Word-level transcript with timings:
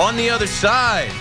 On 0.00 0.16
the 0.16 0.30
other 0.30 0.46
side, 0.46 1.12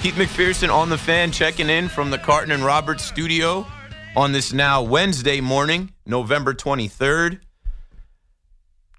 Keith 0.00 0.14
McPherson 0.14 0.72
on 0.72 0.88
the 0.88 0.96
fan 0.96 1.30
checking 1.30 1.68
in 1.68 1.90
from 1.90 2.10
the 2.10 2.16
Carton 2.16 2.50
and 2.50 2.64
Roberts 2.64 3.04
studio 3.04 3.66
on 4.16 4.32
this 4.32 4.54
now 4.54 4.82
Wednesday 4.82 5.42
morning, 5.42 5.92
November 6.06 6.54
23rd. 6.54 7.38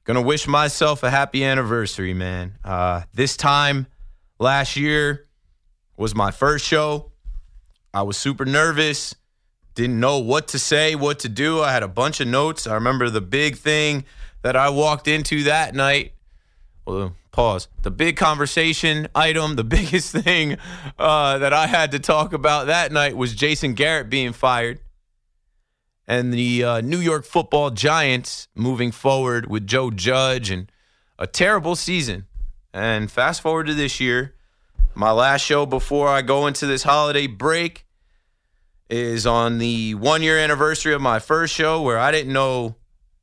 Gonna 0.04 0.22
wish 0.22 0.48
myself 0.48 1.02
a 1.02 1.10
happy 1.10 1.44
anniversary, 1.44 2.14
man. 2.14 2.60
Uh, 2.64 3.02
this 3.16 3.36
time 3.36 3.88
last 4.38 4.78
year 4.78 5.26
was 5.98 6.14
my 6.14 6.30
first 6.30 6.64
show. 6.64 7.12
I 7.96 8.04
was 8.04 8.16
super 8.16 8.46
nervous, 8.46 9.16
didn't 9.74 10.00
know 10.00 10.20
what 10.20 10.50
to 10.50 10.60
say, 10.60 10.94
what 10.94 11.18
to 11.22 11.30
do. 11.30 11.64
I 11.64 11.72
had 11.72 11.82
a 11.82 11.88
bunch 11.88 12.20
of 12.20 12.28
notes. 12.28 12.68
I 12.68 12.76
remember 12.76 13.10
the 13.10 13.22
big 13.22 13.58
thing 13.58 14.06
that 14.44 14.56
I 14.56 14.70
walked 14.70 15.08
into 15.08 15.46
that 15.46 15.74
night. 15.74 16.14
Well, 16.86 17.16
pause. 17.38 17.68
The 17.84 17.92
big 17.92 18.18
conversation 18.18 19.08
item, 19.14 19.56
the 19.56 19.64
biggest 19.78 20.12
thing 20.12 20.58
uh, 20.98 21.38
that 21.38 21.54
I 21.54 21.68
had 21.68 21.92
to 21.92 22.00
talk 22.00 22.34
about 22.34 22.66
that 22.66 22.92
night 22.92 23.16
was 23.16 23.36
Jason 23.36 23.76
Garrett 23.76 24.10
being 24.10 24.34
fired 24.34 24.80
and 26.08 26.34
the 26.34 26.64
uh, 26.64 26.82
New 26.82 27.00
York 27.00 27.26
football 27.26 27.70
giants 27.70 28.48
moving 28.56 28.92
forward 28.92 29.48
with 29.48 29.68
Joe 29.68 29.92
Judge 29.92 30.50
and 30.50 30.72
a 31.20 31.28
terrible 31.28 31.76
season. 31.76 32.26
And 32.74 33.12
fast 33.12 33.42
forward 33.42 33.68
to 33.68 33.76
this 33.76 34.00
year, 34.00 34.34
my 34.96 35.12
last 35.12 35.42
show 35.42 35.68
before 35.68 36.08
I 36.08 36.24
go 36.24 36.48
into 36.48 36.66
this 36.66 36.84
holiday 36.84 37.28
break 37.28 37.86
is 38.90 39.28
on 39.28 39.60
the 39.60 39.94
one 39.94 40.24
year 40.24 40.40
anniversary 40.40 40.94
of 40.94 41.02
my 41.02 41.20
first 41.20 41.54
show 41.54 41.84
where 41.84 42.00
I 42.00 42.12
didn't 42.12 42.34
know 42.34 42.78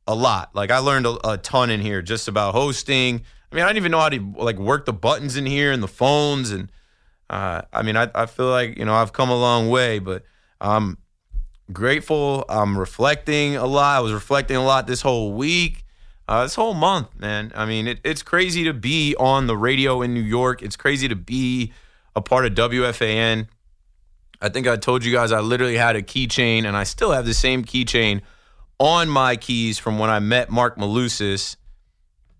a 0.06 0.14
lot. 0.14 0.54
Like 0.54 0.70
I 0.70 0.78
learned 0.78 1.06
a, 1.06 1.30
a, 1.32 1.38
ton 1.38 1.70
in 1.70 1.80
here 1.80 2.02
just 2.02 2.28
about 2.28 2.54
hosting. 2.54 3.22
I 3.54 3.56
mean, 3.56 3.64
I 3.66 3.68
didn't 3.68 3.76
even 3.76 3.92
know 3.92 4.00
how 4.00 4.08
to 4.08 4.34
like 4.36 4.58
work 4.58 4.84
the 4.84 4.92
buttons 4.92 5.36
in 5.36 5.46
here 5.46 5.70
and 5.70 5.80
the 5.80 5.86
phones. 5.86 6.50
And 6.50 6.72
uh, 7.30 7.62
I 7.72 7.82
mean, 7.82 7.96
I, 7.96 8.10
I 8.12 8.26
feel 8.26 8.50
like 8.50 8.76
you 8.76 8.84
know 8.84 8.94
I've 8.94 9.12
come 9.12 9.30
a 9.30 9.36
long 9.36 9.70
way, 9.70 10.00
but 10.00 10.24
I'm 10.60 10.98
grateful. 11.72 12.44
I'm 12.48 12.76
reflecting 12.76 13.54
a 13.54 13.64
lot. 13.64 13.96
I 13.96 14.00
was 14.00 14.12
reflecting 14.12 14.56
a 14.56 14.64
lot 14.64 14.88
this 14.88 15.02
whole 15.02 15.34
week, 15.34 15.84
uh, 16.26 16.42
this 16.42 16.56
whole 16.56 16.74
month, 16.74 17.16
man. 17.16 17.52
I 17.54 17.64
mean, 17.64 17.86
it, 17.86 18.00
it's 18.02 18.24
crazy 18.24 18.64
to 18.64 18.74
be 18.74 19.14
on 19.20 19.46
the 19.46 19.56
radio 19.56 20.02
in 20.02 20.14
New 20.14 20.20
York. 20.20 20.60
It's 20.60 20.76
crazy 20.76 21.06
to 21.06 21.14
be 21.14 21.72
a 22.16 22.20
part 22.20 22.46
of 22.46 22.54
WFAN. 22.54 23.46
I 24.40 24.48
think 24.48 24.66
I 24.66 24.76
told 24.78 25.04
you 25.04 25.12
guys 25.12 25.30
I 25.30 25.38
literally 25.38 25.76
had 25.76 25.94
a 25.94 26.02
keychain, 26.02 26.64
and 26.64 26.76
I 26.76 26.82
still 26.82 27.12
have 27.12 27.24
the 27.24 27.34
same 27.34 27.64
keychain 27.64 28.22
on 28.80 29.08
my 29.08 29.36
keys 29.36 29.78
from 29.78 30.00
when 30.00 30.10
I 30.10 30.18
met 30.18 30.50
Marc 30.50 30.76
Malusis. 30.76 31.54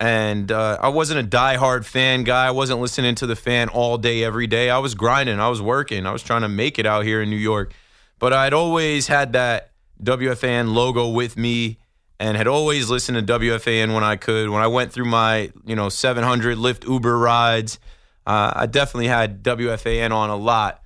And 0.01 0.51
uh, 0.51 0.79
I 0.81 0.89
wasn't 0.89 1.21
a 1.21 1.37
diehard 1.37 1.85
fan 1.85 2.25
guy. 2.25 2.47
I 2.47 2.51
wasn't 2.51 2.81
listening 2.81 3.15
to 3.17 3.27
the 3.27 3.37
fan 3.37 3.69
all 3.69 3.97
day, 3.97 4.25
every 4.25 4.47
day. 4.47 4.69
I 4.69 4.79
was 4.79 4.95
grinding. 4.95 5.39
I 5.39 5.49
was 5.49 5.63
working. 5.63 6.07
I 6.07 6.13
was 6.13 6.23
trying 6.23 6.43
to 6.43 6.49
make 6.49 6.79
it 6.79 6.87
out 6.87 7.05
here 7.05 7.23
in 7.23 7.31
New 7.31 7.37
York. 7.37 7.73
But 8.19 8.33
I'd 8.33 8.53
always 8.53 9.07
had 9.07 9.33
that 9.35 9.71
WFAN 10.03 10.75
logo 10.75 11.09
with 11.09 11.37
me 11.37 11.79
and 12.19 12.37
had 12.37 12.47
always 12.47 12.91
listened 12.91 13.27
to 13.27 13.39
WFAN 13.39 13.95
when 13.95 14.05
I 14.05 14.17
could. 14.17 14.51
When 14.51 14.63
I 14.63 14.67
went 14.67 14.93
through 14.93 15.07
my, 15.07 15.53
you 15.65 15.77
know, 15.77 15.89
700 15.89 16.59
Lyft 16.59 16.89
Uber 16.89 17.19
rides, 17.19 17.79
uh, 18.27 18.53
I 18.55 18.67
definitely 18.67 19.09
had 19.09 19.43
WFAN 19.43 20.13
on 20.13 20.31
a 20.31 20.37
lot. 20.37 20.83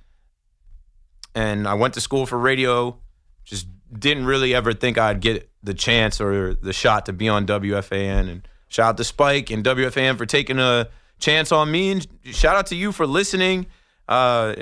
And 1.35 1.67
I 1.67 1.75
went 1.75 1.93
to 1.93 2.01
school 2.01 2.25
for 2.25 2.37
radio, 2.37 2.97
just 3.45 3.67
didn't 3.97 4.25
really 4.25 4.53
ever 4.53 4.73
think 4.73 4.97
I'd 4.97 5.21
get 5.21 5.49
the 5.63 5.73
chance 5.73 6.19
or 6.19 6.53
the 6.53 6.73
shot 6.73 7.05
to 7.05 7.13
be 7.13 7.29
on 7.29 7.45
WFAN. 7.45 8.29
And 8.29 8.47
shout 8.69 8.89
out 8.89 8.97
to 8.97 9.03
Spike 9.03 9.49
and 9.49 9.63
WFAN 9.63 10.17
for 10.17 10.25
taking 10.25 10.59
a 10.59 10.87
chance 11.19 11.51
on 11.51 11.69
me. 11.69 11.91
And 11.91 12.07
shout 12.23 12.55
out 12.55 12.67
to 12.67 12.75
you 12.75 12.91
for 12.91 13.05
listening, 13.05 13.67
uh, 14.07 14.55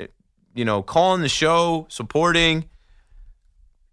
you 0.54 0.64
know, 0.64 0.82
calling 0.82 1.22
the 1.22 1.28
show, 1.28 1.86
supporting. 1.88 2.68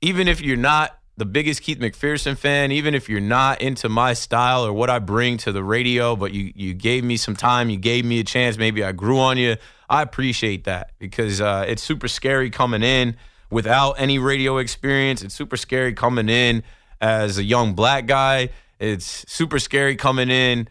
Even 0.01 0.27
if 0.27 0.41
you're 0.41 0.57
not 0.57 0.99
the 1.17 1.25
biggest 1.25 1.61
Keith 1.61 1.79
McPherson 1.79 2.37
fan, 2.37 2.71
even 2.71 2.93
if 2.93 3.07
you're 3.07 3.21
not 3.21 3.61
into 3.61 3.87
my 3.87 4.13
style 4.13 4.65
or 4.65 4.73
what 4.73 4.89
I 4.89 4.99
bring 4.99 5.37
to 5.37 5.51
the 5.51 5.63
radio, 5.63 6.15
but 6.15 6.33
you 6.33 6.51
you 6.55 6.73
gave 6.73 7.03
me 7.03 7.17
some 7.17 7.35
time, 7.35 7.69
you 7.69 7.77
gave 7.77 8.03
me 8.03 8.19
a 8.19 8.23
chance, 8.23 8.57
maybe 8.57 8.83
I 8.83 8.91
grew 8.91 9.19
on 9.19 9.37
you. 9.37 9.55
I 9.89 10.01
appreciate 10.01 10.65
that 10.65 10.91
because 10.99 11.39
uh, 11.39 11.65
it's 11.67 11.81
super 11.81 12.07
scary 12.07 12.49
coming 12.49 12.83
in 12.83 13.15
without 13.49 13.93
any 13.93 14.19
radio 14.19 14.57
experience. 14.57 15.21
It's 15.21 15.35
super 15.35 15.57
scary 15.57 15.93
coming 15.93 16.27
in 16.27 16.63
as 16.99 17.37
a 17.37 17.43
young 17.43 17.73
black 17.73 18.07
guy. 18.07 18.49
It's 18.79 19.25
super 19.31 19.59
scary 19.59 19.95
coming 19.95 20.29
in 20.29 20.67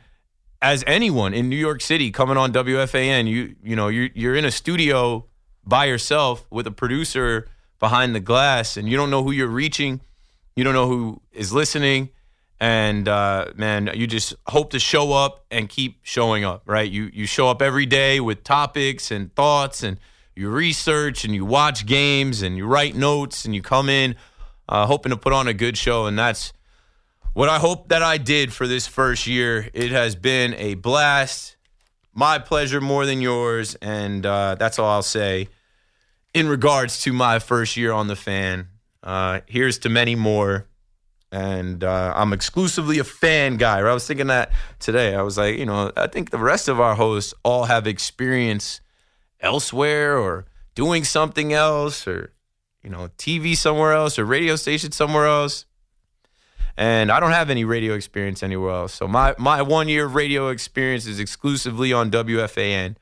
as 0.60 0.84
anyone 0.86 1.34
in 1.34 1.48
New 1.48 1.56
York 1.56 1.80
City 1.80 2.10
coming 2.10 2.36
on 2.36 2.52
WFAN. 2.52 3.26
You 3.26 3.56
you 3.62 3.76
know 3.76 3.88
you're 3.88 4.10
you're 4.14 4.34
in 4.34 4.44
a 4.44 4.50
studio 4.50 5.26
by 5.64 5.86
yourself 5.86 6.46
with 6.50 6.66
a 6.66 6.70
producer 6.70 7.46
behind 7.78 8.14
the 8.14 8.20
glass, 8.20 8.76
and 8.76 8.88
you 8.88 8.96
don't 8.96 9.10
know 9.10 9.22
who 9.22 9.30
you're 9.30 9.46
reaching. 9.48 10.00
You 10.56 10.64
don't 10.64 10.74
know 10.74 10.86
who 10.86 11.20
is 11.32 11.52
listening. 11.52 12.10
And 12.60 13.08
uh, 13.08 13.46
man, 13.56 13.90
you 13.94 14.06
just 14.06 14.34
hope 14.46 14.70
to 14.70 14.78
show 14.78 15.12
up 15.12 15.44
and 15.50 15.68
keep 15.68 15.98
showing 16.02 16.44
up, 16.44 16.62
right? 16.66 16.90
You 16.90 17.10
you 17.12 17.26
show 17.26 17.48
up 17.48 17.60
every 17.60 17.86
day 17.86 18.20
with 18.20 18.44
topics 18.44 19.10
and 19.10 19.34
thoughts, 19.34 19.82
and 19.82 19.98
you 20.36 20.50
research 20.50 21.24
and 21.24 21.34
you 21.34 21.44
watch 21.44 21.86
games 21.86 22.42
and 22.42 22.56
you 22.56 22.66
write 22.66 22.94
notes 22.94 23.44
and 23.44 23.54
you 23.54 23.62
come 23.62 23.88
in 23.88 24.16
uh, 24.68 24.86
hoping 24.86 25.10
to 25.10 25.16
put 25.16 25.32
on 25.32 25.48
a 25.48 25.54
good 25.54 25.76
show. 25.76 26.06
And 26.06 26.18
that's 26.18 26.52
what 27.34 27.48
I 27.48 27.58
hope 27.58 27.88
that 27.88 28.02
I 28.02 28.16
did 28.16 28.52
for 28.52 28.66
this 28.66 28.86
first 28.86 29.26
year. 29.26 29.68
It 29.74 29.90
has 29.90 30.14
been 30.14 30.54
a 30.54 30.74
blast, 30.74 31.56
my 32.14 32.38
pleasure 32.38 32.80
more 32.80 33.04
than 33.04 33.20
yours, 33.20 33.74
and 33.82 34.24
uh, 34.24 34.54
that's 34.54 34.78
all 34.78 34.88
I'll 34.88 35.02
say 35.02 35.48
in 36.32 36.48
regards 36.48 37.02
to 37.02 37.12
my 37.12 37.40
first 37.40 37.76
year 37.76 37.92
on 37.92 38.06
the 38.06 38.16
fan. 38.16 38.68
Uh, 39.02 39.40
here's 39.46 39.78
to 39.80 39.88
many 39.88 40.14
more. 40.14 40.66
And 41.30 41.82
uh, 41.82 42.12
I'm 42.14 42.32
exclusively 42.32 43.00
a 43.00 43.04
fan 43.04 43.56
guy. 43.56 43.82
Right? 43.82 43.90
I 43.90 43.94
was 43.94 44.06
thinking 44.06 44.28
that 44.28 44.52
today. 44.78 45.16
I 45.16 45.22
was 45.22 45.36
like, 45.36 45.58
you 45.58 45.66
know, 45.66 45.90
I 45.96 46.06
think 46.06 46.30
the 46.30 46.38
rest 46.38 46.68
of 46.68 46.78
our 46.78 46.94
hosts 46.94 47.34
all 47.42 47.64
have 47.64 47.88
experience 47.88 48.80
elsewhere 49.40 50.16
or 50.16 50.46
doing 50.76 51.02
something 51.02 51.52
else 51.52 52.06
or, 52.06 52.32
you 52.84 52.90
know, 52.90 53.08
TV 53.18 53.56
somewhere 53.56 53.92
else 53.92 54.16
or 54.16 54.24
radio 54.24 54.54
station 54.54 54.92
somewhere 54.92 55.26
else. 55.26 55.66
And 56.76 57.12
I 57.12 57.20
don't 57.20 57.30
have 57.30 57.50
any 57.50 57.64
radio 57.64 57.94
experience 57.94 58.42
anywhere 58.42 58.72
else. 58.72 58.94
So 58.94 59.06
my, 59.06 59.34
my 59.38 59.62
one 59.62 59.88
year 59.88 60.06
of 60.06 60.14
radio 60.14 60.48
experience 60.48 61.06
is 61.06 61.20
exclusively 61.20 61.92
on 61.92 62.10
WFAN. 62.10 62.96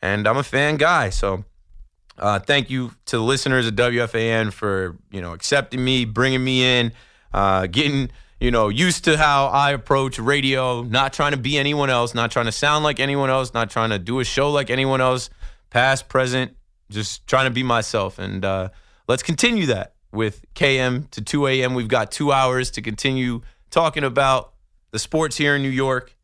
And 0.00 0.28
I'm 0.28 0.36
a 0.36 0.44
fan 0.44 0.76
guy. 0.76 1.10
So 1.10 1.44
uh, 2.18 2.38
thank 2.38 2.70
you 2.70 2.92
to 3.06 3.16
the 3.16 3.22
listeners 3.22 3.66
at 3.66 3.74
WFAN 3.74 4.52
for 4.52 4.96
you 5.10 5.20
know 5.20 5.32
accepting 5.32 5.84
me, 5.84 6.04
bringing 6.04 6.42
me 6.42 6.62
in, 6.62 6.92
uh, 7.32 7.66
getting 7.66 8.10
you 8.40 8.50
know 8.50 8.68
used 8.68 9.04
to 9.04 9.18
how 9.18 9.46
I 9.46 9.72
approach 9.72 10.18
radio. 10.18 10.82
Not 10.82 11.12
trying 11.12 11.32
to 11.32 11.38
be 11.38 11.58
anyone 11.58 11.90
else, 11.90 12.14
not 12.14 12.30
trying 12.30 12.46
to 12.46 12.52
sound 12.52 12.84
like 12.84 13.00
anyone 13.00 13.28
else, 13.28 13.52
not 13.52 13.70
trying 13.70 13.90
to 13.90 13.98
do 13.98 14.20
a 14.20 14.24
show 14.24 14.50
like 14.50 14.70
anyone 14.70 15.00
else, 15.00 15.28
past, 15.70 16.08
present, 16.08 16.56
just 16.90 17.26
trying 17.26 17.46
to 17.46 17.50
be 17.50 17.62
myself. 17.62 18.18
And 18.18 18.44
uh, 18.44 18.70
let's 19.08 19.22
continue 19.22 19.66
that 19.66 19.95
with 20.16 20.44
KM 20.54 21.08
to 21.10 21.22
2 21.22 21.46
a.m. 21.46 21.74
We've 21.74 21.86
got 21.86 22.10
two 22.10 22.32
hours 22.32 22.72
to 22.72 22.82
continue 22.82 23.42
talking 23.70 24.02
about 24.02 24.52
the 24.90 24.98
sports 24.98 25.36
here 25.36 25.54
in 25.54 25.62
New 25.62 25.68
York. 25.68 26.16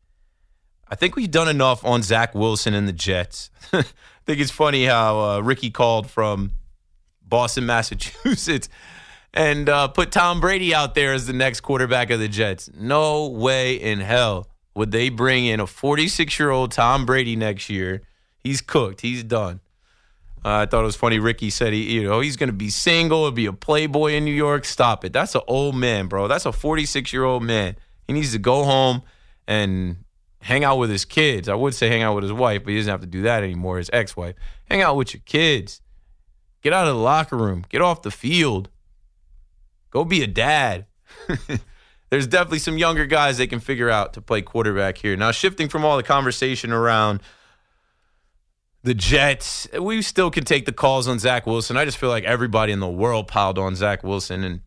I 0.89 0.95
think 0.95 1.15
we've 1.15 1.31
done 1.31 1.47
enough 1.47 1.85
on 1.85 2.03
Zach 2.03 2.35
Wilson 2.35 2.73
and 2.73 2.87
the 2.87 2.93
Jets. 2.93 3.49
I 3.73 3.83
think 4.25 4.39
it's 4.39 4.51
funny 4.51 4.85
how 4.85 5.19
uh, 5.19 5.39
Ricky 5.39 5.69
called 5.69 6.09
from 6.09 6.51
Boston, 7.21 7.65
Massachusetts, 7.67 8.67
and 9.33 9.69
uh, 9.69 9.87
put 9.87 10.11
Tom 10.11 10.41
Brady 10.41 10.73
out 10.73 10.95
there 10.95 11.13
as 11.13 11.25
the 11.25 11.33
next 11.33 11.61
quarterback 11.61 12.09
of 12.09 12.19
the 12.19 12.27
Jets. 12.27 12.69
No 12.77 13.27
way 13.27 13.75
in 13.75 13.99
hell 13.99 14.49
would 14.75 14.91
they 14.91 15.09
bring 15.09 15.45
in 15.45 15.59
a 15.59 15.67
46 15.67 16.39
year 16.39 16.49
old 16.49 16.71
Tom 16.71 17.05
Brady 17.05 17.35
next 17.35 17.69
year. 17.69 18.01
He's 18.37 18.61
cooked. 18.61 19.01
He's 19.01 19.23
done. 19.23 19.61
Uh, 20.45 20.49
I 20.49 20.65
thought 20.65 20.81
it 20.81 20.85
was 20.85 20.95
funny. 20.95 21.19
Ricky 21.19 21.49
said 21.49 21.71
he, 21.71 21.93
you 21.93 22.03
know, 22.03 22.19
he's 22.19 22.35
going 22.35 22.47
to 22.47 22.53
be 22.53 22.69
single, 22.69 23.23
He'll 23.23 23.31
be 23.31 23.45
a 23.45 23.53
playboy 23.53 24.13
in 24.13 24.25
New 24.25 24.33
York. 24.33 24.65
Stop 24.65 25.05
it. 25.05 25.13
That's 25.13 25.35
an 25.35 25.41
old 25.47 25.75
man, 25.75 26.07
bro. 26.07 26.27
That's 26.27 26.45
a 26.45 26.51
46 26.51 27.13
year 27.13 27.23
old 27.23 27.43
man. 27.43 27.77
He 28.07 28.13
needs 28.13 28.33
to 28.33 28.39
go 28.39 28.63
home 28.63 29.03
and 29.47 30.03
hang 30.41 30.65
out 30.65 30.77
with 30.77 30.89
his 30.89 31.05
kids. 31.05 31.47
I 31.47 31.55
would 31.55 31.73
say 31.73 31.87
hang 31.87 32.03
out 32.03 32.15
with 32.15 32.23
his 32.23 32.33
wife, 32.33 32.63
but 32.63 32.71
he 32.71 32.77
doesn't 32.77 32.91
have 32.91 33.01
to 33.01 33.07
do 33.07 33.21
that 33.21 33.43
anymore. 33.43 33.77
His 33.77 33.89
ex 33.93 34.17
wife. 34.17 34.35
Hang 34.69 34.81
out 34.81 34.97
with 34.97 35.13
your 35.13 35.21
kids. 35.25 35.81
Get 36.61 36.73
out 36.73 36.87
of 36.87 36.95
the 36.95 37.01
locker 37.01 37.37
room. 37.37 37.65
Get 37.69 37.81
off 37.81 38.01
the 38.01 38.11
field. 38.11 38.69
Go 39.91 40.03
be 40.03 40.23
a 40.23 40.27
dad. 40.27 40.85
There's 42.09 42.27
definitely 42.27 42.59
some 42.59 42.77
younger 42.77 43.05
guys 43.05 43.37
they 43.37 43.47
can 43.47 43.59
figure 43.59 43.89
out 43.89 44.13
to 44.13 44.21
play 44.21 44.41
quarterback 44.41 44.97
here. 44.97 45.15
Now, 45.15 45.31
shifting 45.31 45.67
from 45.67 45.83
all 45.83 45.97
the 45.97 46.03
conversation 46.03 46.71
around 46.71 47.21
the 48.83 48.93
Jets, 48.93 49.67
we 49.79 50.01
still 50.01 50.29
can 50.29 50.43
take 50.43 50.65
the 50.65 50.73
calls 50.73 51.07
on 51.07 51.17
Zach 51.17 51.45
Wilson. 51.47 51.77
I 51.77 51.85
just 51.85 51.97
feel 51.97 52.09
like 52.09 52.25
everybody 52.25 52.73
in 52.73 52.79
the 52.81 52.89
world 52.89 53.27
piled 53.27 53.57
on 53.57 53.75
Zach 53.75 54.03
Wilson. 54.03 54.43
And 54.43 54.61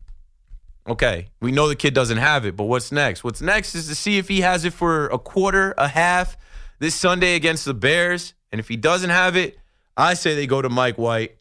okay, 0.87 1.27
we 1.39 1.51
know 1.51 1.67
the 1.67 1.75
kid 1.75 1.93
doesn't 1.93 2.17
have 2.17 2.45
it, 2.45 2.55
but 2.55 2.65
what's 2.65 2.91
next? 2.91 3.23
What's 3.23 3.41
next 3.41 3.75
is 3.75 3.87
to 3.87 3.95
see 3.95 4.17
if 4.17 4.27
he 4.27 4.41
has 4.41 4.65
it 4.65 4.73
for 4.73 5.05
a 5.07 5.19
quarter, 5.19 5.75
a 5.77 5.87
half 5.87 6.35
this 6.79 6.95
Sunday 6.95 7.35
against 7.35 7.65
the 7.65 7.75
Bears. 7.75 8.33
And 8.51 8.59
if 8.59 8.67
he 8.67 8.75
doesn't 8.75 9.11
have 9.11 9.35
it, 9.35 9.59
I 9.95 10.15
say 10.15 10.33
they 10.33 10.47
go 10.47 10.61
to 10.61 10.69
Mike 10.69 10.97
White. 10.97 11.37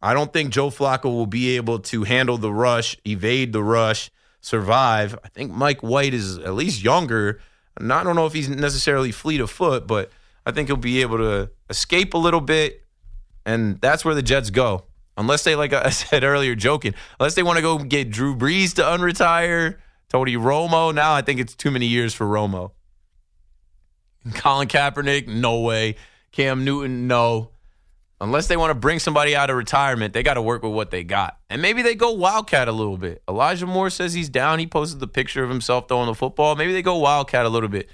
I 0.00 0.14
don't 0.14 0.32
think 0.32 0.50
Joe 0.50 0.70
Flacco 0.70 1.06
will 1.06 1.26
be 1.26 1.56
able 1.56 1.80
to 1.80 2.04
handle 2.04 2.38
the 2.38 2.52
rush, 2.52 2.96
evade 3.04 3.52
the 3.52 3.62
rush, 3.62 4.10
survive. 4.40 5.18
I 5.24 5.28
think 5.28 5.50
Mike 5.50 5.80
White 5.80 6.14
is 6.14 6.38
at 6.38 6.54
least 6.54 6.82
younger. 6.82 7.40
I 7.76 8.02
don't 8.02 8.16
know 8.16 8.26
if 8.26 8.32
he's 8.32 8.48
necessarily 8.48 9.12
fleet 9.12 9.40
of 9.40 9.50
foot, 9.50 9.86
but 9.86 10.10
I 10.48 10.52
think 10.52 10.68
he'll 10.68 10.76
be 10.76 11.02
able 11.02 11.18
to 11.18 11.50
escape 11.70 12.14
a 12.14 12.18
little 12.18 12.40
bit. 12.40 12.84
And 13.46 13.80
that's 13.80 14.04
where 14.04 14.14
the 14.14 14.22
Jets 14.22 14.50
go. 14.50 14.84
Unless 15.16 15.44
they, 15.44 15.54
like 15.54 15.72
I 15.72 15.90
said 15.90 16.24
earlier, 16.24 16.54
joking, 16.54 16.94
unless 17.20 17.34
they 17.34 17.42
want 17.42 17.56
to 17.56 17.62
go 17.62 17.78
get 17.78 18.10
Drew 18.10 18.34
Brees 18.34 18.74
to 18.74 18.82
unretire, 18.82 19.76
Tony 20.08 20.36
Romo. 20.36 20.94
Now 20.94 21.14
I 21.14 21.22
think 21.22 21.38
it's 21.38 21.54
too 21.54 21.70
many 21.70 21.86
years 21.86 22.14
for 22.14 22.26
Romo. 22.26 22.72
Colin 24.34 24.68
Kaepernick, 24.68 25.28
no 25.28 25.60
way. 25.60 25.96
Cam 26.32 26.64
Newton, 26.64 27.06
no 27.06 27.52
unless 28.20 28.48
they 28.48 28.56
want 28.56 28.70
to 28.70 28.74
bring 28.74 28.98
somebody 28.98 29.36
out 29.36 29.50
of 29.50 29.56
retirement, 29.56 30.12
they 30.12 30.22
got 30.22 30.34
to 30.34 30.42
work 30.42 30.62
with 30.62 30.72
what 30.72 30.90
they 30.90 31.04
got. 31.04 31.38
And 31.50 31.62
maybe 31.62 31.82
they 31.82 31.94
go 31.94 32.12
wildcat 32.12 32.68
a 32.68 32.72
little 32.72 32.96
bit. 32.96 33.22
Elijah 33.28 33.66
Moore 33.66 33.90
says 33.90 34.14
he's 34.14 34.28
down. 34.28 34.58
He 34.58 34.66
posted 34.66 35.00
the 35.00 35.06
picture 35.06 35.42
of 35.42 35.50
himself 35.50 35.88
throwing 35.88 36.06
the 36.06 36.14
football. 36.14 36.56
Maybe 36.56 36.72
they 36.72 36.82
go 36.82 36.96
wildcat 36.96 37.46
a 37.46 37.48
little 37.48 37.68
bit, 37.68 37.88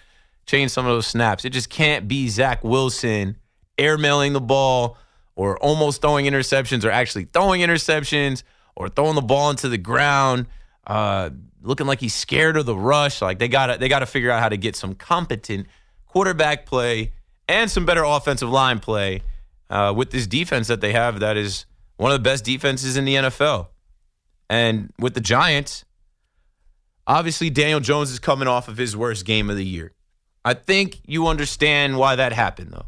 change 0.46 0.70
some 0.70 0.87
of 0.87 0.94
those 0.94 1.06
snaps. 1.06 1.44
It 1.44 1.50
just 1.50 1.70
can't 1.70 2.08
be 2.08 2.29
Zach 2.29 2.62
Wilson 2.64 3.37
airmailing 3.79 4.32
the 4.32 4.41
ball 4.41 4.96
or 5.37 5.58
almost 5.58 6.00
throwing 6.00 6.26
interceptions 6.26 6.85
or 6.85 6.91
actually 6.91 7.25
throwing 7.32 7.61
interceptions 7.61 8.43
or 8.76 8.88
throwing 8.88 9.14
the 9.14 9.23
ball 9.23 9.50
into 9.50 9.69
the 9.69 9.79
ground. 9.79 10.46
Uh, 10.87 11.31
looking 11.62 11.87
like 11.87 12.00
he's 12.00 12.14
scared 12.14 12.56
of 12.56 12.67
the 12.67 12.76
rush. 12.76 13.23
Like 13.23 13.38
they 13.38 13.49
got 13.49 13.67
to 13.67 13.79
they 13.79 13.88
got 13.88 14.00
to 14.00 14.06
figure 14.06 14.31
out 14.31 14.41
how 14.41 14.49
to 14.49 14.56
get 14.56 14.76
some 14.76 14.94
competent 14.94 15.67
quarterback 16.06 16.67
play 16.67 17.12
and 17.49 17.70
some 17.70 17.85
better 17.85 18.05
offensive 18.05 18.49
line 18.49 18.79
play 18.79 19.23
uh, 19.70 19.93
with 19.97 20.11
this 20.11 20.26
defense 20.26 20.69
that 20.69 20.81
they 20.81 20.93
have 20.93 21.20
that 21.20 21.37
is 21.37 21.67
one 21.97 22.12
of 22.12 22.19
the 22.19 22.23
best 22.23 22.44
defenses 22.44 22.97
in 22.97 23.05
the 23.05 23.14
NFL. 23.17 23.69
And 24.49 24.93
with 24.99 25.14
the 25.14 25.20
Giants, 25.20 25.85
obviously 27.06 27.50
Daniel 27.50 27.81
Jones 27.81 28.11
is 28.11 28.19
coming 28.19 28.47
off 28.47 28.69
of 28.69 28.76
his 28.76 28.97
worst 28.97 29.25
game 29.25 29.50
of 29.50 29.56
the 29.56 29.64
year. 29.64 29.94
I 30.44 30.55
think 30.55 31.00
you 31.06 31.26
understand 31.26 31.96
why 31.96 32.17
that 32.17 32.32
happened, 32.32 32.73
though. 32.73 32.87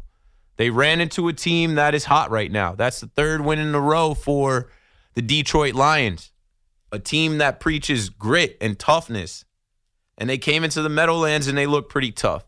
They 0.57 0.69
ran 0.69 1.01
into 1.01 1.27
a 1.27 1.33
team 1.33 1.75
that 1.75 1.95
is 1.95 2.05
hot 2.05 2.31
right 2.31 2.51
now. 2.51 2.73
That's 2.73 2.99
the 2.99 3.07
third 3.07 3.41
win 3.41 3.59
in 3.59 3.73
a 3.75 3.79
row 3.79 4.13
for 4.13 4.69
the 5.13 5.21
Detroit 5.21 5.75
Lions, 5.75 6.31
a 6.91 6.99
team 6.99 7.37
that 7.39 7.59
preaches 7.59 8.09
grit 8.09 8.57
and 8.59 8.77
toughness. 8.77 9.45
And 10.17 10.29
they 10.29 10.37
came 10.37 10.63
into 10.63 10.81
the 10.81 10.89
Meadowlands 10.89 11.47
and 11.47 11.57
they 11.57 11.67
looked 11.67 11.91
pretty 11.91 12.11
tough 12.11 12.47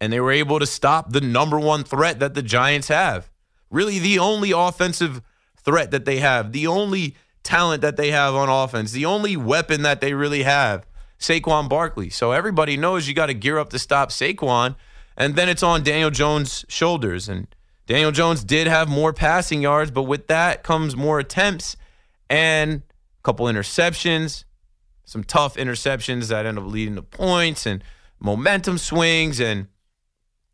and 0.00 0.12
they 0.12 0.20
were 0.20 0.32
able 0.32 0.58
to 0.58 0.66
stop 0.66 1.12
the 1.12 1.20
number 1.20 1.58
one 1.58 1.84
threat 1.84 2.18
that 2.18 2.34
the 2.34 2.42
Giants 2.42 2.88
have. 2.88 3.30
Really, 3.70 3.98
the 3.98 4.18
only 4.18 4.50
offensive 4.50 5.22
threat 5.56 5.90
that 5.92 6.04
they 6.04 6.18
have, 6.18 6.52
the 6.52 6.66
only 6.66 7.16
talent 7.42 7.80
that 7.82 7.96
they 7.96 8.10
have 8.10 8.34
on 8.34 8.48
offense, 8.48 8.92
the 8.92 9.06
only 9.06 9.36
weapon 9.36 9.82
that 9.82 10.00
they 10.00 10.12
really 10.14 10.42
have, 10.42 10.86
Saquon 11.24 11.68
Barkley. 11.68 12.10
So 12.10 12.32
everybody 12.32 12.76
knows 12.76 13.08
you 13.08 13.14
got 13.14 13.26
to 13.26 13.34
gear 13.34 13.58
up 13.58 13.70
to 13.70 13.78
stop 13.78 14.10
Saquon, 14.10 14.76
and 15.16 15.36
then 15.36 15.48
it's 15.48 15.62
on 15.62 15.82
Daniel 15.82 16.10
Jones' 16.10 16.64
shoulders. 16.68 17.28
And 17.28 17.46
Daniel 17.86 18.12
Jones 18.12 18.44
did 18.44 18.66
have 18.66 18.88
more 18.88 19.12
passing 19.12 19.62
yards, 19.62 19.90
but 19.90 20.02
with 20.02 20.26
that 20.28 20.62
comes 20.62 20.96
more 20.96 21.18
attempts 21.18 21.76
and 22.28 22.82
a 22.82 23.22
couple 23.22 23.46
interceptions, 23.46 24.44
some 25.04 25.24
tough 25.24 25.56
interceptions 25.56 26.28
that 26.28 26.46
end 26.46 26.58
up 26.58 26.64
leading 26.64 26.96
to 26.96 27.02
points 27.02 27.66
and 27.66 27.82
momentum 28.20 28.78
swings 28.78 29.40
and 29.40 29.68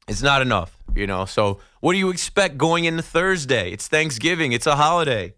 it's 0.09 0.23
not 0.23 0.43
enough, 0.43 0.77
you 0.97 1.07
know. 1.07 1.25
So, 1.25 1.61
what 1.81 1.93
do 1.93 1.99
you 1.99 2.11
expect 2.11 2.59
going 2.59 2.85
into 2.85 3.03
Thursday? 3.03 3.71
It's 3.71 3.87
Thanksgiving, 3.87 4.51
it's 4.51 4.67
a 4.67 4.75
holiday. 4.75 5.35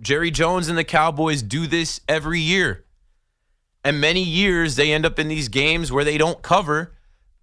Jerry 0.00 0.30
Jones 0.30 0.68
and 0.68 0.76
the 0.76 0.84
Cowboys 0.84 1.42
do 1.42 1.66
this 1.68 2.00
every 2.08 2.40
year. 2.40 2.84
And 3.86 4.00
many 4.00 4.20
years 4.20 4.74
they 4.74 4.92
end 4.92 5.06
up 5.06 5.16
in 5.16 5.28
these 5.28 5.48
games 5.48 5.92
where 5.92 6.02
they 6.02 6.18
don't 6.18 6.42
cover. 6.42 6.96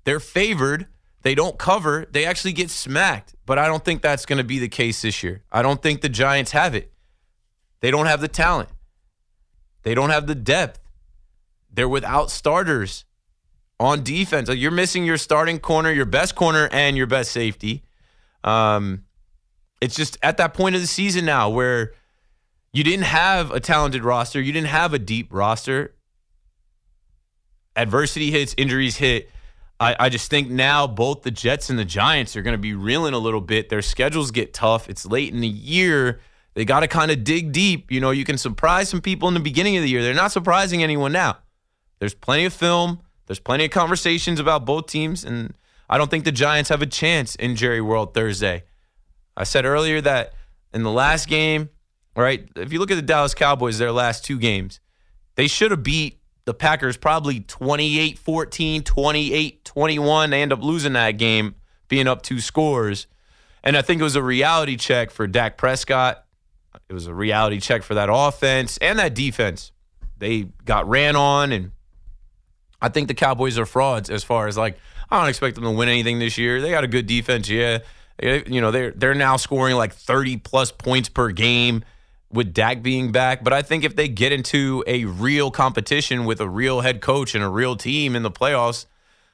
They're 0.04 0.20
favored. 0.20 0.88
They 1.22 1.36
don't 1.36 1.58
cover. 1.58 2.06
They 2.12 2.26
actually 2.26 2.52
get 2.52 2.70
smacked. 2.70 3.34
But 3.46 3.58
I 3.58 3.66
don't 3.66 3.86
think 3.86 4.02
that's 4.02 4.26
going 4.26 4.40
to 4.40 4.44
be 4.44 4.60
the 4.60 4.68
case 4.68 5.04
this 5.04 5.24
year. 5.24 5.46
I 5.54 5.62
don't 5.62 5.82
think 5.82 6.02
the 6.02 6.10
Giants 6.10 6.52
have 6.52 6.76
it. 6.76 6.92
They 7.80 7.92
don't 7.92 8.08
have 8.08 8.20
the 8.20 8.28
talent. 8.28 8.68
They 9.84 9.96
don't 9.96 10.10
have 10.10 10.28
the 10.28 10.36
depth. 10.36 10.82
They're 11.72 11.88
without 11.88 12.30
starters 12.30 13.06
on 13.80 14.04
defense. 14.04 14.50
Like 14.50 14.60
you're 14.60 14.70
missing 14.70 15.06
your 15.06 15.18
starting 15.18 15.60
corner, 15.60 15.94
your 15.94 16.04
best 16.04 16.36
corner, 16.36 16.68
and 16.74 16.98
your 16.98 17.08
best 17.08 17.32
safety. 17.32 17.84
Um, 18.44 19.06
it's 19.80 19.96
just 19.96 20.18
at 20.22 20.36
that 20.38 20.54
point 20.54 20.76
of 20.76 20.82
the 20.82 20.88
season 20.88 21.24
now 21.24 21.50
where 21.50 21.94
you 22.74 22.84
didn't 22.84 23.06
have 23.06 23.52
a 23.52 23.62
talented 23.62 24.04
roster, 24.04 24.42
you 24.42 24.52
didn't 24.52 24.68
have 24.68 24.94
a 24.94 25.00
deep 25.00 25.30
roster. 25.32 25.96
Adversity 27.76 28.32
hits, 28.32 28.54
injuries 28.58 28.98
hit. 28.98 29.30
I, 29.80 29.96
I 30.00 30.10
just 30.10 30.30
think 30.30 30.50
now 30.50 30.88
both 30.88 31.24
the 31.24 31.32
Jets 31.32 31.70
and 31.70 31.78
the 31.78 31.86
Giants 31.86 32.36
are 32.36 32.42
going 32.42 32.54
to 32.54 32.62
be 32.62 32.74
reeling 32.74 33.14
a 33.14 33.18
little 33.18 33.42
bit. 33.42 33.70
Their 33.70 33.82
schedules 33.82 34.32
get 34.32 34.54
tough. 34.54 34.90
It's 34.90 35.06
late 35.06 35.34
in 35.34 35.42
the 35.42 35.48
year. 35.48 36.20
They 36.54 36.66
got 36.66 36.82
to 36.82 36.88
kind 36.88 37.12
of 37.12 37.24
dig 37.24 37.52
deep. 37.52 37.92
You 37.92 38.00
know, 38.00 38.12
you 38.12 38.26
can 38.26 38.38
surprise 38.38 38.90
some 38.90 39.02
people 39.02 39.28
in 39.28 39.34
the 39.34 39.40
beginning 39.40 39.76
of 39.76 39.84
the 39.84 39.90
year. 39.90 40.04
They're 40.04 40.14
not 40.14 40.32
surprising 40.32 40.84
anyone 40.84 41.12
now. 41.12 41.38
There's 42.00 42.14
plenty 42.14 42.46
of 42.46 42.54
film. 42.54 43.02
There's 43.26 43.40
plenty 43.40 43.66
of 43.66 43.72
conversations 43.72 44.40
about 44.40 44.66
both 44.66 44.88
teams, 44.88 45.24
and 45.24 45.54
I 45.90 45.98
don't 45.98 46.12
think 46.12 46.26
the 46.26 46.32
Giants 46.32 46.70
have 46.70 46.82
a 46.82 46.86
chance 46.86 47.36
in 47.36 47.56
Jerry 47.56 47.82
World 47.82 48.14
Thursday. 48.14 48.64
I 49.36 49.46
said 49.46 49.66
earlier 49.66 50.02
that 50.02 50.34
in 50.74 50.84
the 50.84 50.92
last 50.92 51.28
game, 51.28 51.70
right? 52.16 52.48
If 52.56 52.74
you 52.74 52.80
look 52.80 52.92
at 52.92 52.96
the 52.96 53.02
Dallas 53.02 53.34
Cowboys, 53.34 53.80
their 53.80 53.92
last 53.92 54.26
two 54.26 54.38
games, 54.38 54.80
they 55.36 55.48
should 55.48 55.72
have 55.72 55.84
beat 55.84 56.20
the 56.46 56.54
Packers 56.54 56.98
probably 56.98 57.42
28 57.42 58.20
14, 58.20 58.84
28 58.84 59.66
21. 59.66 60.30
They 60.30 60.42
end 60.42 60.54
up 60.54 60.62
losing 60.62 60.94
that 60.94 61.12
game, 61.12 61.56
being 61.88 62.08
up 62.08 62.22
two 62.22 62.40
scores. 62.40 63.08
And 63.64 63.78
I 63.78 63.82
think 63.82 64.02
it 64.02 64.04
was 64.04 64.16
a 64.16 64.24
reality 64.24 64.76
check 64.76 65.12
for 65.12 65.26
Dak 65.26 65.58
Prescott. 65.58 66.26
It 66.90 66.94
was 66.94 67.08
a 67.08 67.14
reality 67.14 67.60
check 67.60 67.84
for 67.84 67.94
that 67.94 68.10
offense 68.12 68.78
and 68.78 69.00
that 69.00 69.14
defense. 69.14 69.72
They 70.18 70.48
got 70.66 70.88
ran 70.88 71.16
on 71.16 71.52
and 71.52 71.72
I 72.82 72.90
think 72.90 73.08
the 73.08 73.14
Cowboys 73.14 73.58
are 73.58 73.66
frauds 73.66 74.10
as 74.10 74.24
far 74.24 74.48
as 74.48 74.58
like 74.58 74.78
I 75.10 75.20
don't 75.20 75.30
expect 75.30 75.56
them 75.56 75.64
to 75.64 75.72
win 75.72 75.90
anything 75.90 76.20
this 76.20 76.38
year. 76.38 76.60
They 76.62 76.72
got 76.72 76.84
a 76.84 76.88
good 76.88 77.08
defense, 77.08 77.50
yeah. 77.50 77.80
You 78.22 78.62
know 78.62 78.72
they're 78.72 78.92
they're 78.92 79.16
now 79.16 79.38
scoring 79.38 79.76
like 79.76 79.94
thirty 79.94 80.38
plus 80.38 80.72
points 80.72 81.10
per 81.10 81.32
game 81.32 81.84
with 82.34 82.54
Dak 82.54 82.82
being 82.82 83.12
back. 83.12 83.44
But 83.44 83.54
I 83.54 83.62
think 83.62 83.84
if 83.84 83.96
they 83.96 84.08
get 84.08 84.32
into 84.32 84.84
a 84.88 85.06
real 85.06 85.52
competition 85.52 86.26
with 86.26 86.42
a 86.42 86.50
real 86.50 86.82
head 86.82 87.00
coach 87.02 87.36
and 87.36 87.44
a 87.44 87.50
real 87.50 87.76
team 87.76 88.16
in 88.16 88.24
the 88.24 88.32
playoffs, 88.32 88.86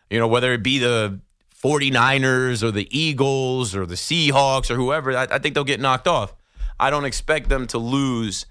you 0.10 0.20
know 0.20 0.28
whether 0.28 0.54
it 0.54 0.64
be 0.64 0.80
the 0.80 1.20
49ers 1.64 2.64
or 2.64 2.72
the 2.72 2.88
Eagles 2.98 3.76
or 3.76 3.86
the 3.86 3.96
Seahawks 3.96 4.72
or 4.72 4.76
whoever, 4.76 5.16
I, 5.16 5.28
I 5.30 5.40
think 5.40 5.56
they'll 5.56 5.64
get 5.64 5.80
knocked 5.80 6.08
off. 6.08 6.34
I 6.80 6.90
don't 6.90 7.06
expect 7.06 7.50
them 7.50 7.68
to 7.68 7.78
lose 7.78 8.46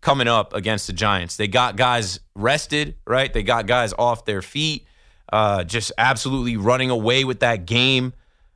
coming 0.00 0.28
up 0.28 0.54
against 0.54 0.86
the 0.86 0.92
Giants. 0.92 1.36
They 1.36 1.48
got 1.48 1.76
guys 1.76 2.20
rested, 2.34 2.94
right? 3.06 3.32
They 3.32 3.42
got 3.42 3.66
guys 3.66 3.92
off 3.98 4.24
their 4.24 4.40
feet, 4.40 4.86
uh, 5.32 5.64
just 5.64 5.92
absolutely 5.98 6.56
running 6.56 6.90
away 6.90 7.24
with 7.24 7.40
that 7.40 7.66
game. 7.66 8.14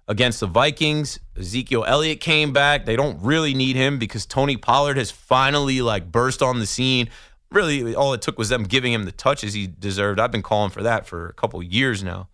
Against 0.09 0.41
the 0.41 0.47
Vikings. 0.47 1.21
Ezekiel 1.39 1.85
Elliott 1.87 2.21
came 2.21 2.53
back. 2.53 2.87
They 2.87 2.97
don't 2.97 3.23
really 3.23 3.55
need 3.55 3.77
him 3.77 3.99
because 3.99 4.27
Tony 4.27 4.57
Pollard 4.57 4.97
has 4.97 5.11
finally 5.11 5.83
like 5.83 6.11
burst 6.11 6.43
on 6.43 6.59
the 6.59 6.67
scene. 6.67 7.11
Really, 7.51 7.95
all 7.95 8.15
it 8.15 8.23
took 8.23 8.39
was 8.39 8.49
them 8.49 8.65
giving 8.65 8.93
him 8.93 9.05
the 9.05 9.13
touches 9.13 9.55
he 9.55 9.67
deserved. 9.67 10.19
I've 10.19 10.33
been 10.33 10.43
calling 10.43 10.71
for 10.71 10.83
that 10.83 11.07
for 11.07 11.29
a 11.29 11.33
couple 11.35 11.63
years 11.63 12.03
now. 12.03 12.29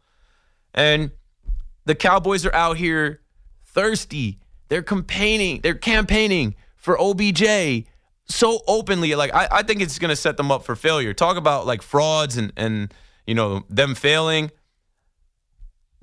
And 0.72 1.10
the 1.84 1.94
Cowboys 1.94 2.46
are 2.46 2.54
out 2.54 2.78
here 2.78 3.20
thirsty. 3.64 4.38
They're 4.68 4.82
campaigning. 4.82 5.60
They're 5.62 5.74
campaigning 5.74 6.54
for 6.76 6.98
OBJ 7.00 7.86
so 8.26 8.60
openly. 8.66 9.14
Like 9.14 9.34
I, 9.34 9.48
I 9.50 9.62
think 9.62 9.80
it's 9.80 9.98
to 9.98 10.16
set 10.16 10.36
them 10.36 10.50
up 10.50 10.64
for 10.64 10.74
failure. 10.74 11.12
Talk 11.12 11.36
about 11.36 11.66
like 11.66 11.82
frauds 11.82 12.36
and 12.36 12.52
and 12.56 12.92
you 13.26 13.34
know 13.34 13.64
them 13.68 13.94
failing. 13.94 14.50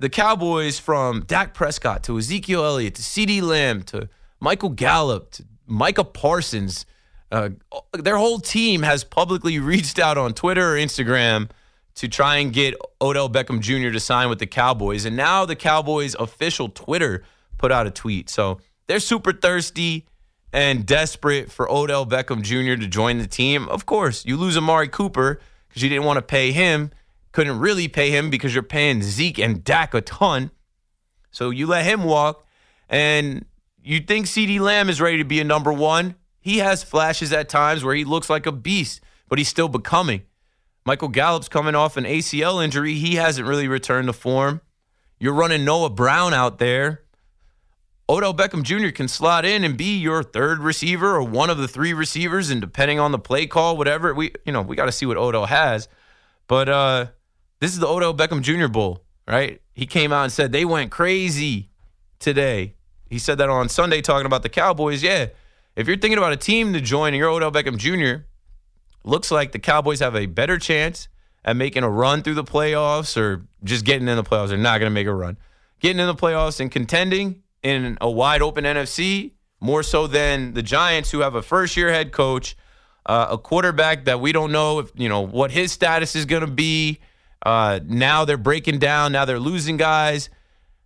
The 0.02 0.10
Cowboys 0.10 0.80
from 0.80 1.22
Dak 1.28 1.54
Prescott 1.54 2.02
to 2.02 2.18
Ezekiel 2.18 2.64
Elliott 2.64 2.96
to 2.96 3.02
CeeDee 3.02 3.40
Lamb 3.40 3.84
to 3.84 4.08
Michael 4.40 4.70
Gallup 4.70 5.30
to 5.30 5.44
Micah 5.68 6.02
Parsons. 6.02 6.86
Uh, 7.30 7.50
their 7.92 8.16
whole 8.16 8.40
team 8.40 8.82
has 8.82 9.04
publicly 9.04 9.58
reached 9.60 10.00
out 10.00 10.18
on 10.18 10.34
Twitter 10.34 10.74
or 10.74 10.76
Instagram 10.76 11.50
to 11.94 12.08
try 12.08 12.38
and 12.38 12.52
get 12.52 12.74
Odell 13.00 13.30
Beckham 13.30 13.60
Jr. 13.60 13.92
to 13.92 14.00
sign 14.00 14.28
with 14.28 14.40
the 14.40 14.46
Cowboys. 14.48 15.04
And 15.04 15.16
now 15.16 15.46
the 15.46 15.54
Cowboys' 15.54 16.16
official 16.16 16.68
Twitter 16.68 17.22
put 17.56 17.70
out 17.70 17.86
a 17.86 17.90
tweet. 17.92 18.28
So 18.28 18.58
they're 18.88 18.98
super 18.98 19.32
thirsty 19.32 20.04
and 20.52 20.84
desperate 20.84 21.52
for 21.52 21.70
Odell 21.70 22.06
Beckham 22.06 22.42
Jr. 22.42 22.74
to 22.74 22.88
join 22.88 23.18
the 23.18 23.28
team. 23.28 23.68
Of 23.68 23.86
course, 23.86 24.24
you 24.26 24.36
lose 24.36 24.56
Amari 24.56 24.88
Cooper 24.88 25.40
because 25.68 25.80
you 25.80 25.88
didn't 25.88 26.06
want 26.06 26.16
to 26.16 26.22
pay 26.22 26.50
him, 26.50 26.90
couldn't 27.32 27.58
really 27.58 27.88
pay 27.88 28.10
him 28.10 28.30
because 28.30 28.54
you're 28.54 28.62
paying 28.62 29.02
Zeke 29.02 29.38
and 29.38 29.64
Dak 29.64 29.94
a 29.94 30.00
ton. 30.00 30.50
So 31.30 31.50
you 31.50 31.66
let 31.66 31.84
him 31.84 32.04
walk, 32.04 32.46
and 32.88 33.46
you 33.82 34.00
think 34.00 34.26
CeeDee 34.26 34.60
Lamb 34.60 34.88
is 34.88 35.00
ready 35.00 35.18
to 35.18 35.24
be 35.24 35.40
a 35.40 35.44
number 35.44 35.72
one. 35.72 36.14
He 36.40 36.58
has 36.58 36.82
flashes 36.82 37.32
at 37.32 37.48
times 37.48 37.84
where 37.84 37.94
he 37.94 38.04
looks 38.04 38.28
like 38.28 38.46
a 38.46 38.52
beast, 38.52 39.00
but 39.28 39.38
he's 39.38 39.48
still 39.48 39.68
becoming. 39.68 40.22
Michael 40.84 41.08
Gallup's 41.08 41.48
coming 41.48 41.74
off 41.74 41.96
an 41.96 42.04
ACL 42.04 42.62
injury. 42.62 42.94
He 42.94 43.14
hasn't 43.14 43.46
really 43.46 43.68
returned 43.68 44.08
to 44.08 44.12
form. 44.12 44.60
You're 45.18 45.32
running 45.32 45.64
Noah 45.64 45.90
Brown 45.90 46.34
out 46.34 46.58
there. 46.58 47.02
Odell 48.08 48.34
Beckham 48.34 48.64
Jr. 48.64 48.90
can 48.90 49.06
slot 49.08 49.44
in 49.44 49.62
and 49.62 49.76
be 49.76 49.96
your 49.96 50.22
third 50.22 50.58
receiver 50.58 51.14
or 51.14 51.22
one 51.22 51.48
of 51.48 51.58
the 51.58 51.68
three 51.68 51.92
receivers, 51.92 52.50
and 52.50 52.60
depending 52.60 52.98
on 52.98 53.12
the 53.12 53.18
play 53.18 53.46
call, 53.46 53.76
whatever 53.76 54.12
we 54.12 54.32
you 54.44 54.52
know 54.52 54.60
we 54.60 54.76
got 54.76 54.86
to 54.86 54.92
see 54.92 55.06
what 55.06 55.16
Odell 55.16 55.46
has. 55.46 55.88
But 56.48 56.68
uh, 56.68 57.06
this 57.62 57.72
is 57.72 57.78
the 57.78 57.86
Odell 57.86 58.12
Beckham 58.12 58.42
Jr. 58.42 58.66
Bowl, 58.66 59.04
right? 59.28 59.62
He 59.72 59.86
came 59.86 60.12
out 60.12 60.24
and 60.24 60.32
said 60.32 60.50
they 60.50 60.64
went 60.64 60.90
crazy 60.90 61.70
today. 62.18 62.74
He 63.08 63.20
said 63.20 63.38
that 63.38 63.48
on 63.48 63.68
Sunday 63.68 64.00
talking 64.00 64.26
about 64.26 64.42
the 64.42 64.48
Cowboys. 64.48 65.00
Yeah, 65.00 65.26
if 65.76 65.86
you're 65.86 65.96
thinking 65.96 66.18
about 66.18 66.32
a 66.32 66.36
team 66.36 66.72
to 66.72 66.80
join 66.80 67.08
and 67.08 67.18
you're 67.18 67.30
Odell 67.30 67.52
Beckham 67.52 67.76
Jr., 67.76 68.24
looks 69.04 69.30
like 69.30 69.52
the 69.52 69.60
Cowboys 69.60 70.00
have 70.00 70.16
a 70.16 70.26
better 70.26 70.58
chance 70.58 71.06
at 71.44 71.54
making 71.54 71.84
a 71.84 71.88
run 71.88 72.24
through 72.24 72.34
the 72.34 72.42
playoffs 72.42 73.16
or 73.16 73.46
just 73.62 73.84
getting 73.84 74.08
in 74.08 74.16
the 74.16 74.24
playoffs. 74.24 74.48
They're 74.48 74.58
not 74.58 74.80
going 74.80 74.90
to 74.90 74.94
make 74.94 75.06
a 75.06 75.14
run. 75.14 75.36
Getting 75.78 76.00
in 76.00 76.08
the 76.08 76.16
playoffs 76.16 76.58
and 76.58 76.68
contending 76.68 77.44
in 77.62 77.96
a 78.00 78.10
wide 78.10 78.42
open 78.42 78.64
NFC, 78.64 79.34
more 79.60 79.84
so 79.84 80.08
than 80.08 80.54
the 80.54 80.62
Giants, 80.62 81.12
who 81.12 81.20
have 81.20 81.36
a 81.36 81.42
first 81.42 81.76
year 81.76 81.92
head 81.92 82.10
coach, 82.10 82.56
uh, 83.06 83.28
a 83.30 83.38
quarterback 83.38 84.06
that 84.06 84.20
we 84.20 84.32
don't 84.32 84.50
know 84.50 84.80
if, 84.80 84.90
you 84.96 85.08
know, 85.08 85.20
what 85.20 85.52
his 85.52 85.70
status 85.70 86.16
is 86.16 86.24
going 86.24 86.40
to 86.40 86.50
be. 86.50 86.98
Uh, 87.44 87.80
now 87.84 88.24
they're 88.24 88.36
breaking 88.36 88.78
down. 88.78 89.12
Now 89.12 89.24
they're 89.24 89.40
losing 89.40 89.76
guys. 89.76 90.30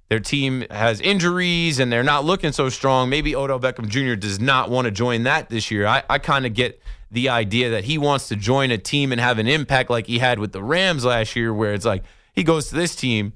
Their 0.09 0.21
team 0.21 0.65
has 0.71 1.01
injuries 1.01 1.81
and 1.81 1.93
they're 1.93 2.05
not 2.05 2.25
looking 2.25 2.53
so 2.53 2.69
strong. 2.69 3.11
Maybe 3.11 3.35
Odell 3.35 3.59
Beckham 3.59 3.89
Jr. 3.89 4.15
does 4.15 4.39
not 4.39 4.71
want 4.71 4.85
to 4.85 4.91
join 4.91 5.25
that 5.25 5.49
this 5.49 5.71
year. 5.71 5.87
I, 5.87 6.03
I 6.09 6.19
kind 6.19 6.47
of 6.47 6.55
get 6.55 6.81
the 7.11 7.29
idea 7.29 7.71
that 7.71 7.85
he 7.85 7.99
wants 7.99 8.29
to 8.29 8.37
join 8.37 8.71
a 8.71 8.79
team 8.79 9.13
and 9.13 9.21
have 9.21 9.39
an 9.39 9.49
impact 9.49 9.91
like 9.91 10.07
he 10.07 10.19
had 10.19 10.39
with 10.39 10.53
the 10.53 10.63
Rams 10.63 11.05
last 11.05 11.35
year, 11.35 11.53
where 11.53 11.75
it's 11.75 11.85
like 11.85 12.05
he 12.35 12.45
goes 12.45 12.69
to 12.69 12.77
this 12.77 12.95
team, 12.95 13.33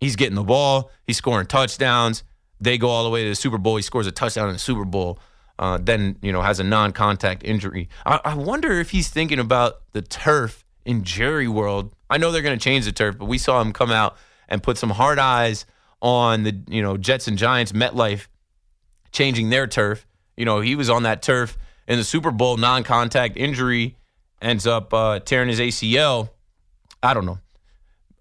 he's 0.00 0.16
getting 0.16 0.34
the 0.34 0.44
ball, 0.44 0.90
he's 1.06 1.16
scoring 1.16 1.46
touchdowns. 1.46 2.22
They 2.60 2.76
go 2.76 2.88
all 2.88 3.04
the 3.04 3.10
way 3.10 3.22
to 3.22 3.28
the 3.28 3.36
Super 3.36 3.58
Bowl. 3.58 3.76
He 3.76 3.82
scores 3.82 4.06
a 4.06 4.12
touchdown 4.12 4.48
in 4.48 4.54
the 4.54 4.58
Super 4.58 4.84
Bowl. 4.84 5.18
Uh, 5.60 5.78
then 5.80 6.16
you 6.22 6.30
know 6.30 6.42
has 6.42 6.60
a 6.60 6.64
non-contact 6.64 7.42
injury. 7.44 7.88
I, 8.06 8.20
I 8.24 8.34
wonder 8.34 8.72
if 8.78 8.90
he's 8.90 9.08
thinking 9.08 9.40
about 9.40 9.80
the 9.92 10.02
turf 10.02 10.64
in 10.88 11.04
Jerry 11.04 11.46
World. 11.46 11.92
I 12.08 12.16
know 12.16 12.32
they're 12.32 12.40
going 12.40 12.58
to 12.58 12.64
change 12.64 12.86
the 12.86 12.92
turf, 12.92 13.18
but 13.18 13.26
we 13.26 13.36
saw 13.36 13.60
him 13.60 13.74
come 13.74 13.90
out 13.90 14.16
and 14.48 14.62
put 14.62 14.78
some 14.78 14.88
hard 14.88 15.18
eyes 15.18 15.66
on 16.00 16.44
the 16.44 16.58
you 16.66 16.80
know 16.80 16.96
Jets 16.96 17.28
and 17.28 17.36
Giants 17.36 17.72
MetLife 17.72 18.26
changing 19.12 19.50
their 19.50 19.66
turf. 19.66 20.06
You 20.36 20.46
know 20.46 20.60
he 20.60 20.74
was 20.74 20.88
on 20.88 21.02
that 21.02 21.20
turf 21.20 21.58
in 21.86 21.98
the 21.98 22.04
Super 22.04 22.30
Bowl, 22.30 22.56
non 22.56 22.84
contact 22.84 23.36
injury, 23.36 23.96
ends 24.40 24.66
up 24.66 24.94
uh, 24.94 25.20
tearing 25.20 25.48
his 25.48 25.60
ACL. 25.60 26.30
I 27.02 27.12
don't 27.12 27.26
know. 27.26 27.38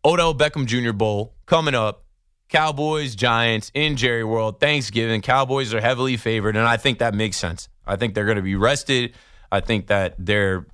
Odell 0.04 0.36
Beckham 0.36 0.66
Jr. 0.66 0.92
Bowl 0.92 1.34
coming 1.46 1.74
up. 1.74 2.04
Cowboys, 2.50 3.14
Giants 3.16 3.72
in 3.74 3.98
Jerry 3.98 4.24
World, 4.24 4.62
Thanksgiving. 4.62 5.22
Cowboys 5.22 5.74
are 5.74 5.82
heavily 5.82 6.16
favored, 6.16 6.56
and 6.56 6.66
I 6.66 6.78
think 6.78 7.00
that 7.00 7.14
makes 7.14 7.36
sense. 7.36 7.68
I 7.86 7.98
think 7.98 8.14
they're 8.14 8.24
going 8.26 8.38
to 8.38 8.42
be 8.42 8.56
rested. 8.56 9.16
I 9.52 9.60
think 9.60 9.88
that 9.88 10.16
they're 10.18 10.66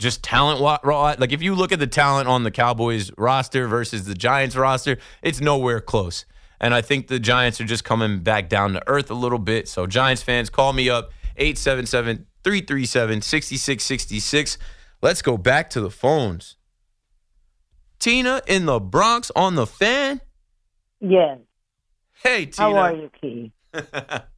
just 0.00 0.24
talent 0.24 0.60
raw. 0.60 1.14
Like 1.18 1.32
if 1.32 1.42
you 1.42 1.54
look 1.54 1.70
at 1.70 1.78
the 1.78 1.86
talent 1.86 2.26
on 2.28 2.42
the 2.42 2.50
Cowboys 2.50 3.12
roster 3.16 3.68
versus 3.68 4.04
the 4.06 4.14
Giants 4.14 4.56
roster, 4.56 4.98
it's 5.22 5.40
nowhere 5.40 5.80
close. 5.80 6.24
And 6.60 6.74
I 6.74 6.82
think 6.82 7.06
the 7.06 7.20
Giants 7.20 7.60
are 7.60 7.64
just 7.64 7.84
coming 7.84 8.20
back 8.20 8.48
down 8.48 8.72
to 8.72 8.82
earth 8.86 9.10
a 9.10 9.14
little 9.14 9.38
bit. 9.38 9.68
So 9.68 9.86
Giants 9.86 10.22
fans, 10.22 10.50
call 10.50 10.72
me 10.72 10.90
up 10.90 11.10
877 11.36 12.26
337 12.42 13.22
6666. 13.22 14.58
Let's 15.02 15.22
go 15.22 15.36
back 15.36 15.70
to 15.70 15.80
the 15.80 15.90
phones. 15.90 16.56
Tina 17.98 18.42
in 18.46 18.66
the 18.66 18.80
Bronx 18.80 19.30
on 19.36 19.54
the 19.54 19.66
fan? 19.66 20.20
Yes. 21.00 21.38
Hey, 22.22 22.46
Tina. 22.46 22.68
How 22.68 22.76
are 22.76 22.94
you, 22.94 23.10
Key? 23.20 23.52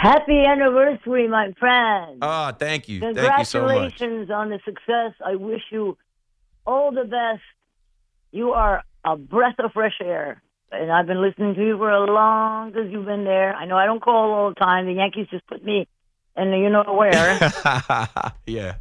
Happy 0.00 0.44
anniversary, 0.44 1.26
my 1.26 1.52
friend. 1.58 2.18
Ah, 2.22 2.52
oh, 2.52 2.56
thank 2.56 2.88
you. 2.88 3.00
Congratulations 3.00 4.28
so 4.28 4.34
on 4.34 4.48
the 4.48 4.60
success. 4.64 5.12
I 5.26 5.34
wish 5.34 5.62
you 5.72 5.98
all 6.64 6.92
the 6.92 7.02
best. 7.02 7.42
You 8.30 8.52
are 8.52 8.84
a 9.04 9.16
breath 9.16 9.56
of 9.58 9.72
fresh 9.72 9.96
air. 10.00 10.40
And 10.70 10.92
I've 10.92 11.08
been 11.08 11.20
listening 11.20 11.56
to 11.56 11.66
you 11.66 11.76
for 11.78 11.90
as 11.90 12.08
long 12.08 12.76
as 12.76 12.92
you've 12.92 13.06
been 13.06 13.24
there. 13.24 13.52
I 13.56 13.64
know 13.64 13.76
I 13.76 13.86
don't 13.86 14.00
call 14.00 14.32
all 14.34 14.48
the 14.50 14.54
time. 14.54 14.86
The 14.86 14.92
Yankees 14.92 15.26
just 15.32 15.44
put 15.48 15.64
me 15.64 15.88
and 16.36 16.52
you 16.62 16.70
know 16.70 16.84
where. 16.84 17.10
yeah, 18.46 18.74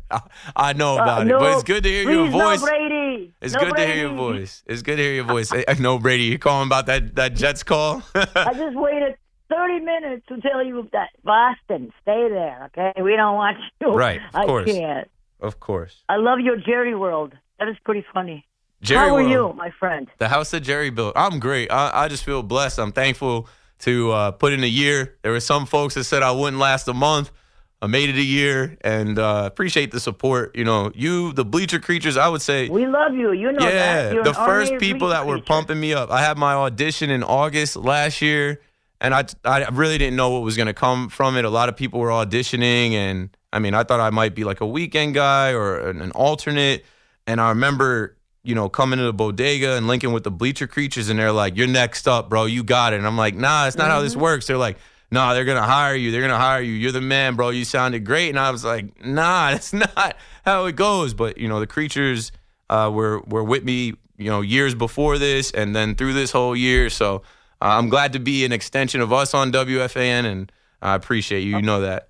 I 0.56 0.74
know 0.74 0.96
about 0.96 1.22
uh, 1.22 1.24
no, 1.24 1.38
it, 1.38 1.40
but 1.40 1.54
it's 1.54 1.64
good 1.64 1.82
to 1.82 1.90
hear 1.90 2.12
your 2.12 2.28
voice. 2.28 2.60
No 2.60 2.68
Brady. 2.68 3.34
It's 3.42 3.56
no 3.56 3.62
good 3.62 3.70
Brady. 3.72 3.88
to 3.88 3.94
hear 3.96 4.08
your 4.08 4.16
voice. 4.16 4.64
It's 4.68 4.82
good 4.84 4.98
to 4.98 5.02
hear 5.02 5.14
your 5.14 5.24
voice. 5.24 5.52
I 5.52 5.74
know 5.80 5.98
Brady. 5.98 6.26
You 6.26 6.38
calling 6.38 6.68
about 6.68 6.86
that 6.86 7.16
that 7.16 7.34
Jets 7.34 7.64
call? 7.64 8.04
I 8.14 8.54
just 8.54 8.76
waited 8.78 9.16
30 9.50 9.80
minutes 9.80 10.26
to 10.28 10.42
tell 10.42 10.64
you 10.64 10.90
that 10.94 11.10
Boston, 11.24 11.92
stay 12.02 12.30
there, 12.30 12.66
okay? 12.66 13.02
We 13.02 13.16
don't 13.16 13.36
want 13.36 13.58
you. 13.82 13.94
Right, 13.94 14.22
of 14.22 14.36
I 14.36 14.46
course. 14.46 14.72
can't. 14.72 15.10
Of 15.40 15.60
course. 15.60 16.04
I 16.10 16.18
love 16.18 16.40
your 16.40 16.58
Jerry 16.58 16.96
World. 16.96 17.34
That 17.60 17.68
is 17.68 17.76
pretty 17.84 18.06
funny. 18.14 18.46
Jerry 18.82 19.08
How 19.08 19.16
are 19.16 19.24
World, 19.24 19.32
you, 19.32 19.54
my 19.58 19.72
friend? 19.80 20.08
The 20.18 20.30
house 20.30 20.52
that 20.52 20.62
Jerry 20.62 20.90
built. 20.90 21.14
I'm 21.16 21.40
great. 21.40 21.72
I, 21.72 22.04
I 22.04 22.08
just 22.08 22.24
feel 22.24 22.44
blessed. 22.44 22.80
I'm 22.80 22.92
thankful 22.92 23.48
to 23.80 24.12
uh, 24.12 24.32
put 24.32 24.54
in 24.54 24.64
a 24.64 24.68
year. 24.68 25.18
There 25.24 25.32
were 25.32 25.40
some 25.40 25.66
folks 25.66 25.96
that 25.96 26.04
said 26.04 26.24
I 26.24 26.32
wouldn't 26.32 26.60
last 26.60 26.88
a 26.88 26.94
month. 26.94 27.32
I 27.80 27.86
made 27.86 28.10
it 28.10 28.16
a 28.16 28.24
year 28.24 28.76
and 28.82 29.20
uh, 29.20 29.44
appreciate 29.46 29.92
the 29.92 30.00
support. 30.00 30.56
You 30.56 30.64
know, 30.66 30.92
you, 30.96 31.32
the 31.34 31.46
bleacher 31.46 31.80
creatures, 31.80 32.18
I 32.18 32.28
would 32.28 32.42
say. 32.42 32.70
We 32.70 32.88
love 32.88 33.14
you. 33.14 33.32
You 33.34 33.52
know 33.52 33.68
yeah, 33.68 34.22
the 34.24 34.34
first 34.34 34.74
people 34.80 35.10
that 35.10 35.28
were 35.28 35.40
pumping 35.42 35.80
me 35.80 35.94
up. 35.94 36.10
I 36.12 36.22
had 36.22 36.38
my 36.40 36.54
audition 36.54 37.12
in 37.12 37.22
August 37.24 37.76
last 37.76 38.20
year, 38.22 38.62
and 39.00 39.14
I, 39.14 39.26
I 39.44 39.68
really 39.70 39.98
didn't 39.98 40.16
know 40.16 40.32
what 40.32 40.42
was 40.42 40.56
going 40.56 40.68
to 40.68 40.74
come 40.74 41.10
from 41.10 41.38
it. 41.38 41.46
A 41.46 41.50
lot 41.50 41.70
of 41.70 41.78
people 41.78 42.00
were 42.00 42.10
auditioning, 42.10 42.94
and 42.94 43.36
I 43.54 43.60
mean, 43.60 43.74
I 43.74 43.84
thought 43.84 44.00
I 44.00 44.10
might 44.10 44.36
be 44.36 44.44
like 44.44 44.62
a 44.62 44.66
weekend 44.66 45.14
guy 45.14 45.52
or 45.52 45.90
an, 45.90 46.02
an 46.02 46.12
alternate. 46.12 46.86
And 47.28 47.40
I 47.40 47.50
remember, 47.50 48.18
you 48.44 48.56
know, 48.56 48.70
coming 48.70 48.98
to 48.98 49.06
the 49.06 49.14
bodega 49.14 49.76
and 49.76 49.88
linking 49.88 50.14
with 50.14 50.24
the 50.24 50.32
bleacher 50.32 50.68
creatures, 50.68 51.10
and 51.10 51.20
they're 51.20 51.32
like, 51.32 51.56
"You're 51.58 51.68
next 51.68 52.08
up, 52.08 52.30
bro. 52.30 52.46
You 52.46 52.64
got 52.64 52.94
it." 52.94 52.98
And 52.98 53.06
I'm 53.06 53.18
like, 53.18 53.36
"Nah, 53.36 53.68
it's 53.68 53.78
not 53.78 53.86
mm-hmm. 53.86 53.92
how 53.92 54.02
this 54.02 54.14
mm-hmm. 54.14 54.22
works." 54.22 54.48
They're 54.48 54.58
like 54.58 54.78
"Nah, 55.12 55.34
they're 55.34 55.46
gonna 55.46 55.62
hire 55.62 55.96
you. 55.96 56.12
They're 56.12 56.22
gonna 56.22 56.38
hire 56.38 56.62
you. 56.62 56.74
You're 56.74 56.92
the 56.92 57.02
man, 57.02 57.36
bro. 57.36 57.50
You 57.50 57.66
sounded 57.66 58.04
great. 58.06 58.30
And 58.30 58.40
I 58.40 58.52
was 58.52 58.64
like, 58.64 59.06
nah, 59.06 59.52
that's 59.52 59.74
not 59.74 60.18
how 60.46 60.66
it 60.66 60.76
goes. 60.76 61.14
But 61.14 61.38
you 61.38 61.48
know, 61.48 61.60
the 61.60 61.68
creatures 61.68 62.32
uh, 62.70 62.90
were 62.94 63.22
were 63.28 63.44
with 63.44 63.64
me, 63.64 63.94
you 64.18 64.30
know, 64.30 64.42
years 64.42 64.76
before 64.76 65.18
this, 65.18 65.52
and 65.52 65.76
then 65.76 65.96
through 65.96 66.14
this 66.14 66.32
whole 66.32 66.56
year. 66.56 66.90
So 66.90 67.22
Uh, 67.62 67.66
I'm 67.66 67.90
glad 67.90 68.14
to 68.14 68.20
be 68.20 68.46
an 68.46 68.52
extension 68.52 69.02
of 69.02 69.12
us 69.12 69.34
on 69.34 69.52
WFAN, 69.52 70.26
and 70.26 70.52
I 70.82 70.96
appreciate 70.96 71.42
you. 71.42 71.58
You 71.58 71.62
know 71.62 71.82
that. 71.82 72.10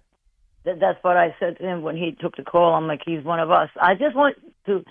That's 0.66 1.02
what 1.02 1.16
I 1.16 1.36
said 1.40 1.58
to 1.58 1.64
him 1.64 1.82
when 1.82 1.96
he 1.96 2.12
took 2.20 2.36
the 2.36 2.44
call. 2.44 2.74
I'm 2.74 2.88
like, 2.88 3.02
he's 3.06 3.24
one 3.24 3.40
of 3.40 3.50
us. 3.52 3.70
I 3.80 3.94
just 3.94 4.16
want 4.16 4.36
to, 4.66 4.84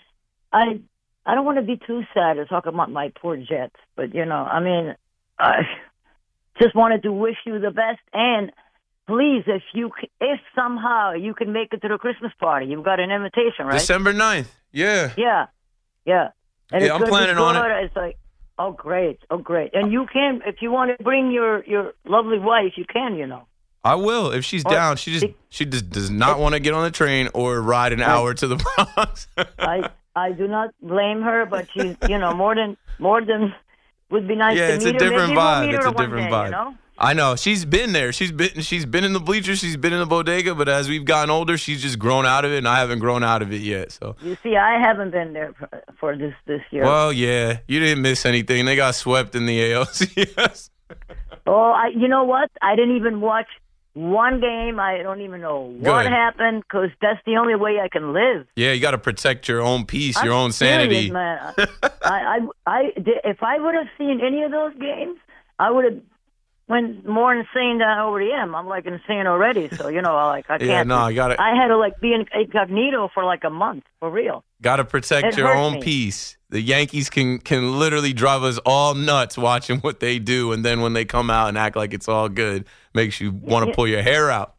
I, 0.52 0.80
I 1.26 1.34
don't 1.34 1.44
want 1.44 1.58
to 1.58 1.62
be 1.62 1.78
too 1.86 2.02
sad 2.14 2.34
to 2.34 2.46
talk 2.46 2.64
about 2.64 2.90
my 2.90 3.12
poor 3.20 3.36
Jets, 3.36 3.76
but 3.94 4.14
you 4.14 4.24
know, 4.24 4.36
I 4.36 4.60
mean, 4.60 4.94
I 5.38 5.62
just 6.58 6.74
wanted 6.74 7.02
to 7.02 7.12
wish 7.12 7.36
you 7.44 7.58
the 7.58 7.70
best 7.70 8.00
and 8.14 8.50
please, 9.06 9.44
if 9.46 9.62
you 9.72 9.90
if 10.20 10.40
somehow 10.54 11.12
you 11.12 11.34
can 11.34 11.52
make 11.52 11.72
it 11.72 11.82
to 11.82 11.88
the 11.88 11.98
Christmas 11.98 12.32
party, 12.38 12.66
you've 12.66 12.84
got 12.84 13.00
an 13.00 13.10
invitation, 13.10 13.66
right? 13.66 13.78
December 13.78 14.12
9th. 14.12 14.48
Yeah. 14.72 15.12
Yeah, 15.16 15.46
yeah. 16.04 16.28
And 16.72 16.82
Yeah, 16.82 16.94
it's 16.94 17.02
I'm 17.02 17.08
planning 17.08 17.38
on 17.38 17.56
it. 17.56 17.84
It's 17.84 17.96
like, 17.96 18.18
oh 18.58 18.72
great, 18.72 19.18
oh 19.30 19.38
great. 19.38 19.74
And 19.74 19.92
you 19.92 20.06
can, 20.12 20.42
if 20.46 20.56
you 20.62 20.70
want 20.70 20.96
to 20.96 21.02
bring 21.02 21.30
your 21.30 21.64
your 21.64 21.92
lovely 22.04 22.38
wife, 22.38 22.72
you 22.76 22.84
can. 22.84 23.16
You 23.16 23.26
know. 23.26 23.46
I 23.84 23.94
will 23.94 24.32
if 24.32 24.44
she's 24.44 24.64
Or- 24.64 24.70
down. 24.72 24.96
She 24.96 25.12
just 25.12 25.26
she 25.48 25.64
just 25.64 25.90
does 25.90 26.10
not 26.10 26.38
want 26.38 26.54
to 26.54 26.60
get 26.60 26.74
on 26.74 26.84
the 26.84 26.90
train 26.90 27.28
or 27.34 27.60
ride 27.60 27.92
an 27.92 28.02
hour 28.02 28.34
to 28.34 28.46
the 28.48 28.56
Bronx. 28.56 29.28
I 29.58 29.90
I 30.14 30.32
do 30.32 30.48
not 30.48 30.70
blame 30.82 31.22
her, 31.22 31.46
but 31.46 31.68
she's 31.72 31.96
you 32.08 32.18
know 32.18 32.34
more 32.34 32.54
than 32.54 32.76
more 32.98 33.24
than 33.24 33.54
would 34.10 34.26
be 34.28 34.34
nice 34.36 34.56
yeah, 34.58 34.68
to 34.68 34.74
it's 34.74 34.84
meet 34.84 34.90
a 34.90 35.04
her. 35.04 35.10
different 35.10 35.28
Maybe 35.30 35.36
we'll 35.36 35.44
vibe. 35.46 35.66
meet 35.66 35.74
It's 35.74 35.84
her 35.84 35.90
a 35.90 35.94
different 35.94 36.26
day, 36.30 36.32
vibe. 36.36 36.44
You 36.46 36.50
know? 36.52 36.74
I 36.98 37.12
know 37.12 37.36
she's 37.36 37.64
been 37.64 37.92
there. 37.92 38.12
She's 38.12 38.32
been 38.32 38.60
she's 38.62 38.86
been 38.86 39.04
in 39.04 39.12
the 39.12 39.20
bleachers. 39.20 39.58
She's 39.58 39.76
been 39.76 39.92
in 39.92 39.98
the 39.98 40.06
bodega. 40.06 40.54
But 40.54 40.68
as 40.68 40.88
we've 40.88 41.04
gotten 41.04 41.30
older, 41.30 41.58
she's 41.58 41.82
just 41.82 41.98
grown 41.98 42.24
out 42.24 42.44
of 42.44 42.52
it, 42.52 42.58
and 42.58 42.68
I 42.68 42.78
haven't 42.78 43.00
grown 43.00 43.22
out 43.22 43.42
of 43.42 43.52
it 43.52 43.60
yet. 43.60 43.92
So, 43.92 44.16
You 44.22 44.36
see, 44.42 44.56
I 44.56 44.80
haven't 44.80 45.10
been 45.10 45.32
there 45.34 45.52
for, 46.00 46.16
this 46.16 46.34
this 46.46 46.62
year. 46.70 46.84
well, 46.84 47.12
yeah, 47.12 47.58
you 47.68 47.80
didn't 47.80 48.02
miss 48.02 48.24
anything. 48.24 48.64
They 48.64 48.76
got 48.76 48.94
swept 48.94 49.34
in 49.34 49.44
the 49.46 49.58
ALCS. 49.72 50.70
oh, 51.46 51.70
I 51.72 51.88
you 51.88 52.08
know 52.08 52.24
what? 52.24 52.50
I 52.62 52.76
didn't 52.76 52.96
even 52.96 53.20
watch 53.20 53.48
one 53.92 54.40
game. 54.40 54.78
I 54.80 54.98
don't 55.02 55.20
even 55.20 55.40
know 55.40 55.74
what 55.78 56.06
happened 56.06 56.62
because 56.62 56.90
that's 57.02 57.20
the 57.26 57.36
only 57.36 57.56
way 57.56 57.78
I 57.82 57.88
can 57.88 58.12
live. 58.14 58.46
yeah, 58.56 58.72
you 58.72 58.80
got 58.80 58.92
to 58.92 58.98
protect 58.98 59.48
your 59.48 59.60
own 59.60 59.84
peace, 59.86 60.16
your 60.22 60.32
I'm 60.32 60.44
own 60.44 60.52
sanity. 60.52 61.08
serious, 61.08 61.12
man. 61.12 61.38
I, 61.82 61.98
I, 62.04 62.38
I, 62.66 62.92
if 62.96 63.42
I 63.42 63.58
would 63.58 63.74
have 63.74 63.88
seen 63.98 64.20
any 64.22 64.42
of 64.42 64.50
those 64.50 64.74
games, 64.78 65.18
I 65.58 65.70
would 65.70 65.84
have 65.84 66.00
went 66.68 67.06
more 67.06 67.32
insane 67.34 67.78
than 67.78 67.88
I 67.88 68.00
already 68.00 68.32
am. 68.32 68.54
I'm 68.54 68.66
like 68.66 68.86
insane 68.86 69.26
already, 69.26 69.68
so 69.76 69.88
you 69.88 70.02
know, 70.02 70.14
like 70.14 70.46
I 70.50 70.58
can't. 70.58 70.68
yeah, 70.70 70.82
no, 70.82 70.96
I 70.96 71.12
gotta- 71.12 71.40
I 71.40 71.54
had 71.54 71.68
to 71.68 71.76
like 71.76 72.00
be 72.00 72.12
in 72.12 72.26
incognito 72.34 73.08
for 73.14 73.24
like 73.24 73.44
a 73.44 73.50
month 73.50 73.84
for 74.00 74.10
real. 74.10 74.44
Got 74.62 74.76
to 74.76 74.84
protect 74.84 75.28
It 75.28 75.36
your 75.36 75.54
own 75.54 75.74
me. 75.74 75.80
peace. 75.82 76.36
The 76.50 76.60
Yankees 76.60 77.10
can 77.10 77.38
can 77.38 77.78
literally 77.78 78.12
drive 78.12 78.42
us 78.42 78.58
all 78.66 78.94
nuts 78.94 79.36
watching 79.36 79.78
what 79.80 80.00
they 80.00 80.18
do, 80.18 80.52
and 80.52 80.64
then 80.64 80.80
when 80.80 80.92
they 80.92 81.04
come 81.04 81.30
out 81.30 81.48
and 81.48 81.58
act 81.58 81.76
like 81.76 81.92
it's 81.94 82.08
all 82.08 82.28
good, 82.28 82.64
makes 82.94 83.20
you 83.20 83.30
want 83.32 83.64
to 83.64 83.70
Yeah. 83.70 83.74
pull 83.74 83.88
your 83.88 84.02
hair 84.02 84.30
out. 84.30 84.54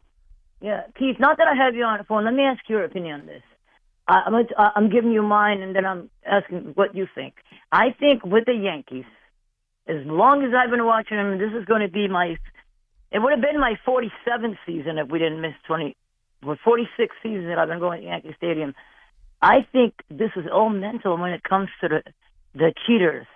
Yeah, 0.60 0.82
Keith. 0.98 1.18
Not 1.20 1.36
that 1.38 1.46
I 1.48 1.54
have 1.54 1.74
you 1.74 1.84
on 1.84 1.98
the 1.98 2.04
phone. 2.04 2.24
Let 2.24 2.34
me 2.34 2.42
ask 2.42 2.60
your 2.68 2.84
opinion 2.84 3.20
on 3.20 3.26
this. 3.26 3.42
I, 4.06 4.22
I'm 4.26 4.34
I'm 4.76 4.90
giving 4.90 5.12
you 5.12 5.22
mine, 5.22 5.62
and 5.62 5.74
then 5.76 5.84
I'm 5.86 6.10
asking 6.26 6.72
what 6.74 6.94
you 6.94 7.06
think. 7.14 7.34
I 7.70 7.90
think 7.98 8.24
with 8.24 8.44
the 8.46 8.54
Yankees, 8.54 9.04
as 9.88 10.04
long 10.06 10.44
as 10.44 10.52
I've 10.54 10.70
been 10.70 10.84
watching 10.84 11.16
them, 11.16 11.38
this 11.38 11.52
is 11.58 11.64
going 11.64 11.80
to 11.80 11.88
be 11.88 12.08
my. 12.08 12.36
It 13.10 13.18
would 13.20 13.32
have 13.32 13.40
been 13.40 13.58
my 13.58 13.74
47th 13.86 14.58
season 14.66 14.98
if 14.98 15.08
we 15.08 15.18
didn't 15.18 15.40
miss 15.40 15.54
20. 15.66 15.96
Well, 16.44 16.58
46 16.62 17.14
seasons 17.22 17.46
that 17.46 17.58
I've 17.58 17.68
been 17.68 17.78
going 17.80 18.02
to 18.02 18.06
Yankee 18.06 18.34
Stadium. 18.36 18.74
I 19.40 19.66
think 19.72 19.94
this 20.10 20.30
is 20.36 20.44
all 20.52 20.68
mental 20.68 21.16
when 21.16 21.32
it 21.32 21.42
comes 21.42 21.68
to 21.80 21.88
the 21.88 22.02
the 22.54 22.72
cheaters. 22.86 23.26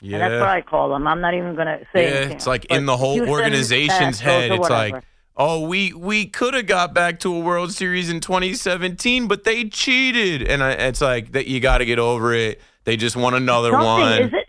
Yeah, 0.00 0.18
And 0.18 0.22
that's 0.32 0.40
what 0.40 0.48
I 0.50 0.60
call 0.62 0.90
them. 0.90 1.06
I'm 1.06 1.20
not 1.20 1.34
even 1.34 1.54
going 1.54 1.66
to 1.66 1.80
say 1.92 2.04
yeah, 2.04 2.16
anything. 2.16 2.36
it's 2.36 2.46
like 2.46 2.66
But 2.68 2.76
in 2.78 2.86
the 2.86 2.96
whole 2.96 3.28
organization's 3.28 4.20
head. 4.20 4.52
It's 4.52 4.68
like, 4.68 5.02
oh, 5.36 5.66
we 5.66 5.92
we 5.94 6.26
could 6.26 6.54
have 6.54 6.66
got 6.66 6.94
back 6.94 7.18
to 7.20 7.34
a 7.34 7.40
World 7.40 7.72
Series 7.72 8.10
in 8.10 8.20
2017, 8.20 9.26
but 9.26 9.44
they 9.44 9.64
cheated, 9.64 10.42
and 10.42 10.62
I, 10.62 10.72
it's 10.72 11.00
like 11.00 11.32
that. 11.32 11.46
You 11.46 11.60
got 11.60 11.78
to 11.78 11.86
get 11.86 11.98
over 11.98 12.34
it. 12.34 12.60
They 12.84 12.96
just 12.96 13.16
won 13.16 13.34
another 13.34 13.70
Something. 13.72 13.86
one. 13.86 14.22
Is 14.22 14.30
it 14.32 14.45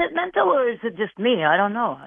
it, 0.00 0.14
mental 0.14 0.48
or 0.48 0.68
is 0.68 0.78
it 0.82 0.96
just 0.96 1.18
me? 1.18 1.44
I 1.44 1.56
don't 1.56 1.72
know. 1.72 1.98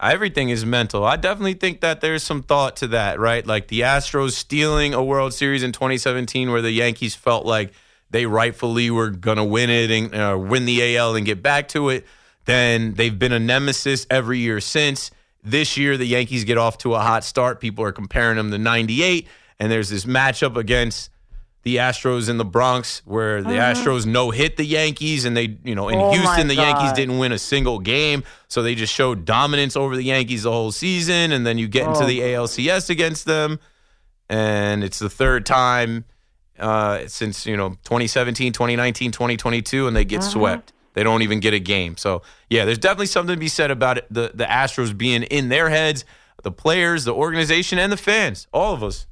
Everything 0.00 0.50
is 0.50 0.64
mental. 0.64 1.04
I 1.04 1.16
definitely 1.16 1.54
think 1.54 1.80
that 1.80 2.00
there's 2.00 2.22
some 2.22 2.42
thought 2.42 2.76
to 2.76 2.86
that, 2.88 3.18
right? 3.18 3.46
Like 3.46 3.68
the 3.68 3.80
Astros 3.80 4.32
stealing 4.32 4.94
a 4.94 5.02
World 5.02 5.34
Series 5.34 5.62
in 5.62 5.72
2017, 5.72 6.50
where 6.50 6.62
the 6.62 6.70
Yankees 6.70 7.14
felt 7.14 7.46
like 7.46 7.72
they 8.10 8.26
rightfully 8.26 8.90
were 8.90 9.10
going 9.10 9.38
to 9.38 9.44
win 9.44 9.70
it 9.70 9.90
and 9.90 10.14
uh, 10.14 10.38
win 10.38 10.66
the 10.66 10.96
AL 10.96 11.16
and 11.16 11.26
get 11.26 11.42
back 11.42 11.68
to 11.68 11.88
it. 11.88 12.06
Then 12.44 12.94
they've 12.94 13.18
been 13.18 13.32
a 13.32 13.40
nemesis 13.40 14.06
every 14.10 14.38
year 14.38 14.60
since. 14.60 15.10
This 15.42 15.76
year, 15.76 15.96
the 15.96 16.06
Yankees 16.06 16.44
get 16.44 16.56
off 16.56 16.78
to 16.78 16.94
a 16.94 17.00
hot 17.00 17.24
start. 17.24 17.60
People 17.60 17.84
are 17.84 17.92
comparing 17.92 18.36
them 18.36 18.50
to 18.50 18.58
98, 18.58 19.26
and 19.58 19.70
there's 19.70 19.90
this 19.90 20.04
matchup 20.04 20.56
against 20.56 21.10
the 21.64 21.76
Astros 21.76 22.28
in 22.28 22.36
the 22.36 22.44
Bronx 22.44 23.02
where 23.04 23.42
the 23.42 23.50
Astros 23.54 24.06
no 24.06 24.30
hit 24.30 24.56
the 24.56 24.64
Yankees 24.64 25.24
and 25.24 25.36
they, 25.36 25.58
you 25.64 25.74
know, 25.74 25.88
in 25.88 25.96
Mm-hmm. 25.98 26.04
Oh, 26.04 26.12
Houston 26.12 26.46
the 26.48 26.54
Yankees 26.54 26.92
didn't 26.92 27.18
win 27.18 27.32
a 27.32 27.38
single 27.38 27.78
game, 27.80 28.22
so 28.48 28.62
they 28.62 28.74
just 28.74 28.92
showed 28.92 29.24
dominance 29.24 29.74
over 29.76 29.96
the 29.96 30.04
Yankees 30.04 30.42
the 30.44 30.52
whole 30.52 30.70
season 30.72 31.32
and 31.32 31.46
then 31.46 31.58
you 31.58 31.66
get 31.66 31.86
into 31.88 32.04
Oh, 32.04 32.06
the 32.06 32.20
ALCS 32.20 32.90
against 32.90 33.24
them 33.24 33.58
and 34.28 34.84
it's 34.84 34.98
the 34.98 35.10
third 35.10 35.44
time 35.46 36.04
uh, 36.58 37.06
since, 37.08 37.46
you 37.46 37.56
know, 37.56 37.70
2017, 37.84 38.52
2019, 38.52 39.10
2022 39.10 39.86
and 39.88 39.96
they 39.96 40.04
get 40.04 40.20
Uh-huh. 40.20 40.30
swept. 40.30 40.72
They 40.94 41.02
don't 41.02 41.22
even 41.22 41.40
get 41.40 41.54
a 41.54 41.58
game. 41.58 41.96
So, 41.96 42.22
yeah, 42.48 42.64
there's 42.64 42.78
definitely 42.78 43.06
something 43.06 43.34
to 43.34 43.40
be 43.40 43.48
said 43.48 43.72
about 43.72 43.98
it, 43.98 44.06
the 44.10 44.30
the 44.32 44.44
Astros 44.44 44.96
being 44.96 45.24
in 45.24 45.48
their 45.48 45.68
heads, 45.68 46.04
the 46.44 46.52
players, 46.52 47.04
the 47.04 47.12
organization 47.14 47.78
and 47.80 47.90
the 47.90 47.96
fans, 47.96 48.46
all 48.52 48.74
of 48.74 48.82
us. 48.84 49.06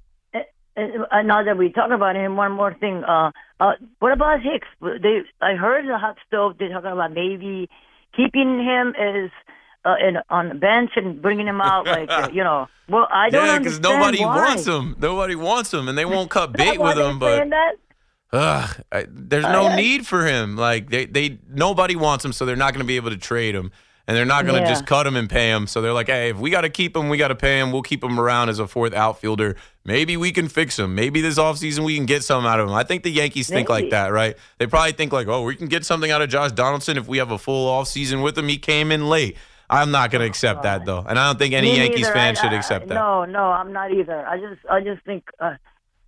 Uh, 0.77 1.23
now 1.23 1.45
that 1.45 1.57
we 1.57 1.71
talk 1.71 1.91
about 1.91 2.17
him, 2.17 2.37
one 2.37 2.53
more 2.53 2.75
thing. 2.75 3.05
Uh, 3.05 3.33
uh, 3.61 3.73
what 3.99 4.13
about 4.13 4.41
Hicks? 4.41 4.67
They, 4.81 5.23
I 5.41 5.55
heard 5.55 5.87
the 5.87 5.99
hot 5.99 6.17
stove. 6.27 6.57
They're 6.59 6.71
talking 6.71 6.93
about 6.93 7.13
maybe 7.13 7.69
keeping 8.17 8.59
him 8.59 8.95
as 8.99 9.31
uh, 9.85 9.95
in, 10.07 10.17
on 10.31 10.49
the 10.49 10.55
bench 10.55 10.91
and 10.97 11.21
bringing 11.21 11.47
him 11.47 11.61
out, 11.61 11.87
like 11.87 12.11
uh, 12.11 12.29
you 12.33 12.45
know. 12.45 12.69
Well, 12.89 13.07
I 13.11 13.31
don't 13.31 13.47
Yeah, 13.47 13.59
because 13.59 13.81
nobody 13.81 14.25
why. 14.25 14.37
wants 14.37 14.67
him. 14.67 14.97
Nobody 14.99 15.35
wants 15.35 15.73
him, 15.73 15.89
and 15.89 15.97
they 15.97 16.05
won't 16.05 16.31
cut 16.31 16.53
bait 16.57 16.79
with 16.81 16.99
him. 16.99 17.19
But 17.19 17.49
ugh, 18.33 18.81
I, 18.91 19.07
there's 19.09 19.45
no 19.45 19.75
need 19.75 20.07
for 20.07 20.27
him. 20.27 20.57
Like 20.57 20.91
they, 20.91 21.07
they, 21.07 21.39
nobody 21.49 21.97
wants 21.97 22.25
him, 22.25 22.33
so 22.33 22.47
they're 22.47 22.57
not 22.57 22.73
going 22.75 22.85
to 22.85 22.87
be 22.87 22.97
able 22.97 23.11
to 23.11 23.17
trade 23.17 23.55
him, 23.55 23.73
and 24.09 24.17
they're 24.17 24.25
not 24.25 24.45
going 24.45 24.57
to 24.57 24.63
Yeah. 24.63 24.69
just 24.69 24.87
cut 24.87 25.07
him 25.07 25.17
and 25.17 25.29
pay 25.31 25.49
him. 25.51 25.67
So 25.67 25.81
they're 25.81 25.93
like, 25.93 26.09
hey, 26.09 26.31
if 26.31 26.39
we 26.39 26.51
got 26.51 26.63
to 26.63 26.69
keep 26.71 26.97
him, 26.97 27.09
we 27.09 27.17
got 27.19 27.29
to 27.29 27.35
pay 27.35 27.59
him. 27.61 27.71
We'll 27.73 27.83
keep 27.83 28.03
him 28.03 28.19
around 28.19 28.49
as 28.49 28.59
a 28.59 28.67
fourth 28.67 28.93
outfielder. 28.95 29.57
Maybe 29.85 30.17
we 30.17 30.33
can 30.33 30.49
fix 30.49 30.79
him. 30.79 30.95
Maybe 30.95 31.21
this 31.21 31.39
offseason 31.39 31.85
we 31.85 31.97
can 31.97 32.07
get 32.07 32.23
something 32.25 32.49
out 32.51 32.61
of 32.61 32.69
him. 32.69 32.75
I 32.75 32.83
think 32.85 33.03
the 33.05 33.11
Yankees 33.11 33.49
think 33.49 33.69
like 33.69 33.91
that, 33.91 34.13
right? 34.13 34.37
They 34.59 34.67
probably 34.67 34.93
think 34.93 35.13
like, 35.13 35.29
oh, 35.29 35.43
we 35.43 35.57
can 35.57 35.67
get 35.69 35.85
something 35.85 36.11
out 36.11 36.23
of 36.23 36.29
Josh 36.31 36.53
Donaldson 36.53 36.97
if 36.97 37.07
we 37.09 37.19
have 37.19 37.31
a 37.31 37.39
full 37.39 37.69
offseason 37.71 38.23
with 38.23 38.37
him. 38.39 38.49
He 38.49 38.59
came 38.59 38.91
in 38.93 39.09
late. 39.09 39.37
I'm 39.71 39.91
not 39.91 40.11
going 40.11 40.21
to 40.21 40.27
accept 40.27 40.65
that 40.65 40.85
though, 40.85 41.03
and 41.09 41.19
I 41.19 41.27
don't 41.29 41.39
think 41.39 41.55
any 41.55 41.75
Yankees 41.77 42.03
neither. 42.03 42.13
fan 42.13 42.37
I- 42.37 42.41
should 42.41 42.53
I- 42.53 42.57
accept 42.57 42.89
that. 42.89 42.95
No, 42.95 43.25
no, 43.25 43.45
I'm 43.45 43.73
not 43.73 43.91
either. 43.91 44.27
I 44.27 44.37
just, 44.39 44.61
I 44.71 44.81
just 44.83 45.03
think. 45.07 45.25
Uh, 45.41 45.55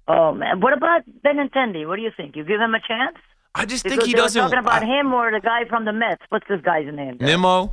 oh 0.06 0.34
man, 0.34 0.60
what 0.60 0.74
about 0.74 1.00
Benintendi? 1.24 1.88
What 1.88 1.96
do 1.96 2.02
you 2.02 2.10
think? 2.14 2.36
You 2.36 2.44
give 2.44 2.60
him 2.60 2.74
a 2.74 2.80
chance? 2.86 3.16
I 3.54 3.64
just 3.64 3.82
Because 3.84 3.98
think 4.00 4.08
he 4.08 4.12
doesn't. 4.14 4.38
talking 4.42 4.58
about 4.58 4.82
I- 4.82 4.86
him 4.86 5.14
or 5.14 5.30
the 5.30 5.40
guy 5.40 5.64
from 5.66 5.86
the 5.86 5.92
Mets. 5.94 6.20
What's 6.28 6.46
this 6.46 6.60
guy's 6.60 6.92
name? 6.92 7.16
Nimmo. 7.20 7.72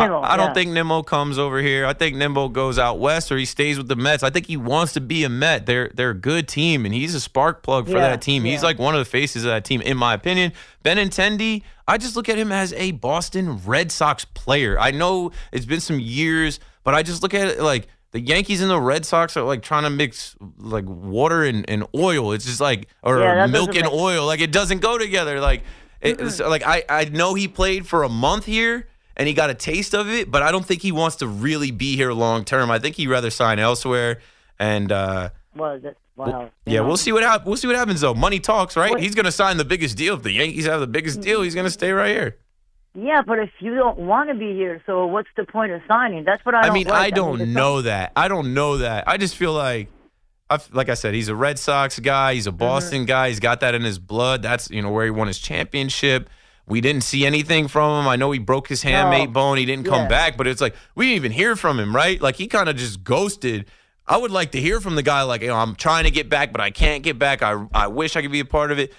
I, 0.00 0.34
I 0.34 0.36
don't 0.36 0.48
yeah. 0.48 0.54
think 0.54 0.70
Nimmo 0.72 1.02
comes 1.02 1.38
over 1.38 1.60
here. 1.60 1.86
I 1.86 1.92
think 1.92 2.16
Nimmo 2.16 2.48
goes 2.48 2.78
out 2.78 2.98
west 2.98 3.30
or 3.30 3.36
he 3.36 3.44
stays 3.44 3.78
with 3.78 3.88
the 3.88 3.96
Mets. 3.96 4.22
I 4.22 4.30
think 4.30 4.46
he 4.46 4.56
wants 4.56 4.92
to 4.94 5.00
be 5.00 5.24
a 5.24 5.28
Met. 5.28 5.66
They're 5.66 5.90
they're 5.94 6.10
a 6.10 6.14
good 6.14 6.48
team 6.48 6.84
and 6.84 6.94
he's 6.94 7.14
a 7.14 7.20
spark 7.20 7.62
plug 7.62 7.86
for 7.86 7.92
Yeah, 7.92 8.10
that 8.10 8.22
team. 8.22 8.44
He's 8.44 8.62
like 8.62 8.78
one 8.78 8.94
of 8.94 8.98
the 8.98 9.04
faces 9.04 9.44
of 9.44 9.50
that 9.50 9.64
team, 9.64 9.80
in 9.82 9.96
my 9.96 10.14
opinion. 10.14 10.52
Benintendi, 10.84 11.62
I 11.88 11.98
just 11.98 12.16
look 12.16 12.28
at 12.28 12.38
him 12.38 12.52
as 12.52 12.72
a 12.74 12.92
Boston 12.92 13.58
Red 13.64 13.90
Sox 13.90 14.24
player. 14.24 14.78
I 14.78 14.90
know 14.90 15.32
it's 15.52 15.66
been 15.66 15.80
some 15.80 16.00
years, 16.00 16.60
but 16.84 16.94
I 16.94 17.02
just 17.02 17.22
look 17.22 17.34
at 17.34 17.46
it 17.48 17.60
like 17.60 17.88
the 18.12 18.20
Yankees 18.20 18.60
and 18.60 18.70
the 18.70 18.80
Red 18.80 19.06
Sox 19.06 19.36
are 19.36 19.42
like 19.42 19.62
trying 19.62 19.84
to 19.84 19.90
mix 19.90 20.36
like 20.58 20.84
water 20.86 21.44
and, 21.44 21.68
and 21.68 21.84
oil. 21.94 22.32
It's 22.32 22.44
just 22.44 22.60
like 22.60 22.88
or 23.02 23.18
Yeah, 23.20 23.46
milk 23.46 23.74
and 23.74 23.84
make- 23.84 23.92
oil. 23.92 24.26
Like 24.26 24.40
it 24.40 24.52
doesn't 24.52 24.80
go 24.80 24.98
together. 24.98 25.40
Like 25.40 25.62
it's 26.00 26.40
like 26.40 26.62
I, 26.66 26.82
I 26.88 27.04
know 27.06 27.34
he 27.34 27.46
played 27.48 27.86
for 27.86 28.02
a 28.02 28.08
month 28.08 28.44
here 28.44 28.88
and 29.16 29.28
he 29.28 29.34
got 29.34 29.50
a 29.50 29.54
taste 29.54 29.94
of 29.94 30.08
it, 30.08 30.30
but 30.30 30.42
I 30.42 30.50
don't 30.52 30.64
think 30.64 30.82
he 30.82 30.92
wants 30.92 31.16
to 31.16 31.26
really 31.26 31.70
be 31.70 31.96
here 31.96 32.12
long 32.12 32.44
term. 32.44 32.70
I 32.70 32.78
think 32.78 32.96
he'd 32.96 33.08
rather 33.08 33.30
sign 33.30 33.58
elsewhere. 33.58 34.20
And 34.58 34.92
uh, 34.92 35.30
Well, 35.56 35.78
that's, 35.80 35.96
wow. 36.16 36.50
yeah, 36.66 36.80
we'll 36.80 36.96
see 36.96 37.12
what 37.12 37.22
happens. 37.22 37.46
We'll 37.46 37.56
see 37.56 37.66
what 37.66 37.76
happens 37.76 38.00
though. 38.00 38.14
Money 38.14 38.40
talks, 38.40 38.76
right? 38.76 38.98
He's 38.98 39.14
going 39.14 39.26
to 39.26 39.32
sign 39.32 39.56
the 39.56 39.64
biggest 39.64 39.96
deal. 39.96 40.14
If 40.14 40.22
the 40.22 40.32
Yankees 40.32 40.66
have 40.66 40.80
the 40.80 40.86
biggest 40.86 41.20
deal, 41.20 41.42
he's 41.42 41.54
going 41.54 41.66
to 41.66 41.70
stay 41.70 41.92
right 41.92 42.10
here. 42.10 42.36
Yeah, 42.94 43.22
but 43.26 43.38
if 43.38 43.50
you 43.60 43.74
don't 43.74 43.98
want 43.98 44.28
to 44.28 44.34
be 44.34 44.52
here, 44.54 44.82
so 44.84 45.06
what's 45.06 45.30
the 45.36 45.44
point 45.44 45.72
of 45.72 45.80
signing? 45.88 46.24
That's 46.24 46.44
what 46.44 46.54
I. 46.54 46.68
I 46.68 46.70
mean, 46.70 46.86
like. 46.88 46.94
I 46.94 47.10
don't 47.10 47.40
it's 47.40 47.50
know 47.50 47.82
that. 47.82 48.12
I 48.14 48.28
don't 48.28 48.52
know 48.52 48.78
that. 48.78 49.08
I 49.08 49.16
just 49.16 49.34
feel 49.34 49.54
like, 49.54 49.88
I 50.50 50.58
like 50.72 50.90
I 50.90 50.94
said, 50.94 51.14
he's 51.14 51.28
a 51.28 51.34
Red 51.34 51.58
Sox 51.58 51.98
guy. 51.98 52.34
He's 52.34 52.46
a 52.46 52.52
Boston 52.52 53.06
guy. 53.06 53.28
He's 53.28 53.40
got 53.40 53.60
that 53.60 53.74
in 53.74 53.80
his 53.80 53.98
blood. 53.98 54.42
That's 54.42 54.70
you 54.70 54.82
know 54.82 54.90
where 54.90 55.06
he 55.06 55.10
won 55.10 55.26
his 55.26 55.38
championship. 55.38 56.28
We 56.66 56.80
didn't 56.80 57.02
see 57.02 57.26
anything 57.26 57.68
from 57.68 58.02
him. 58.02 58.08
I 58.08 58.16
know 58.16 58.30
he 58.30 58.38
broke 58.38 58.68
his 58.68 58.82
hamate 58.84 59.26
No. 59.26 59.32
bone. 59.32 59.58
He 59.58 59.64
didn't 59.66 59.84
come 59.86 60.02
Yeah. 60.02 60.08
back, 60.08 60.36
but 60.36 60.46
it's 60.46 60.60
like 60.60 60.74
we 60.94 61.06
didn't 61.06 61.16
even 61.16 61.32
hear 61.32 61.56
from 61.56 61.78
him, 61.80 61.94
right? 61.94 62.20
Like 62.20 62.36
he 62.36 62.46
kind 62.46 62.68
of 62.68 62.76
just 62.76 63.02
ghosted. 63.04 63.66
I 64.06 64.16
would 64.16 64.30
like 64.30 64.52
to 64.52 64.60
hear 64.60 64.80
from 64.80 64.94
the 64.96 65.02
guy, 65.02 65.22
like, 65.22 65.42
you 65.42 65.48
know, 65.48 65.56
I'm 65.56 65.74
trying 65.76 66.04
to 66.04 66.10
get 66.10 66.28
back, 66.28 66.52
but 66.52 66.60
I 66.60 66.70
can't 66.70 67.02
get 67.02 67.18
back. 67.18 67.42
I 67.42 67.64
I 67.74 67.86
wish 67.88 68.16
I 68.16 68.22
could 68.22 68.32
be 68.32 68.40
a 68.40 68.44
part 68.44 68.70
of 68.72 68.78
it. 68.78 68.92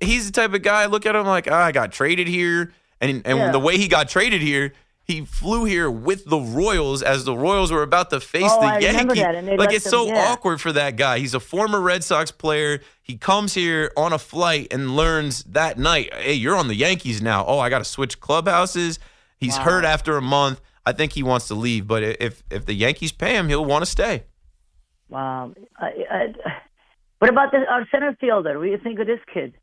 He's 0.00 0.26
the 0.26 0.32
type 0.32 0.54
of 0.54 0.62
guy. 0.62 0.82
I 0.82 0.86
look 0.86 1.04
at 1.06 1.14
him 1.14 1.26
like, 1.26 1.48
ah, 1.50 1.64
I 1.64 1.72
got 1.72 1.92
traded 1.92 2.28
here, 2.28 2.72
and 3.00 3.22
and 3.24 3.38
Yeah. 3.38 3.52
the 3.52 3.58
way 3.60 3.76
he 3.78 3.88
got 3.88 4.08
traded 4.08 4.40
here, 4.42 4.72
he 5.08 5.24
flew 5.24 5.64
here 5.64 5.90
with 5.90 6.26
the 6.26 6.36
Royals 6.36 7.02
as 7.02 7.24
the 7.24 7.34
Royals 7.34 7.72
were 7.72 7.82
about 7.82 8.10
to 8.10 8.20
face 8.20 8.44
Oh, 8.46 8.60
the 8.60 8.66
I 8.66 8.78
Yankees. 8.78 9.58
Like 9.58 9.72
it's 9.72 9.88
so 9.88 10.06
yeah. 10.06 10.28
awkward 10.28 10.60
for 10.60 10.70
that 10.72 10.96
guy. 10.96 11.18
He's 11.18 11.32
a 11.32 11.40
former 11.40 11.80
Red 11.80 12.04
Sox 12.04 12.30
player. 12.30 12.80
He 13.02 13.16
comes 13.16 13.54
here 13.54 13.90
on 13.96 14.12
a 14.12 14.18
flight 14.18 14.68
and 14.70 14.94
learns 14.94 15.44
that 15.44 15.78
night, 15.78 16.12
hey, 16.12 16.34
you're 16.34 16.54
on 16.54 16.68
the 16.68 16.74
Yankees 16.74 17.22
now. 17.22 17.42
Oh, 17.46 17.58
I 17.58 17.70
got 17.70 17.78
to 17.78 17.84
switch 17.86 18.20
clubhouses. 18.20 18.98
He's 19.38 19.56
hurt 19.56 19.86
after 19.86 20.18
a 20.18 20.22
month. 20.22 20.60
I 20.84 20.92
think 20.92 21.12
he 21.12 21.22
wants 21.22 21.48
to 21.48 21.54
leave, 21.54 21.86
but 21.86 22.02
if 22.02 22.42
if 22.50 22.66
the 22.66 22.74
Yankees 22.74 23.12
pay 23.12 23.34
him, 23.34 23.48
he'll 23.48 23.64
want 23.64 23.84
to 23.84 23.90
stay. 23.90 24.24
Wow. 25.08 25.54
I, 25.78 25.86
I, 26.10 26.34
what 27.18 27.30
about 27.30 27.50
the, 27.50 27.58
our 27.66 27.86
center 27.90 28.14
fielder? 28.20 28.58
What 28.58 28.66
do 28.66 28.70
you 28.70 28.78
think 28.78 28.98
of 29.00 29.06
this 29.06 29.20
kid? 29.32 29.54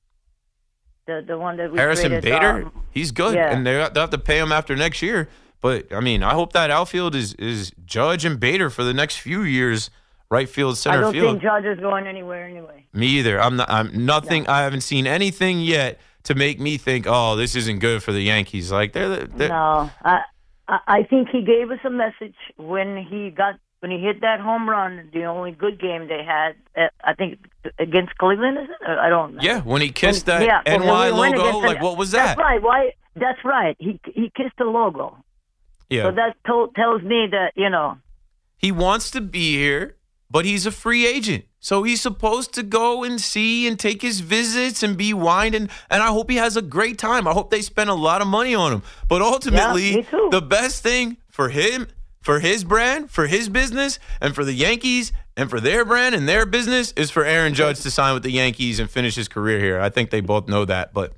The 1.07 1.23
the 1.25 1.37
one 1.37 1.57
that 1.57 1.71
we 1.71 1.77
Harrison 1.77 2.09
traded, 2.09 2.23
Bader, 2.23 2.65
um, 2.65 2.71
he's 2.89 3.11
good, 3.11 3.35
yeah. 3.35 3.55
and 3.55 3.65
they 3.65 3.73
they'll 3.73 4.01
have 4.01 4.09
to 4.09 4.17
pay 4.17 4.39
him 4.39 4.51
after 4.51 4.75
next 4.75 5.01
year. 5.01 5.29
But 5.61 5.93
I 5.93 5.99
mean, 5.99 6.23
I 6.23 6.33
hope 6.33 6.53
that 6.53 6.71
outfield 6.71 7.15
is 7.15 7.33
is 7.35 7.71
Judge 7.85 8.25
and 8.25 8.39
Bader 8.39 8.69
for 8.69 8.83
the 8.83 8.93
next 8.93 9.17
few 9.17 9.41
years, 9.43 9.89
right 10.29 10.49
field, 10.49 10.77
center 10.77 10.97
field. 10.97 11.03
I 11.03 11.11
don't 11.11 11.21
field. 11.21 11.31
think 11.33 11.43
Judge 11.43 11.65
is 11.77 11.79
going 11.79 12.07
anywhere 12.07 12.45
anyway. 12.45 12.85
me 12.93 13.07
either. 13.07 13.39
I'm 13.39 13.55
not. 13.55 13.69
I'm 13.69 14.05
nothing. 14.05 14.47
I 14.47 14.61
haven't 14.63 14.81
seen 14.81 15.05
anything 15.05 15.61
yet 15.61 15.99
to 16.23 16.33
make 16.33 16.59
me 16.59 16.77
think, 16.77 17.05
oh, 17.07 17.35
this 17.35 17.55
isn't 17.55 17.79
good 17.79 18.01
for 18.01 18.11
the 18.11 18.21
Yankees. 18.21 18.71
Like 18.71 18.93
they're, 18.93 19.09
the- 19.09 19.27
they're 19.27 19.49
No, 19.49 19.89
I 20.03 20.21
I 20.67 21.03
think 21.03 21.29
he 21.29 21.43
gave 21.43 21.69
us 21.69 21.79
a 21.83 21.89
message 21.91 22.35
when 22.57 22.97
he 22.97 23.29
got 23.29 23.55
when 23.85 23.91
he 23.91 24.03
hit 24.03 24.21
that 24.21 24.39
home 24.39 24.67
run. 24.67 25.11
The 25.13 25.25
only 25.25 25.51
good 25.51 25.79
game 25.79 26.07
they 26.07 26.23
had, 26.25 26.55
uh, 26.75 26.87
I 27.03 27.13
think, 27.13 27.37
against 27.77 28.17
Cleveland. 28.17 28.57
Is 28.57 28.69
it? 28.69 28.89
I 28.89 29.09
don't. 29.09 29.35
know. 29.35 29.43
yeah. 29.43 29.61
When 29.61 29.79
he 29.79 29.89
kissed 29.89 30.25
that 30.25 30.41
yeah, 30.41 30.63
when 30.65 30.87
NY 30.87 31.09
logo, 31.11 31.59
like 31.59 31.83
what 31.83 31.95
was 31.95 32.09
that? 32.09 32.35
That's 32.35 32.39
right. 32.39 32.63
Why? 32.63 32.93
That's 33.15 33.37
right. 33.45 33.75
He 33.77 33.99
he 34.05 34.31
kissed 34.35 34.57
the 34.57 34.63
logo. 34.63 35.17
Yeah. 35.87 36.05
So 36.05 36.15
that 36.15 36.35
told, 36.47 36.73
tells 36.73 37.03
me 37.03 37.27
that 37.29 37.51
you 37.55 37.69
know. 37.69 37.99
he 38.57 38.71
wants 38.71 39.11
to 39.11 39.21
be 39.21 39.55
here, 39.55 39.97
but 40.31 40.45
he's 40.45 40.65
a 40.65 40.71
free 40.71 41.05
agent. 41.05 41.45
So 41.59 41.83
he's 41.83 42.01
supposed 42.01 42.55
to 42.55 42.63
go 42.63 43.03
and 43.03 43.21
see 43.21 43.67
and 43.67 43.79
take 43.79 44.01
his 44.01 44.21
visits 44.21 44.81
and 44.81 44.97
be 44.97 45.13
winding. 45.13 45.69
And 45.91 46.01
I 46.01 46.07
hope 46.07 46.31
he 46.31 46.37
has 46.37 46.57
a 46.57 46.61
great 46.63 46.97
time. 46.97 47.27
I 47.27 47.33
hope 47.33 47.51
they 47.51 47.61
spend 47.61 47.91
a 47.91 47.95
lot 47.95 48.23
of 48.23 48.27
money 48.27 48.55
on 48.55 48.71
him. 48.71 48.83
But 49.07 49.21
ultimately, 49.21 50.03
too. 50.09 50.29
the 50.31 50.41
best 50.41 50.81
thing 50.81 51.17
for 51.29 51.49
him, 51.49 51.87
for 52.25 52.39
his 52.39 52.63
brand, 52.63 53.11
for 53.11 53.27
his 53.27 53.49
business, 53.49 53.99
and 54.19 54.33
for 54.33 54.43
the 54.43 54.51
Yankees 54.51 55.13
and 55.37 55.47
for 55.47 55.59
their 55.59 55.85
brand 55.85 56.15
and 56.15 56.27
their 56.27 56.47
business 56.47 56.91
is 56.93 57.11
for 57.11 57.23
Aaron 57.23 57.53
Judge 57.53 57.81
to 57.81 57.91
sign 57.91 58.15
with 58.15 58.23
the 58.23 58.31
Yankees 58.31 58.79
and 58.79 58.89
finish 58.89 59.13
his 59.13 59.27
career 59.27 59.59
here. 59.59 59.79
I 59.79 59.89
think 59.89 60.09
they 60.09 60.21
both 60.21 60.47
know 60.47 60.65
that, 60.65 60.91
but 60.91 61.13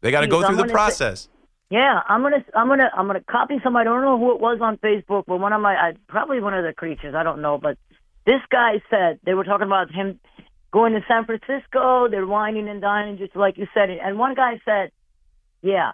they 0.00 0.12
got 0.12 0.20
to 0.20 0.28
go 0.28 0.46
through 0.46 0.54
the 0.54 0.62
gonna 0.62 0.68
say- 0.68 0.72
process. 0.72 1.28
Yeah, 1.70 2.02
I'm 2.08 2.22
gonna 2.22 2.44
I'm 2.54 2.68
gonna 2.68 2.88
I'm 2.96 3.08
gonna 3.08 3.24
copy 3.28 3.58
somebody. 3.64 3.88
I 3.88 3.92
don't 3.92 4.02
know 4.02 4.16
who 4.18 4.32
it 4.32 4.40
was 4.40 4.60
on 4.60 4.76
Facebook, 4.76 5.24
but 5.26 5.38
one 5.38 5.52
of 5.52 5.60
my 5.60 5.74
I, 5.74 5.92
probably 6.08 6.40
one 6.40 6.54
of 6.54 6.62
the 6.62 6.72
creatures. 6.72 7.16
I 7.16 7.24
don't 7.24 7.42
know, 7.42 7.58
but 7.58 7.76
this 8.26 8.40
guy 8.48 8.74
said 8.90 9.18
they 9.24 9.34
were 9.34 9.42
talking 9.42 9.66
about 9.66 9.90
him 9.90 10.20
going 10.72 10.92
to 10.92 11.00
San 11.08 11.24
Francisco. 11.24 12.06
They're 12.08 12.26
wining 12.26 12.68
and 12.68 12.80
dining, 12.80 13.18
just 13.18 13.34
like 13.34 13.58
you 13.58 13.66
said. 13.74 13.90
And 13.90 14.18
one 14.20 14.34
guy 14.34 14.60
said, 14.64 14.92
"Yeah, 15.62 15.92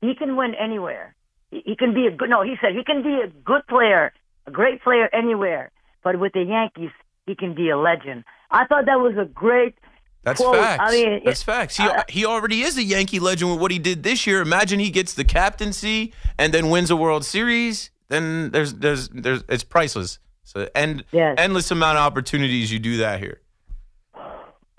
he 0.00 0.16
can 0.16 0.36
win 0.36 0.54
anywhere. 0.56 1.14
He, 1.50 1.74
can 1.76 1.92
be 1.94 2.06
a 2.06 2.10
good. 2.10 2.30
No, 2.30 2.42
he 2.42 2.54
said 2.60 2.74
he 2.74 2.84
can 2.84 3.02
be 3.02 3.20
a 3.24 3.28
good 3.28 3.66
player, 3.68 4.12
a 4.46 4.50
great 4.50 4.82
player 4.82 5.08
anywhere. 5.12 5.70
But 6.04 6.18
with 6.18 6.32
the 6.32 6.42
Yankees, 6.42 6.90
he 7.26 7.34
can 7.34 7.54
be 7.54 7.70
a 7.70 7.76
legend." 7.78 8.24
I 8.50 8.66
thought 8.66 8.86
that 8.86 9.00
was 9.00 9.16
a 9.18 9.24
great. 9.24 9.74
That's 10.22 10.40
quote. 10.40 10.56
facts. 10.56 10.82
I 10.86 10.90
mean, 10.92 11.22
That's 11.24 11.40
it- 11.40 11.44
facts. 11.44 11.76
He, 11.78 11.82
uh, 11.84 12.02
he 12.08 12.26
already 12.26 12.60
is 12.62 12.76
a 12.76 12.82
Yankee 12.82 13.20
legend 13.20 13.50
with 13.50 13.60
what 13.60 13.70
he 13.70 13.78
did 13.78 14.02
this 14.02 14.26
year. 14.26 14.42
Imagine 14.42 14.78
he 14.78 14.90
gets 14.90 15.14
the 15.14 15.24
captaincy 15.24 16.12
and 16.38 16.52
then 16.52 16.68
wins 16.68 16.90
a 16.90 16.96
World 16.96 17.24
Series. 17.24 17.90
Then 18.08 18.50
there's 18.50 18.74
there's 18.74 19.08
there's 19.10 19.42
it's 19.48 19.64
priceless. 19.64 20.18
So 20.44 20.68
end 20.74 21.04
Yes. 21.12 21.36
endless 21.38 21.70
amount 21.70 21.96
of 21.98 22.04
opportunities 22.04 22.70
you 22.72 22.78
do 22.78 22.96
that 22.98 23.18
here. 23.20 23.40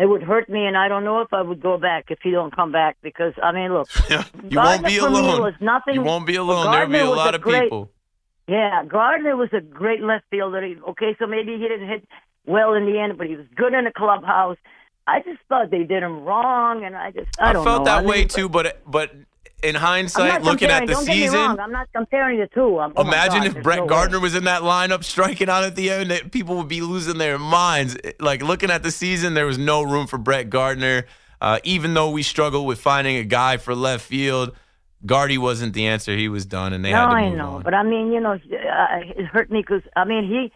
It 0.01 0.07
would 0.11 0.23
hurt 0.23 0.47
me, 0.49 0.65
and 0.65 0.75
I 0.75 0.87
don't 0.87 1.03
know 1.03 1.21
if 1.21 1.31
I 1.31 1.41
would 1.43 1.61
go 1.61 1.77
back 1.77 2.05
if 2.09 2.19
he 2.23 2.31
don't 2.31 2.53
come 2.55 2.71
back 2.71 2.97
because 3.03 3.33
I 3.41 3.51
mean, 3.51 3.71
look, 3.73 3.87
you 4.09 4.57
won't 4.59 4.85
be 4.85 4.97
alone. 4.97 5.41
was 5.41 5.53
nothing- 5.61 5.93
you 5.95 6.01
won't 6.01 6.25
be 6.25 6.35
alone. 6.37 6.71
There'll 6.71 6.89
be 6.89 6.97
a 6.97 7.05
lot 7.05 7.33
a 7.33 7.37
of 7.37 7.41
great- 7.43 7.63
people. 7.63 7.91
yeah, 8.47 8.83
Gardner 8.85 9.35
was 9.35 9.49
a 9.53 9.61
great 9.61 10.01
left 10.01 10.25
fielder. 10.31 10.63
Okay, 10.91 11.15
so 11.19 11.27
maybe 11.27 11.51
he 11.61 11.67
didn't 11.67 11.87
hit 11.87 12.07
well 12.45 12.73
in 12.73 12.85
the 12.91 12.99
end, 12.99 13.17
but 13.17 13.27
he 13.27 13.35
was 13.35 13.45
good 13.55 13.73
in 13.73 13.83
the 13.85 13.91
clubhouse. 13.91 14.57
I 15.07 15.19
just 15.19 15.39
thought 15.49 15.69
they 15.71 15.83
did 15.83 16.03
him 16.03 16.23
wrong, 16.23 16.83
and 16.83 16.95
I 16.95 17.11
just 17.11 17.29
I, 17.39 17.51
I, 17.51 17.53
felt 17.53 17.65
know. 17.65 17.83
that 17.85 18.03
I 18.03 18.05
way 18.05 18.25
too, 18.25 18.49
but 18.49 18.81
but 18.89 19.11
in 19.63 19.75
hindsight, 19.75 20.43
looking 20.43 20.69
at 20.69 20.88
the 20.88 20.93
don't 20.93 21.06
get 21.06 21.15
me 21.15 21.21
season, 21.23 21.39
wrong. 21.39 21.60
I'm 21.60 21.71
not 21.71 21.88
comparing 21.93 22.39
the 22.39 22.47
two. 22.47 22.80
I'm, 22.80 22.93
oh 22.95 23.01
Imagine 23.04 23.43
God, 23.43 23.58
if 23.58 23.63
Brett 23.63 23.77
no 23.77 23.84
way. 23.84 23.89
Gardner 23.89 24.19
was 24.19 24.36
in 24.36 24.45
that 24.45 24.62
lineup 24.63 25.04
striking 25.04 25.49
out 25.49 25.63
at 25.63 25.75
the 25.75 25.89
end, 25.91 26.12
that 26.12 26.32
people 26.32 26.58
would 26.58 26.67
be 26.67 26.82
losing 26.82 27.17
their 27.17 27.38
minds. 27.38 27.95
Like 28.19 28.41
looking 28.41 28.71
at 28.71 28.84
the 28.84 28.91
season, 28.91 29.34
there 29.34 29.45
was 29.45 29.58
no 29.58 29.82
room 29.84 30.08
for 30.08 30.17
Brett 30.17 30.49
Gardner. 30.49 31.06
Uh, 31.39 31.60
even 31.63 31.93
though 31.93 32.10
we 32.12 32.23
struggled 32.23 32.67
with 32.67 32.80
finding 32.80 33.17
a 33.17 33.23
guy 33.23 33.58
for 33.58 33.73
left 33.73 34.06
field, 34.06 34.56
Gardy 35.06 35.38
wasn't 35.39 35.73
the 35.73 35.88
answer. 35.88 36.15
He 36.15 36.30
was 36.30 36.45
done, 36.45 36.73
and 36.73 36.86
they 36.86 36.91
No, 36.91 36.97
had 36.97 37.06
to 37.08 37.12
I 37.13 37.30
move 37.30 37.38
know, 37.38 37.49
on. 37.56 37.63
but 37.63 37.73
I 37.73 37.84
mean, 37.84 38.12
you 38.12 38.19
know, 38.19 38.34
uh, 38.34 38.38
it 38.45 39.25
hurt 39.25 39.49
me 39.49 39.62
because 39.62 39.82
I 39.95 40.06
mean, 40.06 40.27
he 40.27 40.51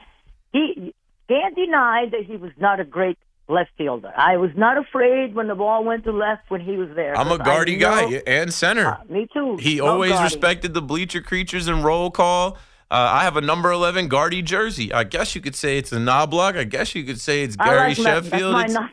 he 0.51 0.93
can't 1.27 1.55
deny 1.55 2.05
that 2.11 2.23
he 2.25 2.37
was 2.37 2.51
not 2.57 2.79
a 2.79 2.85
great 2.85 3.17
left 3.47 3.71
fielder. 3.77 4.11
I 4.17 4.37
was 4.37 4.51
not 4.55 4.77
afraid 4.77 5.35
when 5.35 5.47
the 5.47 5.55
ball 5.55 5.83
went 5.83 6.03
to 6.05 6.11
left 6.11 6.49
when 6.49 6.61
he 6.61 6.77
was 6.77 6.89
there. 6.95 7.17
I'm 7.17 7.31
a 7.31 7.37
guardy 7.37 7.77
know- 7.77 8.09
guy 8.09 8.21
and 8.25 8.53
center. 8.53 8.87
Uh, 8.87 8.97
me 9.09 9.27
too. 9.33 9.57
He 9.57 9.81
Love 9.81 9.93
always 9.93 10.11
Gardy. 10.11 10.23
respected 10.23 10.73
the 10.73 10.81
bleacher 10.81 11.21
creatures 11.21 11.67
and 11.67 11.83
roll 11.83 12.09
call. 12.11 12.57
Uh, 12.91 13.09
I 13.13 13.23
have 13.23 13.35
a 13.37 13.41
number 13.41 13.71
11 13.71 14.07
Gardy 14.07 14.41
jersey. 14.41 14.93
I 14.93 15.03
guess 15.03 15.35
you 15.35 15.41
could 15.41 15.55
say 15.55 15.77
it's 15.77 15.91
a 15.91 15.97
Knoblauch. 15.97 16.55
I 16.57 16.63
guess 16.65 16.93
you 16.95 17.03
could 17.03 17.19
say 17.19 17.41
it's 17.43 17.55
Gary 17.55 17.95
like. 17.95 17.97
Sheffield. 17.97 18.53
My 18.53 18.89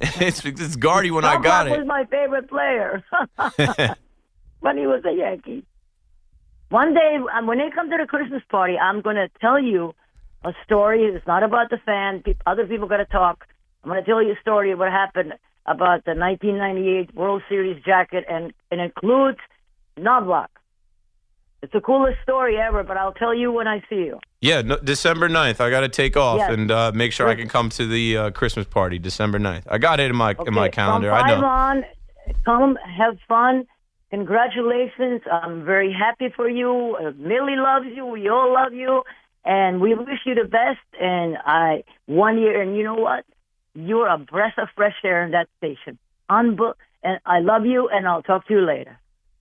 It's, 0.00 0.44
it's, 0.44 0.44
it's 0.60 0.76
Gardy 0.76 1.10
when 1.10 1.24
I 1.24 1.40
got 1.40 1.68
was 1.68 1.80
it. 1.80 1.86
my 1.86 2.04
favorite 2.04 2.48
player 2.48 3.02
when 4.60 4.76
he 4.76 4.86
was 4.86 5.02
a 5.04 5.12
Yankee. 5.12 5.64
One 6.68 6.94
day, 6.94 7.18
um, 7.36 7.46
when 7.46 7.58
they 7.58 7.70
come 7.74 7.90
to 7.90 7.96
the 7.96 8.06
Christmas 8.06 8.42
party, 8.50 8.76
I'm 8.78 9.00
going 9.00 9.16
to 9.16 9.28
tell 9.40 9.58
you 9.60 9.94
a 10.44 10.52
story. 10.64 11.04
It's 11.04 11.26
not 11.26 11.42
about 11.42 11.70
the 11.70 11.78
fan. 11.84 12.22
Pe- 12.22 12.34
Other 12.46 12.66
people 12.66 12.86
got 12.88 12.98
to 12.98 13.04
talk. 13.06 13.46
I'm 13.82 13.90
going 13.90 14.02
to 14.02 14.08
tell 14.08 14.22
you 14.22 14.32
a 14.32 14.40
story 14.40 14.72
of 14.72 14.78
what 14.78 14.90
happened 14.90 15.32
about 15.66 16.04
the 16.04 16.12
1998 16.14 17.14
World 17.14 17.42
Series 17.48 17.82
jacket, 17.84 18.24
and 18.28 18.52
it 18.70 18.78
includes 18.78 19.38
Knoblauch. 19.98 20.46
It's 21.62 21.72
the 21.74 21.80
coolest 21.80 22.18
story 22.22 22.56
ever, 22.56 22.82
but 22.82 22.96
I'll 22.96 23.12
tell 23.12 23.34
you 23.34 23.52
when 23.52 23.68
I 23.68 23.80
see 23.90 23.96
you. 23.96 24.18
Yeah, 24.40 24.62
no, 24.62 24.78
December 24.78 25.28
9th. 25.28 25.60
I 25.60 25.68
got 25.68 25.80
to 25.80 25.90
take 25.90 26.16
off 26.16 26.38
Yes. 26.38 26.50
and 26.52 26.70
uh, 26.70 26.90
make 26.94 27.12
sure 27.12 27.28
I 27.28 27.34
can 27.34 27.48
come 27.50 27.68
to 27.70 27.86
the 27.86 28.16
uh, 28.16 28.30
Christmas 28.30 28.66
party 28.66 28.98
December 28.98 29.38
9th. 29.38 29.64
I 29.68 29.76
got 29.76 30.00
it 30.00 30.08
in 30.10 30.16
my 30.16 30.34
in 30.46 30.54
my 30.54 30.70
calendar. 30.70 31.10
From 31.10 31.22
I 31.22 31.34
know. 31.38 31.46
on, 31.46 31.84
come 32.46 32.78
have 32.98 33.18
fun. 33.28 33.66
Congratulations! 34.10 35.20
I'm 35.30 35.64
very 35.64 35.92
happy 35.92 36.32
for 36.34 36.48
you. 36.48 36.96
Uh, 36.98 37.12
Millie 37.16 37.56
loves 37.56 37.86
you. 37.94 38.06
We 38.06 38.28
all 38.28 38.52
love 38.54 38.72
you, 38.72 39.02
and 39.44 39.80
we 39.80 39.94
wish 39.94 40.20
you 40.24 40.34
the 40.34 40.48
best. 40.48 40.80
And 40.98 41.36
I 41.44 41.84
one 42.06 42.38
year, 42.38 42.60
and 42.62 42.76
you 42.76 42.84
know 42.84 42.94
what? 42.94 43.24
You're 43.74 44.08
a 44.08 44.18
breath 44.18 44.54
of 44.58 44.68
fresh 44.74 44.96
air 45.04 45.24
in 45.24 45.32
that 45.32 45.48
station. 45.58 45.98
Unbo- 46.30 46.74
and 47.02 47.20
I 47.24 47.40
love 47.40 47.64
you, 47.66 47.88
and 47.88 48.06
I'll 48.06 48.22
talk 48.22 48.46
to 48.48 48.54
you 48.54 48.60
later. 48.60 48.98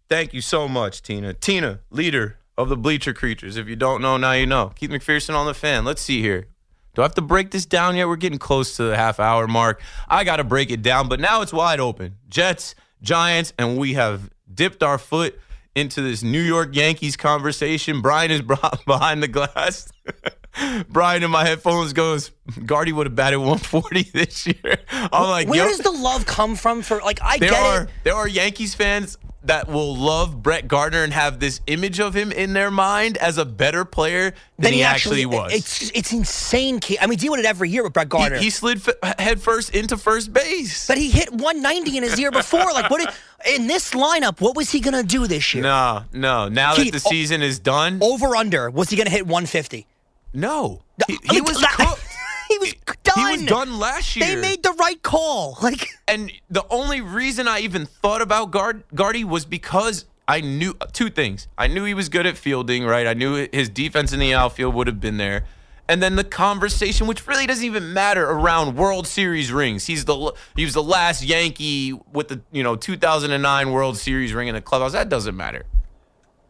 Thank 0.08 0.34
you 0.34 0.42
so 0.42 0.68
much, 0.68 1.02
Tina. 1.02 1.34
Tina, 1.34 1.80
leader 1.92 2.38
of 2.58 2.70
the 2.70 2.78
Bleacher 2.78 3.14
Creatures. 3.14 3.58
If 3.58 3.68
you 3.68 3.76
don't 3.76 4.02
know, 4.02 4.18
now 4.18 4.32
you 4.34 4.46
know. 4.46 4.72
Keith 4.76 4.90
McPherson 4.90 5.36
on 5.36 5.46
the 5.46 5.54
fan. 5.54 5.86
Let's 5.86 6.02
see 6.02 6.22
here. 6.22 6.48
Do 6.96 7.04
I 7.04 7.06
have 7.06 7.16
to 7.16 7.22
break 7.22 7.52
this 7.52 7.66
down 7.66 7.96
yet? 7.96 8.08
We're 8.08 8.16
getting 8.16 8.40
close 8.40 8.76
to 8.78 8.84
the 8.84 8.98
half 8.98 9.20
hour 9.20 9.48
mark. 9.48 9.82
I 10.08 10.24
got 10.24 10.38
to 10.38 10.44
break 10.44 10.72
it 10.72 10.82
down, 10.82 11.08
but 11.08 11.20
now 11.20 11.42
it's 11.42 11.54
wide 11.54 11.80
open. 11.80 12.16
Jets, 12.28 12.76
Giants, 13.02 13.54
and 13.58 13.78
we 13.78 13.94
have 13.94 14.30
dipped 14.52 14.84
our 14.84 14.98
foot 14.98 15.40
into 15.76 16.02
this 16.02 16.24
New 16.24 16.42
York 16.42 16.76
Yankees 16.76 17.16
conversation. 17.16 18.02
Brian 18.02 18.32
is 18.32 18.42
behind 18.86 19.22
the 19.22 19.28
glass. 19.28 19.92
Brian 20.90 21.24
in 21.24 21.32
my 21.32 21.46
headphones 21.46 21.94
goes, 21.94 22.32
Gardy 22.66 22.92
would 22.94 23.08
have 23.08 23.16
batted 23.16 23.40
140 23.40 24.04
this 24.14 24.48
year. 24.48 24.78
I'm 24.92 25.30
like, 25.30 25.48
Where 25.48 25.68
does 25.68 25.80
the 25.80 25.92
love 25.92 26.26
come 26.26 26.56
from? 26.56 26.82
For 26.82 27.00
like, 27.02 27.22
I 27.22 27.38
there 27.38 27.50
get 27.52 27.60
are 27.64 27.82
it. 27.84 27.90
there 28.04 28.16
are 28.16 28.28
Yankees 28.28 28.76
fans 28.76 29.18
that 29.46 29.70
will 29.70 29.96
love 29.96 30.44
Brett 30.44 30.68
Gardner 30.68 31.02
and 31.02 31.14
have 31.14 31.40
this 31.40 31.62
image 31.66 32.02
of 32.02 32.14
him 32.14 32.30
in 32.34 32.52
their 32.52 32.70
mind 32.70 33.16
as 33.18 33.38
a 33.38 33.46
better 33.46 33.86
player 33.86 34.32
than, 34.32 34.36
Then 34.60 34.74
he, 34.74 34.84
actually, 34.84 35.26
was. 35.26 35.54
It's 35.54 35.90
it's 35.92 36.12
insane. 36.12 36.82
I 37.00 37.08
mean, 37.08 37.18
deal 37.18 37.32
with 37.32 37.40
it 37.40 37.46
every 37.46 37.70
year 37.70 37.82
with 37.84 37.94
Brett 37.94 38.10
Gardner. 38.10 38.38
he 38.38 38.50
slid 38.50 38.82
f- 38.86 39.18
head 39.18 39.40
first 39.42 39.74
into 39.74 39.96
first 39.96 40.34
base. 40.34 40.88
but 40.88 40.98
he 40.98 41.10
hit 41.10 41.32
190 41.32 41.98
in 41.98 42.04
his 42.04 42.20
year 42.20 42.32
before. 42.32 42.66
Like, 42.74 42.90
what? 42.92 43.00
Did, 43.00 43.56
in 43.56 43.68
this 43.68 43.92
lineup, 43.92 44.42
what 44.42 44.58
was 44.58 44.70
he 44.72 44.82
gonna 44.82 45.04
do 45.04 45.26
this 45.26 45.54
year? 45.54 45.64
no, 45.64 46.04
no. 46.12 46.50
Now 46.50 46.76
Keith, 46.76 46.92
that 46.92 47.02
the 47.04 47.10
season 47.10 47.42
is 47.42 47.60
done, 47.60 48.00
Over 48.02 48.36
under. 48.36 48.70
Was 48.70 48.90
he 48.90 48.98
gonna 48.98 49.10
hit 49.10 49.26
150? 49.26 49.88
No. 50.34 50.84
He, 51.08 51.18
he 51.32 51.42
was 51.42 51.58
cooked. 51.58 52.06
he 52.50 52.58
was 52.58 52.74
done. 53.04 53.18
He 53.18 53.32
was 53.32 53.46
done 53.46 53.80
last 53.80 54.16
year. 54.16 54.28
They 54.28 54.36
made 54.36 54.64
the 54.64 54.74
right 54.80 55.02
call. 55.02 55.58
Like, 55.64 55.88
and 56.08 56.32
the 56.50 56.66
only 56.70 57.02
reason 57.02 57.48
I 57.48 57.60
even 57.60 57.86
thought 57.86 58.22
about 58.22 58.52
Guard 58.52 58.84
Gardy 58.94 59.24
was 59.24 59.46
because 59.46 60.06
I 60.28 60.42
knew 60.42 60.76
uh, 60.82 60.88
two 60.92 61.10
things. 61.10 61.48
I 61.58 61.68
knew 61.68 61.86
he 61.86 61.94
was 61.94 62.10
good 62.10 62.26
at 62.26 62.38
fielding, 62.38 62.86
right? 62.86 63.08
I 63.08 63.14
knew 63.14 63.48
his 63.52 63.70
defense 63.70 64.14
in 64.14 64.20
the 64.20 64.34
outfield 64.34 64.76
would 64.76 64.88
have 64.88 65.00
been 65.00 65.18
there. 65.18 65.46
And 65.88 66.04
then 66.04 66.16
the 66.16 66.24
conversation, 66.24 67.08
which 67.08 67.26
really 67.28 67.48
doesn't 67.48 67.66
even 67.66 67.94
matter, 67.94 68.30
around 68.30 68.76
World 68.76 69.08
Series 69.08 69.52
rings. 69.52 69.88
He's 69.88 70.06
the 70.06 70.34
he 70.56 70.64
was 70.64 70.76
the 70.76 70.84
last 70.84 71.24
Yankee 71.24 71.94
with 72.14 72.28
the 72.28 72.42
you 72.52 72.62
know 72.62 72.76
2009 72.76 73.72
World 73.72 73.98
Series 73.98 74.34
ring 74.34 74.48
in 74.48 74.54
the 74.54 74.62
clubhouse. 74.62 74.92
That 74.92 75.10
doesn't 75.10 75.36
matter. 75.36 75.66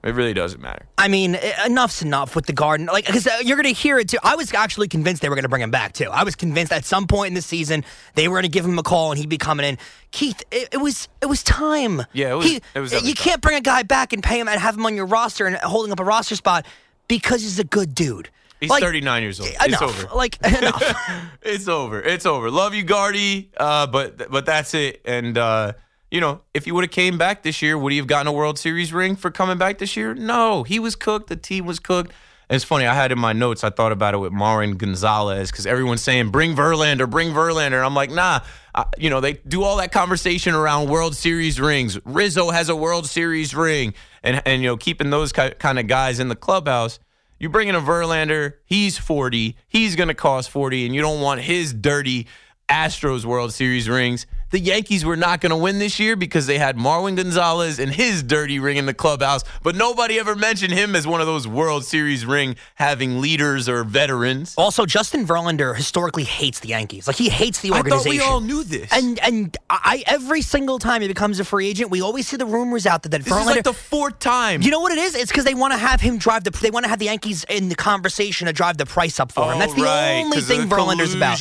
It 0.02 0.16
really 0.16 0.34
doesn't 0.34 0.62
matter. 0.62 0.86
I 0.98 1.10
mean, 1.10 1.36
enough's 1.66 2.02
enough 2.02 2.34
with 2.34 2.46
the 2.46 2.54
Garden. 2.54 2.86
Like, 2.86 3.06
because 3.06 3.28
uh, 3.28 3.40
you're 3.44 3.58
going 3.58 3.74
to 3.74 3.80
hear 3.80 4.00
it 4.00 4.08
too. 4.08 4.18
I 4.24 4.36
was 4.36 4.54
actually 4.54 4.88
convinced 4.88 5.22
they 5.22 5.28
were 5.28 5.36
going 5.36 5.44
to 5.44 5.50
bring 5.50 5.62
him 5.62 5.72
back 5.72 5.92
too. 5.92 6.10
I 6.10 6.24
was 6.24 6.36
convinced 6.36 6.72
at 6.72 6.86
some 6.86 7.06
point 7.06 7.30
in 7.30 7.34
the 7.34 7.42
season 7.42 7.84
they 8.16 8.30
were 8.30 8.36
going 8.36 8.44
to 8.44 8.50
give 8.50 8.64
him 8.64 8.80
a 8.80 8.84
call 8.84 9.12
and 9.12 9.20
he'd 9.20 9.28
be 9.28 9.38
coming 9.38 9.66
in. 9.66 9.78
Keith, 10.12 10.42
it, 10.52 10.70
it 10.72 10.78
was 10.78 11.10
it 11.22 11.26
was 11.26 11.44
time. 11.44 12.02
Yeah, 12.14 12.32
it 12.32 12.36
was. 12.36 12.46
He, 12.46 12.62
it 12.74 12.80
was 12.80 13.08
you 13.08 13.14
can't 13.14 13.42
bring 13.42 13.58
a 13.58 13.62
guy 13.62 13.84
back 13.84 14.14
and 14.14 14.24
pay 14.24 14.40
him 14.40 14.48
and 14.48 14.60
have 14.60 14.76
him 14.78 14.86
on 14.86 14.96
your 14.96 15.06
roster 15.06 15.48
and 15.48 15.58
holding 15.58 15.92
up 15.92 16.00
a 16.00 16.04
roster 16.04 16.36
spot 16.36 16.66
because 17.10 17.42
he's 17.42 17.60
a 17.60 17.66
good 17.66 17.94
dude. 17.94 18.30
He's 18.60 18.70
like, 18.70 18.84
39 18.84 19.24
years 19.24 19.40
old. 19.40 19.50
Enough. 19.50 19.68
It's 19.68 19.82
over. 19.82 20.16
Like 20.16 20.38
enough. 20.46 20.84
it's 21.42 21.68
over. 21.68 22.02
It's 22.02 22.26
over. 22.26 22.50
Love 22.52 22.74
you, 22.74 22.84
Gardy. 22.84 23.52
Uh, 23.58 23.88
but 23.88 24.30
but 24.32 24.46
that's 24.46 24.74
it. 24.74 25.02
And 25.06 25.38
uh, 25.38 25.74
you 26.12 26.20
know, 26.20 26.42
if 26.54 26.66
he 26.66 26.72
would 26.72 26.84
have 26.84 26.92
came 26.92 27.18
back 27.18 27.44
this 27.44 27.62
year, 27.62 27.78
would 27.78 27.92
he 27.92 27.98
have 27.98 28.08
gotten 28.08 28.28
a 28.28 28.32
World 28.32 28.58
Series 28.58 28.92
ring 28.92 29.16
for 29.16 29.30
coming 29.30 29.58
back 29.58 29.78
this 29.78 29.96
year? 29.96 30.14
No, 30.14 30.64
he 30.64 30.80
was 30.80 30.96
cooked. 30.96 31.28
The 31.30 31.36
team 31.36 31.66
was 31.66 31.80
cooked. 31.80 32.12
And 32.50 32.56
it's 32.56 32.66
funny. 32.66 32.88
I 32.88 32.96
had 32.96 33.12
in 33.12 33.20
my 33.20 33.32
notes. 33.32 33.64
I 33.64 33.70
thought 33.70 33.92
about 33.92 34.16
it 34.16 34.18
with 34.18 34.34
Marwin 34.34 34.76
Gonzalez 34.76 35.52
because 35.52 35.68
everyone's 35.68 36.02
saying 36.02 36.30
bring 36.32 36.56
Verlander, 36.56 37.08
bring 37.08 37.32
Verlander. 37.32 37.86
I'm 37.86 37.94
like, 37.94 38.10
nah. 38.10 38.40
I, 38.74 38.86
you 38.98 39.12
know, 39.12 39.22
they 39.22 39.34
do 39.34 39.64
all 39.64 39.78
that 39.78 39.92
conversation 39.92 40.56
around 40.56 40.90
World 40.90 41.16
Series 41.16 41.60
rings. 41.60 42.00
Rizzo 42.06 42.50
has 42.50 42.70
a 42.70 42.76
World 42.76 43.06
Series 43.06 43.54
ring, 43.54 43.94
and 44.24 44.42
and 44.46 44.64
you 44.64 44.68
know, 44.70 44.78
keeping 44.78 45.12
those 45.12 45.32
kind 45.32 45.80
of 45.80 45.88
guys 45.88 46.20
in 46.20 46.28
the 46.28 46.36
clubhouse. 46.36 47.00
You 47.40 47.50
bring 47.50 47.68
in 47.68 47.76
a 47.76 47.82
Verlander, 47.82 48.56
he's 48.66 48.98
40, 48.98 49.56
he's 49.70 49.96
going 49.96 50.10
to 50.10 50.14
cost 50.14 50.50
40, 50.50 50.86
and 50.86 50.94
you 50.94 51.02
don't 51.02 51.22
want 51.22 51.40
his 51.40 51.72
dirty 51.72 52.28
Astros 52.68 53.24
World 53.24 53.54
Series 53.54 53.88
rings. 53.88 54.26
The 54.52 54.60
Yankees 54.60 55.06
were 55.06 55.16
not 55.16 55.42
going 55.42 55.52
to 55.52 55.56
win 55.56 55.80
this 55.80 56.00
year 56.00 56.16
because 56.16 56.48
they 56.48 56.58
had 56.58 56.76
Marwin 56.76 57.16
Gonzalez 57.16 57.78
and 57.80 57.92
his 57.94 58.24
dirty 58.24 58.60
ring 58.60 58.78
in 58.78 58.86
the 58.86 58.94
clubhouse, 58.94 59.44
but 59.64 59.76
nobody 59.76 60.20
ever 60.20 60.36
mentioned 60.36 60.74
him 60.74 60.96
as 60.96 61.06
one 61.06 61.22
of 61.22 61.28
those 61.28 61.48
World 61.48 61.86
Series 61.86 62.26
ring 62.26 62.56
having 62.76 63.22
leaders 63.22 63.70
or 63.70 63.84
veterans. 63.84 64.56
Also, 64.58 64.86
Justin 64.86 65.26
Verlander 65.28 65.76
historically 65.76 66.24
hates 66.24 66.60
the 66.62 66.70
Yankees. 66.70 67.06
Like 67.08 67.16
he 67.16 67.30
hates 67.30 67.60
the 67.62 67.72
organization. 67.72 68.12
I 68.12 68.18
thought 68.18 68.28
we 68.28 68.34
all 68.34 68.42
knew 68.42 68.64
this. 68.64 68.92
And 68.92 69.20
and 69.20 69.56
I 69.70 70.04
every 70.08 70.42
single 70.42 70.80
time 70.80 71.02
he 71.02 71.08
becomes 71.08 71.40
a 71.40 71.46
free 71.46 71.68
agent, 71.68 71.92
we 71.92 72.02
always 72.02 72.28
see 72.28 72.38
the 72.38 72.46
rumors 72.46 72.86
out 72.86 73.04
there 73.04 73.10
that 73.12 73.24
this 73.24 73.34
Verlander. 73.34 73.42
is 73.42 73.46
like 73.48 73.64
the 73.64 73.74
fourth 73.74 74.20
time. 74.20 74.62
You 74.62 74.72
know 74.72 74.80
what 74.80 74.92
it 74.92 74.98
is? 74.98 75.16
It's 75.16 75.32
because 75.32 75.46
they 75.46 75.54
want 75.54 75.74
to 75.74 75.78
have 75.78 76.02
him 76.02 76.18
drive 76.18 76.44
the. 76.44 76.52
They 76.52 76.72
want 76.72 76.86
to 76.86 76.90
have 76.90 77.00
the 77.00 77.06
Yankees 77.06 77.46
in 77.50 77.70
the 77.70 77.76
conversation 77.76 78.48
to 78.48 78.54
drive 78.54 78.78
the 78.78 78.86
price 78.86 79.20
up 79.20 79.32
for 79.32 79.44
him. 79.52 79.58
Oh, 79.58 79.60
That's 79.60 79.74
the 79.76 79.84
right, 79.84 80.22
only 80.24 80.42
thing 80.42 80.68
Verlander's 80.68 81.14
about. 81.14 81.40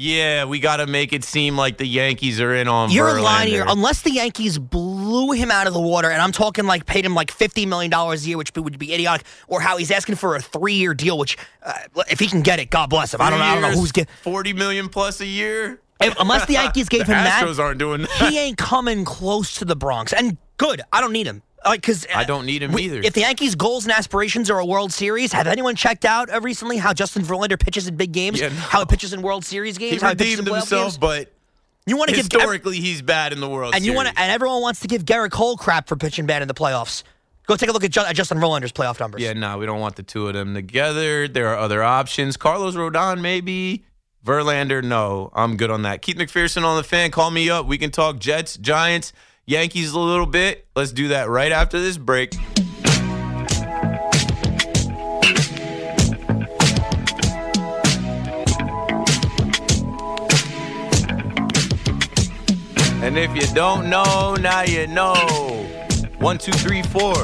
Yeah, 0.00 0.44
we 0.44 0.60
got 0.60 0.76
to 0.76 0.86
make 0.86 1.12
it 1.12 1.24
seem 1.24 1.56
like 1.56 1.76
the 1.76 1.84
Yankees 1.86 2.40
are 2.40 2.54
in 2.54 2.68
on 2.68 2.92
You're 2.92 3.08
Verlander. 3.08 3.22
lying 3.22 3.48
here. 3.48 3.64
Unless 3.66 4.02
the 4.02 4.12
Yankees 4.12 4.56
blew 4.56 5.32
him 5.32 5.50
out 5.50 5.66
of 5.66 5.74
the 5.74 5.80
water, 5.80 6.08
and 6.08 6.22
I'm 6.22 6.30
talking 6.30 6.66
like 6.66 6.86
paid 6.86 7.04
him 7.04 7.16
like 7.16 7.36
$50 7.36 7.66
million 7.66 7.92
a 7.92 8.14
year, 8.14 8.38
which 8.38 8.52
would 8.54 8.78
be 8.78 8.94
idiotic, 8.94 9.26
or 9.48 9.60
how 9.60 9.76
he's 9.76 9.90
asking 9.90 10.14
for 10.14 10.36
a 10.36 10.40
three 10.40 10.74
year 10.74 10.94
deal, 10.94 11.18
which 11.18 11.36
uh, 11.64 11.72
if 12.08 12.20
he 12.20 12.28
can 12.28 12.42
get 12.42 12.60
it, 12.60 12.70
God 12.70 12.90
bless 12.90 13.12
him. 13.12 13.20
I 13.20 13.28
don't 13.28 13.40
know. 13.40 13.44
I 13.44 13.54
don't 13.54 13.62
know 13.62 13.76
who's 13.80 13.90
getting. 13.90 14.14
forty 14.22 14.52
million 14.52 14.88
plus 14.88 15.20
a 15.20 15.26
year. 15.26 15.80
Unless 16.00 16.46
the 16.46 16.52
Yankees 16.52 16.88
gave 16.90 17.00
the 17.06 17.14
him 17.14 17.24
that, 17.24 17.42
Astros 17.44 17.58
aren't 17.58 17.80
doing 17.80 18.02
that. 18.02 18.10
he 18.30 18.38
ain't 18.38 18.56
coming 18.56 19.04
close 19.04 19.56
to 19.56 19.64
the 19.64 19.74
Bronx. 19.74 20.12
And 20.12 20.36
good. 20.58 20.80
I 20.92 21.00
don't 21.00 21.12
need 21.12 21.26
him. 21.26 21.42
Like, 21.64 21.82
cause 21.82 22.06
I 22.14 22.24
don't 22.24 22.46
need 22.46 22.62
him 22.62 22.72
we- 22.72 22.84
either. 22.84 23.00
If 23.00 23.14
the 23.14 23.20
Yankees' 23.20 23.54
goals 23.54 23.84
and 23.84 23.92
aspirations 23.92 24.50
are 24.50 24.58
a 24.58 24.64
World 24.64 24.92
Series, 24.92 25.32
have 25.32 25.46
anyone 25.46 25.74
checked 25.76 26.04
out 26.04 26.30
uh, 26.32 26.40
recently 26.40 26.76
how 26.78 26.92
Justin 26.92 27.22
Verlander 27.22 27.58
pitches 27.58 27.86
in 27.88 27.96
big 27.96 28.12
games? 28.12 28.40
Yeah, 28.40 28.48
no. 28.48 28.54
How 28.54 28.80
he 28.80 28.86
pitches 28.86 29.12
in 29.12 29.22
World 29.22 29.44
Series 29.44 29.76
games? 29.76 29.94
he 29.94 29.98
how 30.00 30.10
he 30.10 30.14
pitches 30.16 30.38
in 30.38 30.46
himself, 30.46 30.70
games? 30.70 30.98
but 30.98 31.32
You 31.86 31.96
want 31.96 32.10
to 32.10 32.16
give 32.16 32.26
historically 32.26 32.76
he's 32.80 33.02
bad 33.02 33.32
in 33.32 33.40
the 33.40 33.48
World 33.48 33.74
and 33.74 33.84
you 33.84 33.92
want 33.92 34.08
and 34.08 34.32
everyone 34.32 34.62
wants 34.62 34.80
to 34.80 34.88
give 34.88 35.04
Gerrit 35.04 35.30
Cole 35.30 35.56
crap 35.56 35.88
for 35.88 35.96
pitching 35.96 36.26
bad 36.26 36.42
in 36.42 36.48
the 36.48 36.54
playoffs. 36.54 37.02
Go 37.46 37.56
take 37.56 37.70
a 37.70 37.72
look 37.72 37.82
at, 37.84 37.90
Ju- 37.90 38.04
at 38.06 38.14
Justin 38.14 38.38
Verlander's 38.38 38.72
playoff 38.72 39.00
numbers. 39.00 39.22
Yeah, 39.22 39.32
no, 39.32 39.56
we 39.56 39.64
don't 39.64 39.80
want 39.80 39.96
the 39.96 40.02
two 40.02 40.28
of 40.28 40.34
them 40.34 40.52
together. 40.54 41.26
There 41.28 41.48
are 41.48 41.56
other 41.56 41.82
options. 41.82 42.36
Carlos 42.36 42.76
Rodon, 42.76 43.20
maybe. 43.22 43.84
Verlander, 44.24 44.84
no. 44.84 45.30
I'm 45.34 45.56
good 45.56 45.70
on 45.70 45.82
that. 45.82 46.02
Keith 46.02 46.16
McPherson 46.18 46.64
on 46.64 46.76
the 46.76 46.82
fan. 46.82 47.10
Call 47.10 47.30
me 47.30 47.48
up. 47.48 47.64
We 47.66 47.78
can 47.78 47.90
talk 47.90 48.18
Jets, 48.18 48.58
Giants, 48.58 49.14
Yankees 49.48 49.92
a 49.92 49.98
little 49.98 50.26
bit. 50.26 50.66
Let's 50.76 50.92
do 50.92 51.08
that 51.08 51.30
right 51.30 51.50
after 51.50 51.80
this 51.80 51.96
break. 51.96 52.34
And 63.02 63.16
if 63.16 63.34
you 63.34 63.54
don't 63.54 63.88
know, 63.88 64.36
now 64.38 64.64
you 64.64 64.86
know. 64.86 65.14
One, 66.18 66.36
two, 66.36 66.52
three, 66.52 66.82
four. 66.82 67.14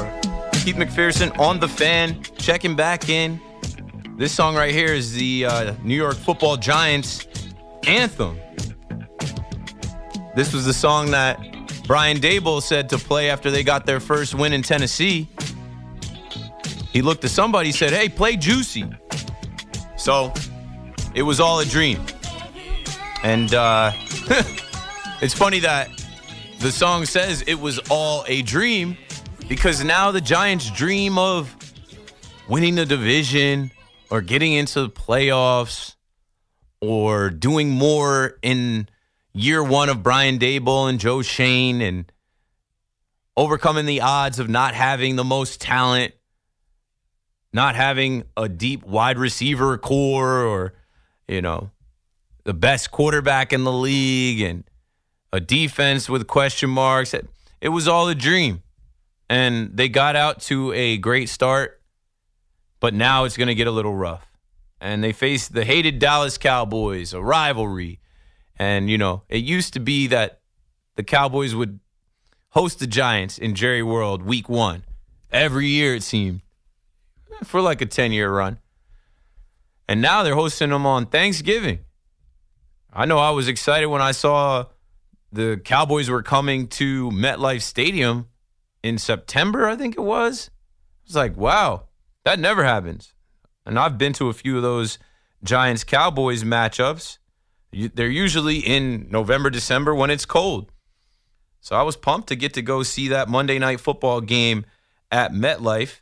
Keith 0.63 0.77
McPherson 0.77 1.37
on 1.37 1.59
the 1.59 1.67
fan, 1.67 2.23
checking 2.39 2.75
back 2.75 3.07
in. 3.07 3.39
This 4.17 4.31
song 4.31 4.55
right 4.55 4.73
here 4.73 4.95
is 4.95 5.13
the 5.13 5.45
uh, 5.45 5.75
New 5.83 5.95
York 5.95 6.15
Football 6.15 6.57
Giants 6.57 7.27
anthem. 7.85 8.39
This 10.35 10.53
was 10.53 10.65
the 10.65 10.73
song 10.73 11.11
that 11.11 11.54
Brian 11.87 12.17
Daboll 12.17 12.61
said 12.61 12.89
to 12.89 12.97
play 12.97 13.29
after 13.29 13.51
they 13.51 13.63
got 13.63 13.85
their 13.85 13.99
first 13.99 14.33
win 14.33 14.53
in 14.53 14.61
Tennessee. 14.61 15.29
He 16.91 17.01
looked 17.01 17.21
to 17.21 17.29
somebody, 17.29 17.71
said, 17.71 17.93
"Hey, 17.93 18.09
play 18.09 18.37
Juicy." 18.37 18.85
So 19.97 20.33
it 21.13 21.21
was 21.21 21.39
all 21.39 21.59
a 21.59 21.65
dream, 21.65 22.03
and 23.23 23.53
uh, 23.53 23.91
it's 25.21 25.33
funny 25.33 25.59
that 25.59 25.89
the 26.59 26.71
song 26.71 27.05
says 27.05 27.43
it 27.45 27.59
was 27.59 27.79
all 27.89 28.23
a 28.27 28.41
dream 28.41 28.97
because 29.47 29.83
now 29.83 30.11
the 30.11 30.21
Giants 30.21 30.71
dream 30.71 31.17
of 31.17 31.55
winning 32.47 32.75
the 32.75 32.85
division 32.85 33.71
or 34.09 34.21
getting 34.21 34.53
into 34.53 34.81
the 34.81 34.89
playoffs 34.89 35.95
or 36.81 37.29
doing 37.29 37.69
more 37.69 38.37
in 38.41 38.87
year 39.35 39.61
one 39.61 39.89
of 39.89 40.01
Brian 40.01 40.39
Daboll 40.39 40.89
and 40.89 40.99
Joe 40.99 41.21
Schoen 41.21 41.81
and 41.81 42.11
overcoming 43.35 43.85
the 43.85 43.99
odds 43.99 44.39
of 44.39 44.47
not 44.47 44.73
having 44.73 45.17
the 45.17 45.25
most 45.25 45.59
talent, 45.59 46.13
not 47.51 47.75
having 47.75 48.23
a 48.37 48.47
deep 48.47 48.85
wide 48.85 49.19
receiver 49.19 49.77
corps 49.77 50.41
or, 50.41 50.73
you 51.27 51.41
know, 51.41 51.69
the 52.45 52.53
best 52.53 52.91
quarterback 52.91 53.51
in 53.51 53.65
the 53.65 53.71
league 53.71 54.39
and 54.39 54.63
a 55.33 55.41
defense 55.41 56.07
with 56.07 56.27
question 56.27 56.69
marks. 56.69 57.13
It, 57.13 57.69
was 57.69 57.87
all 57.89 58.07
a 58.07 58.15
dream. 58.15 58.63
And 59.29 59.75
they 59.75 59.89
got 59.89 60.15
out 60.15 60.39
to 60.43 60.71
a 60.71 60.97
great 60.97 61.27
start, 61.27 61.81
but 62.79 62.93
now 62.93 63.25
it's 63.25 63.35
going 63.35 63.47
to 63.47 63.55
get 63.55 63.67
a 63.67 63.71
little 63.71 63.95
rough. 63.95 64.31
And 64.79 65.03
they 65.03 65.11
face 65.11 65.47
the 65.47 65.65
hated 65.65 65.99
Dallas 65.99 66.37
Cowboys, 66.37 67.11
a 67.13 67.21
rivalry. 67.21 67.99
And, 68.57 68.89
you 68.89 68.97
know, 68.97 69.23
it 69.29 69.43
used 69.43 69.73
to 69.73 69.79
be 69.79 70.07
that 70.07 70.41
the 70.95 71.03
Cowboys 71.03 71.53
would 71.53 71.79
host 72.49 72.79
the 72.79 72.87
Giants 72.87 73.37
in 73.37 73.53
Jerry 73.53 73.83
World 73.83 74.23
week 74.23 74.47
one. 74.47 74.83
Every 75.31 75.67
year, 75.67 75.95
it 75.95 76.03
seemed, 76.03 76.41
for 77.43 77.59
like 77.61 77.81
a 77.81 77.85
10 77.85 78.11
year 78.11 78.31
run. 78.31 78.59
And 79.87 80.01
now 80.01 80.23
they're 80.23 80.35
hosting 80.35 80.69
them 80.69 80.85
on 80.85 81.05
Thanksgiving. 81.05 81.79
I 82.93 83.05
know 83.05 83.17
I 83.17 83.31
was 83.31 83.47
excited 83.47 83.87
when 83.87 84.01
I 84.01 84.11
saw 84.11 84.65
the 85.31 85.59
Cowboys 85.63 86.09
were 86.09 86.23
coming 86.23 86.67
to 86.69 87.11
MetLife 87.11 87.61
Stadium 87.61 88.29
in 88.81 88.97
September, 88.97 89.67
I 89.67 89.75
think 89.75 89.95
it 89.97 90.01
was. 90.01 90.49
I 90.49 91.07
was 91.07 91.15
like, 91.15 91.37
wow, 91.37 91.87
that 92.23 92.39
never 92.39 92.63
happens. 92.63 93.13
And 93.65 93.77
I've 93.77 93.97
been 93.97 94.13
to 94.13 94.29
a 94.29 94.33
few 94.33 94.55
of 94.57 94.63
those 94.63 94.97
Giants 95.43 95.83
Cowboys 95.83 96.43
matchups. 96.43 97.17
They're 97.75 98.07
usually 98.07 98.59
in 98.59 99.07
November, 99.09 99.49
December 99.49 99.93
when 99.93 100.09
it's 100.09 100.25
cold. 100.25 100.71
So 101.59 101.75
I 101.75 101.81
was 101.81 101.97
pumped 101.97 102.29
to 102.29 102.35
get 102.35 102.53
to 102.53 102.61
go 102.61 102.83
see 102.83 103.09
that 103.09 103.27
Monday 103.27 103.59
night 103.59 103.79
football 103.79 104.21
game 104.21 104.65
at 105.11 105.31
MetLife. 105.31 105.99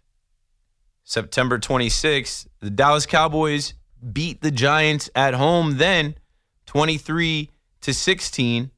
September 1.03 1.57
26th, 1.57 2.47
the 2.59 2.69
Dallas 2.69 3.05
Cowboys 3.05 3.73
beat 4.11 4.41
the 4.41 4.51
Giants 4.51 5.09
at 5.15 5.33
home 5.33 5.77
then 5.77 6.15
23 6.65 7.49
to 7.81 7.93
16 7.93 8.71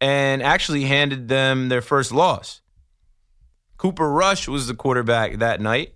and 0.00 0.42
actually 0.42 0.84
handed 0.84 1.28
them 1.28 1.68
their 1.68 1.82
first 1.82 2.12
loss. 2.12 2.60
Cooper 3.76 4.10
Rush 4.10 4.48
was 4.48 4.66
the 4.66 4.74
quarterback 4.74 5.38
that 5.38 5.60
night. 5.60 5.94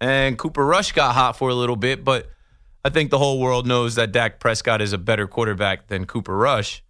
And 0.00 0.36
Cooper 0.38 0.66
Rush 0.66 0.92
got 0.92 1.14
hot 1.14 1.36
for 1.38 1.48
a 1.48 1.54
little 1.54 1.76
bit, 1.76 2.04
but 2.04 2.28
I 2.84 2.90
think 2.90 3.10
the 3.10 3.18
whole 3.18 3.40
world 3.40 3.66
knows 3.66 3.94
that 3.94 4.12
Dak 4.12 4.38
Prescott 4.38 4.82
is 4.82 4.92
a 4.92 4.98
better 4.98 5.26
quarterback 5.26 5.86
than 5.86 6.04
Cooper 6.04 6.36
Rush. 6.36 6.82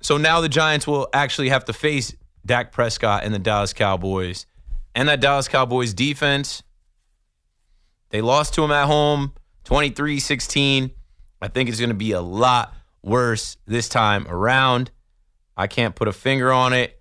So 0.00 0.16
now 0.16 0.40
the 0.40 0.48
Giants 0.48 0.86
will 0.86 1.08
actually 1.12 1.48
have 1.48 1.64
to 1.64 1.72
face 1.72 2.14
Dak 2.44 2.70
Prescott 2.70 3.24
and 3.24 3.34
the 3.34 3.40
Dallas 3.40 3.72
Cowboys. 3.72 4.46
And 4.94 5.08
that 5.08 5.20
Dallas 5.20 5.48
Cowboys 5.48 5.92
defense, 5.92 6.62
they 8.10 8.20
lost 8.20 8.54
to 8.54 8.64
him 8.64 8.70
at 8.70 8.86
home 8.86 9.32
23 9.64 10.20
16. 10.20 10.92
I 11.42 11.48
think 11.48 11.68
it's 11.68 11.80
going 11.80 11.90
to 11.90 11.94
be 11.94 12.12
a 12.12 12.20
lot 12.20 12.72
worse 13.02 13.56
this 13.66 13.88
time 13.88 14.26
around. 14.28 14.92
I 15.56 15.66
can't 15.66 15.94
put 15.94 16.06
a 16.06 16.12
finger 16.12 16.52
on 16.52 16.72
it. 16.72 17.00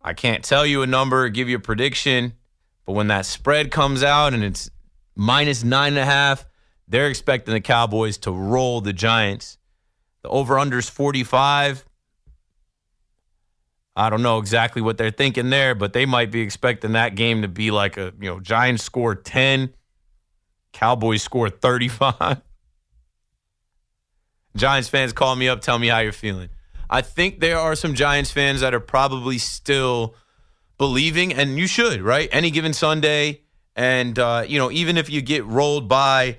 I 0.00 0.14
can't 0.14 0.44
tell 0.44 0.64
you 0.64 0.82
a 0.82 0.86
number, 0.86 1.28
give 1.28 1.48
you 1.48 1.56
a 1.56 1.60
prediction. 1.60 2.34
But 2.86 2.92
when 2.92 3.08
that 3.08 3.26
spread 3.26 3.70
comes 3.70 4.02
out 4.04 4.32
and 4.32 4.44
it's 4.44 4.70
minus 5.16 5.64
nine 5.64 5.94
and 5.94 5.98
a 5.98 6.04
half, 6.04 6.46
they're 6.88 7.08
expecting 7.08 7.54
the 7.54 7.60
Cowboys 7.60 8.18
to 8.18 8.32
roll 8.32 8.80
the 8.80 8.92
Giants. 8.92 9.58
The 10.22 10.30
over 10.30 10.58
under 10.58 10.78
is 10.78 10.88
45. 10.88 11.84
I 13.94 14.10
don't 14.10 14.22
know 14.22 14.38
exactly 14.38 14.80
what 14.80 14.96
they're 14.96 15.10
thinking 15.10 15.50
there, 15.50 15.74
but 15.74 15.92
they 15.92 16.06
might 16.06 16.30
be 16.30 16.40
expecting 16.40 16.92
that 16.92 17.16
game 17.16 17.42
to 17.42 17.48
be 17.48 17.70
like 17.70 17.96
a, 17.96 18.14
you 18.20 18.30
know, 18.30 18.40
Giants 18.40 18.84
score 18.84 19.14
10, 19.14 19.74
Cowboys 20.72 21.22
score 21.22 21.50
35. 21.50 22.40
Giants 24.56 24.88
fans 24.88 25.12
call 25.12 25.36
me 25.36 25.48
up, 25.48 25.60
tell 25.60 25.78
me 25.78 25.88
how 25.88 25.98
you're 25.98 26.12
feeling. 26.12 26.48
I 26.88 27.02
think 27.02 27.40
there 27.40 27.58
are 27.58 27.74
some 27.74 27.94
Giants 27.94 28.30
fans 28.30 28.60
that 28.60 28.72
are 28.72 28.80
probably 28.80 29.38
still 29.38 30.14
believing, 30.78 31.34
and 31.34 31.58
you 31.58 31.66
should, 31.66 32.00
right? 32.00 32.28
Any 32.32 32.50
given 32.50 32.72
Sunday, 32.72 33.42
and 33.76 34.18
uh, 34.18 34.44
you 34.46 34.58
know, 34.58 34.70
even 34.70 34.96
if 34.96 35.10
you 35.10 35.20
get 35.20 35.44
rolled 35.44 35.88
by 35.88 36.38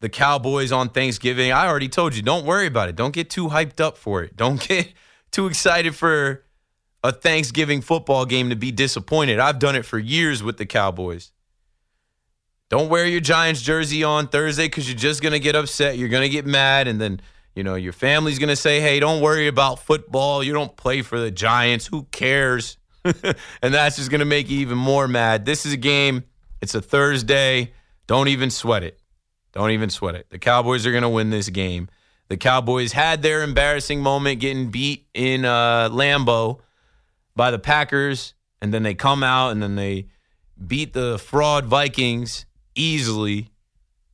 the 0.00 0.08
Cowboys 0.08 0.72
on 0.72 0.90
Thanksgiving, 0.90 1.52
I 1.52 1.66
already 1.66 1.88
told 1.88 2.14
you, 2.14 2.22
don't 2.22 2.44
worry 2.44 2.66
about 2.66 2.88
it. 2.88 2.96
Don't 2.96 3.14
get 3.14 3.30
too 3.30 3.48
hyped 3.48 3.80
up 3.80 3.96
for 3.96 4.22
it. 4.22 4.36
Don't 4.36 4.60
get 4.68 4.92
too 5.30 5.46
excited 5.46 5.94
for 5.94 6.44
a 7.02 7.12
Thanksgiving 7.12 7.80
football 7.80 8.24
game 8.24 8.50
to 8.50 8.56
be 8.56 8.72
disappointed. 8.72 9.38
I've 9.38 9.58
done 9.58 9.76
it 9.76 9.84
for 9.84 9.98
years 9.98 10.42
with 10.42 10.56
the 10.56 10.66
Cowboys. 10.66 11.32
Don't 12.68 12.88
wear 12.88 13.06
your 13.06 13.20
Giants 13.20 13.62
jersey 13.62 14.04
on 14.04 14.28
Thursday 14.28 14.66
because 14.66 14.88
you're 14.88 14.98
just 14.98 15.22
gonna 15.22 15.38
get 15.38 15.56
upset. 15.56 15.96
You're 15.96 16.10
gonna 16.10 16.28
get 16.28 16.44
mad, 16.44 16.86
and 16.86 17.00
then 17.00 17.22
you 17.58 17.64
know, 17.64 17.74
your 17.74 17.92
family's 17.92 18.38
going 18.38 18.50
to 18.50 18.54
say, 18.54 18.80
hey, 18.80 19.00
don't 19.00 19.20
worry 19.20 19.48
about 19.48 19.80
football. 19.80 20.44
You 20.44 20.52
don't 20.52 20.76
play 20.76 21.02
for 21.02 21.18
the 21.18 21.32
Giants. 21.32 21.88
Who 21.88 22.04
cares? 22.12 22.76
and 23.04 23.74
that's 23.74 23.96
just 23.96 24.12
going 24.12 24.20
to 24.20 24.24
make 24.24 24.48
you 24.48 24.60
even 24.60 24.78
more 24.78 25.08
mad. 25.08 25.44
This 25.44 25.66
is 25.66 25.72
a 25.72 25.76
game. 25.76 26.22
It's 26.60 26.76
a 26.76 26.80
Thursday. 26.80 27.72
Don't 28.06 28.28
even 28.28 28.50
sweat 28.50 28.84
it. 28.84 29.00
Don't 29.52 29.70
even 29.70 29.90
sweat 29.90 30.14
it. 30.14 30.26
The 30.30 30.38
Cowboys 30.38 30.86
are 30.86 30.90
going 30.90 31.02
to 31.02 31.08
win 31.08 31.30
this 31.30 31.48
game. 31.48 31.88
The 32.28 32.36
Cowboys 32.36 32.92
had 32.92 33.22
their 33.22 33.42
embarrassing 33.42 34.00
moment 34.00 34.40
getting 34.40 34.70
beat 34.70 35.06
in 35.14 35.44
uh, 35.44 35.88
Lambeau 35.88 36.60
by 37.34 37.50
the 37.50 37.58
Packers, 37.58 38.34
and 38.60 38.74
then 38.74 38.82
they 38.82 38.94
come 38.94 39.22
out 39.22 39.50
and 39.50 39.62
then 39.62 39.76
they 39.76 40.08
beat 40.66 40.92
the 40.92 41.18
fraud 41.18 41.64
Vikings 41.66 42.44
easily 42.74 43.50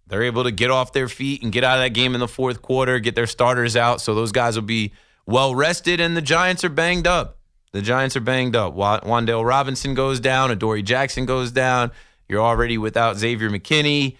they're 0.06 0.22
able 0.22 0.44
to 0.44 0.50
get 0.50 0.70
off 0.70 0.92
their 0.92 1.08
feet 1.08 1.42
and 1.42 1.52
get 1.52 1.64
out 1.64 1.78
of 1.78 1.84
that 1.84 1.90
game 1.90 2.14
in 2.14 2.20
the 2.20 2.28
fourth 2.28 2.62
quarter, 2.62 2.98
get 2.98 3.14
their 3.14 3.26
starters 3.26 3.76
out. 3.76 4.00
So 4.00 4.14
those 4.14 4.32
guys 4.32 4.54
will 4.54 4.62
be 4.62 4.92
well 5.26 5.54
rested, 5.54 6.00
and 6.00 6.16
the 6.16 6.22
Giants 6.22 6.62
are 6.64 6.68
banged 6.68 7.06
up. 7.06 7.38
The 7.72 7.82
Giants 7.82 8.14
are 8.14 8.20
banged 8.20 8.54
up. 8.54 8.74
Wan'Dale 8.76 9.44
Robinson 9.44 9.94
goes 9.94 10.20
down, 10.20 10.50
Adoree 10.50 10.82
Jackson 10.82 11.26
goes 11.26 11.50
down. 11.50 11.90
You're 12.28 12.42
already 12.42 12.78
without 12.78 13.16
Xavier 13.16 13.50
McKinney, 13.50 14.16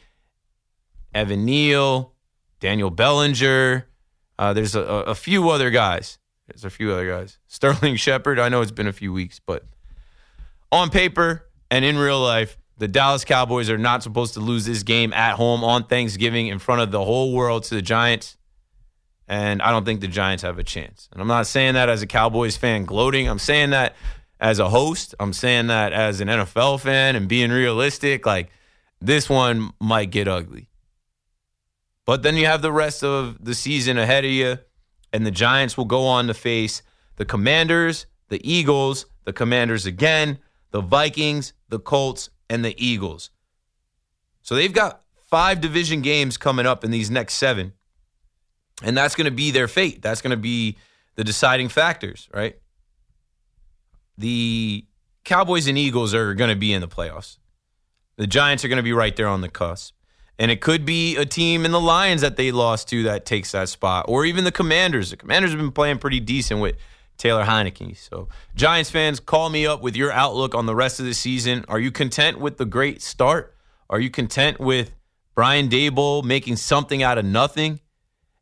Evan 1.14 1.44
Neal, 1.44 2.12
Daniel 2.60 2.90
Bellinger. 2.90 3.86
Uh, 4.38 4.52
there's 4.52 4.74
a, 4.74 4.80
a, 4.80 5.14
few 5.14 5.48
other 5.50 5.70
guys. 5.70 6.18
There's 6.48 6.64
a 6.64 6.70
few 6.70 6.92
other 6.92 7.08
guys. 7.08 7.38
Sterling 7.46 7.96
Shepard. 7.96 8.38
I 8.38 8.48
know 8.48 8.60
it's 8.62 8.72
been 8.72 8.88
a 8.88 8.92
few 8.92 9.12
weeks, 9.12 9.40
but 9.44 9.64
on 10.72 10.90
paper 10.90 11.46
and 11.70 11.84
in 11.84 11.96
real 11.96 12.20
life, 12.20 12.58
the 12.78 12.88
Dallas 12.88 13.24
Cowboys 13.24 13.70
are 13.70 13.78
not 13.78 14.02
supposed 14.02 14.34
to 14.34 14.40
lose 14.40 14.64
this 14.64 14.82
game 14.82 15.12
at 15.12 15.36
home 15.36 15.62
on 15.62 15.84
Thanksgiving 15.84 16.48
in 16.48 16.58
front 16.58 16.80
of 16.80 16.90
the 16.90 17.04
whole 17.04 17.32
world 17.32 17.62
to 17.64 17.76
the 17.76 17.82
Giants. 17.82 18.36
And 19.28 19.62
I 19.62 19.70
don't 19.70 19.84
think 19.84 20.00
the 20.00 20.08
Giants 20.08 20.42
have 20.42 20.58
a 20.58 20.64
chance. 20.64 21.08
And 21.12 21.22
I'm 21.22 21.28
not 21.28 21.46
saying 21.46 21.74
that 21.74 21.88
as 21.88 22.02
a 22.02 22.06
Cowboys 22.06 22.56
fan 22.56 22.84
gloating. 22.84 23.28
I'm 23.28 23.38
saying 23.38 23.70
that 23.70 23.94
as 24.40 24.58
a 24.58 24.68
host. 24.68 25.14
I'm 25.20 25.32
saying 25.32 25.68
that 25.68 25.92
as 25.92 26.20
an 26.20 26.28
NFL 26.28 26.80
fan 26.80 27.16
and 27.16 27.28
being 27.28 27.50
realistic. 27.50 28.26
Like, 28.26 28.50
this 29.00 29.30
one 29.30 29.72
might 29.80 30.10
get 30.10 30.28
ugly. 30.28 30.68
But 32.06 32.22
then 32.22 32.36
you 32.36 32.46
have 32.46 32.62
the 32.62 32.72
rest 32.72 33.02
of 33.02 33.44
the 33.44 33.54
season 33.54 33.96
ahead 33.98 34.24
of 34.24 34.30
you, 34.30 34.58
and 35.12 35.26
the 35.26 35.30
Giants 35.30 35.76
will 35.76 35.84
go 35.86 36.06
on 36.06 36.26
to 36.26 36.34
face 36.34 36.82
the 37.16 37.24
Commanders, 37.24 38.06
the 38.28 38.40
Eagles, 38.48 39.06
the 39.24 39.32
Commanders 39.32 39.86
again, 39.86 40.38
the 40.70 40.80
Vikings, 40.80 41.52
the 41.68 41.78
Colts, 41.78 42.30
and 42.50 42.64
the 42.64 42.74
Eagles. 42.84 43.30
So 44.42 44.54
they've 44.54 44.72
got 44.72 45.02
five 45.22 45.60
division 45.60 46.02
games 46.02 46.36
coming 46.36 46.66
up 46.66 46.84
in 46.84 46.90
these 46.90 47.10
next 47.10 47.34
seven. 47.34 47.72
And 48.82 48.96
that's 48.96 49.14
going 49.14 49.26
to 49.26 49.30
be 49.30 49.50
their 49.50 49.68
fate. 49.68 50.02
That's 50.02 50.20
going 50.20 50.32
to 50.32 50.36
be 50.36 50.76
the 51.14 51.24
deciding 51.24 51.68
factors, 51.68 52.28
right? 52.34 52.58
The 54.18 54.84
Cowboys 55.24 55.66
and 55.66 55.78
Eagles 55.78 56.12
are 56.12 56.34
going 56.34 56.50
to 56.50 56.56
be 56.56 56.72
in 56.72 56.80
the 56.80 56.88
playoffs. 56.88 57.38
The 58.16 58.26
Giants 58.26 58.64
are 58.64 58.68
going 58.68 58.76
to 58.76 58.82
be 58.82 58.92
right 58.92 59.14
there 59.16 59.28
on 59.28 59.40
the 59.40 59.48
cusp. 59.48 59.94
And 60.38 60.50
it 60.50 60.60
could 60.60 60.84
be 60.84 61.16
a 61.16 61.24
team 61.24 61.64
in 61.64 61.70
the 61.70 61.80
Lions 61.80 62.22
that 62.22 62.36
they 62.36 62.50
lost 62.50 62.88
to 62.88 63.04
that 63.04 63.24
takes 63.24 63.52
that 63.52 63.68
spot, 63.68 64.06
or 64.08 64.24
even 64.24 64.44
the 64.44 64.52
Commanders. 64.52 65.10
The 65.10 65.16
Commanders 65.16 65.52
have 65.52 65.60
been 65.60 65.70
playing 65.70 65.98
pretty 65.98 66.18
decent 66.20 66.60
with 66.60 66.76
Taylor 67.16 67.44
Heinicke. 67.44 67.96
So, 67.96 68.28
Giants 68.56 68.90
fans, 68.90 69.20
call 69.20 69.48
me 69.48 69.66
up 69.66 69.80
with 69.80 69.94
your 69.94 70.10
outlook 70.10 70.54
on 70.54 70.66
the 70.66 70.74
rest 70.74 70.98
of 70.98 71.06
the 71.06 71.14
season. 71.14 71.64
Are 71.68 71.78
you 71.78 71.92
content 71.92 72.40
with 72.40 72.56
the 72.56 72.64
great 72.64 73.00
start? 73.00 73.54
Are 73.88 74.00
you 74.00 74.10
content 74.10 74.58
with 74.58 74.94
Brian 75.34 75.68
Daboll 75.68 76.24
making 76.24 76.56
something 76.56 77.02
out 77.02 77.18
of 77.18 77.24
nothing 77.24 77.80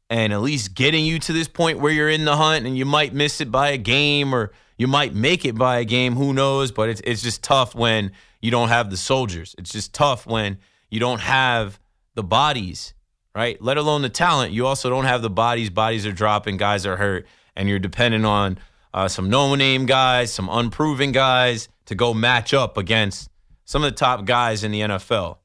and 0.09 0.33
at 0.33 0.41
least 0.41 0.75
getting 0.75 1.05
you 1.05 1.19
to 1.19 1.33
this 1.33 1.49
point 1.49 1.79
where 1.79 1.93
you're 1.93 2.09
in 2.09 2.25
the 2.25 2.37
hunt 2.37 2.67
and 2.67 2.77
you 2.77 2.85
might 2.85 3.13
miss 3.13 3.41
it 3.41 3.51
by 3.51 3.71
a 3.71 3.79
game 3.79 4.35
or 4.35 4.53
you 4.79 4.87
might 4.87 5.15
make 5.15 5.45
it 5.45 5.55
by 5.55 5.79
a 5.79 5.85
game? 5.85 6.15
Who 6.17 6.33
knows? 6.33 6.73
But 6.73 6.89
it's, 6.89 7.01
it's 7.05 7.23
just 7.23 7.43
tough 7.43 7.75
when 7.75 8.13
you 8.41 8.51
don't 8.51 8.69
have 8.69 8.91
the 8.91 8.97
soldiers. 8.97 9.55
It's 9.59 9.71
just 9.71 9.93
tough 9.93 10.27
when 10.27 10.59
you 10.91 11.01
don't 11.01 11.21
have 11.21 11.79
the 12.15 12.23
bodies, 12.23 12.95
right? 13.35 13.61
Let 13.61 13.77
alone 13.77 14.03
the 14.03 14.09
talent. 14.09 14.53
You 14.53 14.67
also 14.67 14.91
don't 14.91 15.05
have 15.05 15.23
the 15.23 15.31
bodies. 15.31 15.71
Bodies 15.71 16.07
are 16.07 16.13
dropping, 16.13 16.57
guys 16.57 16.87
are 16.87 16.97
hurt 16.97 17.27
and 17.57 17.69
you're 17.69 17.79
dependent 17.79 18.25
on 18.25 18.59
uh, 18.95 19.09
some 19.09 19.31
no 19.31 19.55
name 19.55 19.87
guys, 19.87 20.33
some 20.33 20.49
unproven 20.51 21.13
guys 21.13 21.69
to 21.87 21.95
go 21.95 22.15
match 22.15 22.55
up 22.55 22.77
against 22.77 23.29
some 23.65 23.83
of 23.85 23.91
the 23.91 23.97
top 23.97 24.25
guys 24.25 24.65
in 24.65 24.71
the 24.71 24.81
NFL. 24.81 25.39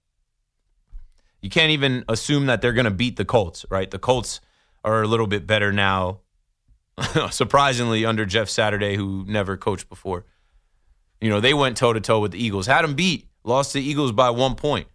You 1.41 1.49
can't 1.49 1.71
even 1.71 2.03
assume 2.09 2.47
that 2.47 2.61
they're 2.61 2.73
going 2.73 2.85
to 2.85 2.91
beat 2.91 3.15
the 3.15 3.25
Colts, 3.25 3.65
right? 3.69 3.89
The 3.89 3.99
Colts 3.99 4.41
are 4.83 5.01
a 5.01 5.07
little 5.07 5.27
bit 5.27 5.45
better 5.45 5.71
now, 5.71 6.21
surprisingly, 7.29 8.05
under 8.05 8.25
Jeff 8.25 8.49
Saturday, 8.49 8.95
who 8.95 9.23
never 9.27 9.55
coached 9.55 9.87
before. 9.87 10.25
You 11.21 11.29
know, 11.29 11.39
they 11.39 11.53
went 11.53 11.77
toe 11.77 11.93
to 11.93 12.01
toe 12.01 12.19
with 12.19 12.31
the 12.31 12.43
Eagles, 12.43 12.67
had 12.67 12.83
them 12.83 12.95
beat, 12.95 13.27
lost 13.43 13.73
the 13.73 13.81
Eagles 13.81 14.11
by 14.11 14.29
one 14.29 14.55
point. 14.55 14.87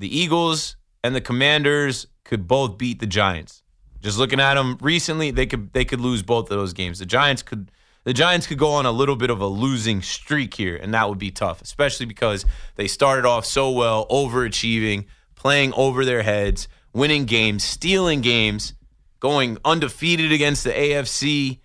The 0.00 0.18
Eagles 0.18 0.76
and 1.04 1.14
the 1.14 1.20
Commanders 1.20 2.06
could 2.24 2.48
both 2.48 2.78
beat 2.78 3.00
the 3.00 3.06
Giants. 3.06 3.62
Just 4.00 4.16
looking 4.16 4.40
at 4.40 4.54
them 4.54 4.78
recently, 4.80 5.30
they 5.30 5.44
could 5.44 5.74
they 5.74 5.84
could 5.84 6.00
lose 6.00 6.22
both 6.22 6.50
of 6.50 6.56
those 6.56 6.72
games. 6.72 7.00
The 7.00 7.06
Giants 7.06 7.42
could 7.42 7.70
the 8.04 8.14
Giants 8.14 8.46
could 8.46 8.56
go 8.56 8.70
on 8.70 8.86
a 8.86 8.92
little 8.92 9.14
bit 9.14 9.28
of 9.28 9.42
a 9.42 9.46
losing 9.46 10.00
streak 10.00 10.54
here, 10.54 10.74
and 10.74 10.94
that 10.94 11.06
would 11.10 11.18
be 11.18 11.30
tough, 11.30 11.60
especially 11.60 12.06
because 12.06 12.46
they 12.76 12.88
started 12.88 13.26
off 13.26 13.44
so 13.44 13.70
well, 13.70 14.06
overachieving, 14.08 15.04
playing 15.34 15.74
over 15.74 16.06
their 16.06 16.22
heads, 16.22 16.66
winning 16.94 17.26
games, 17.26 17.62
stealing 17.62 18.22
games, 18.22 18.72
going 19.20 19.58
undefeated 19.66 20.32
against 20.32 20.64
the 20.64 20.70
AFC, 20.70 21.60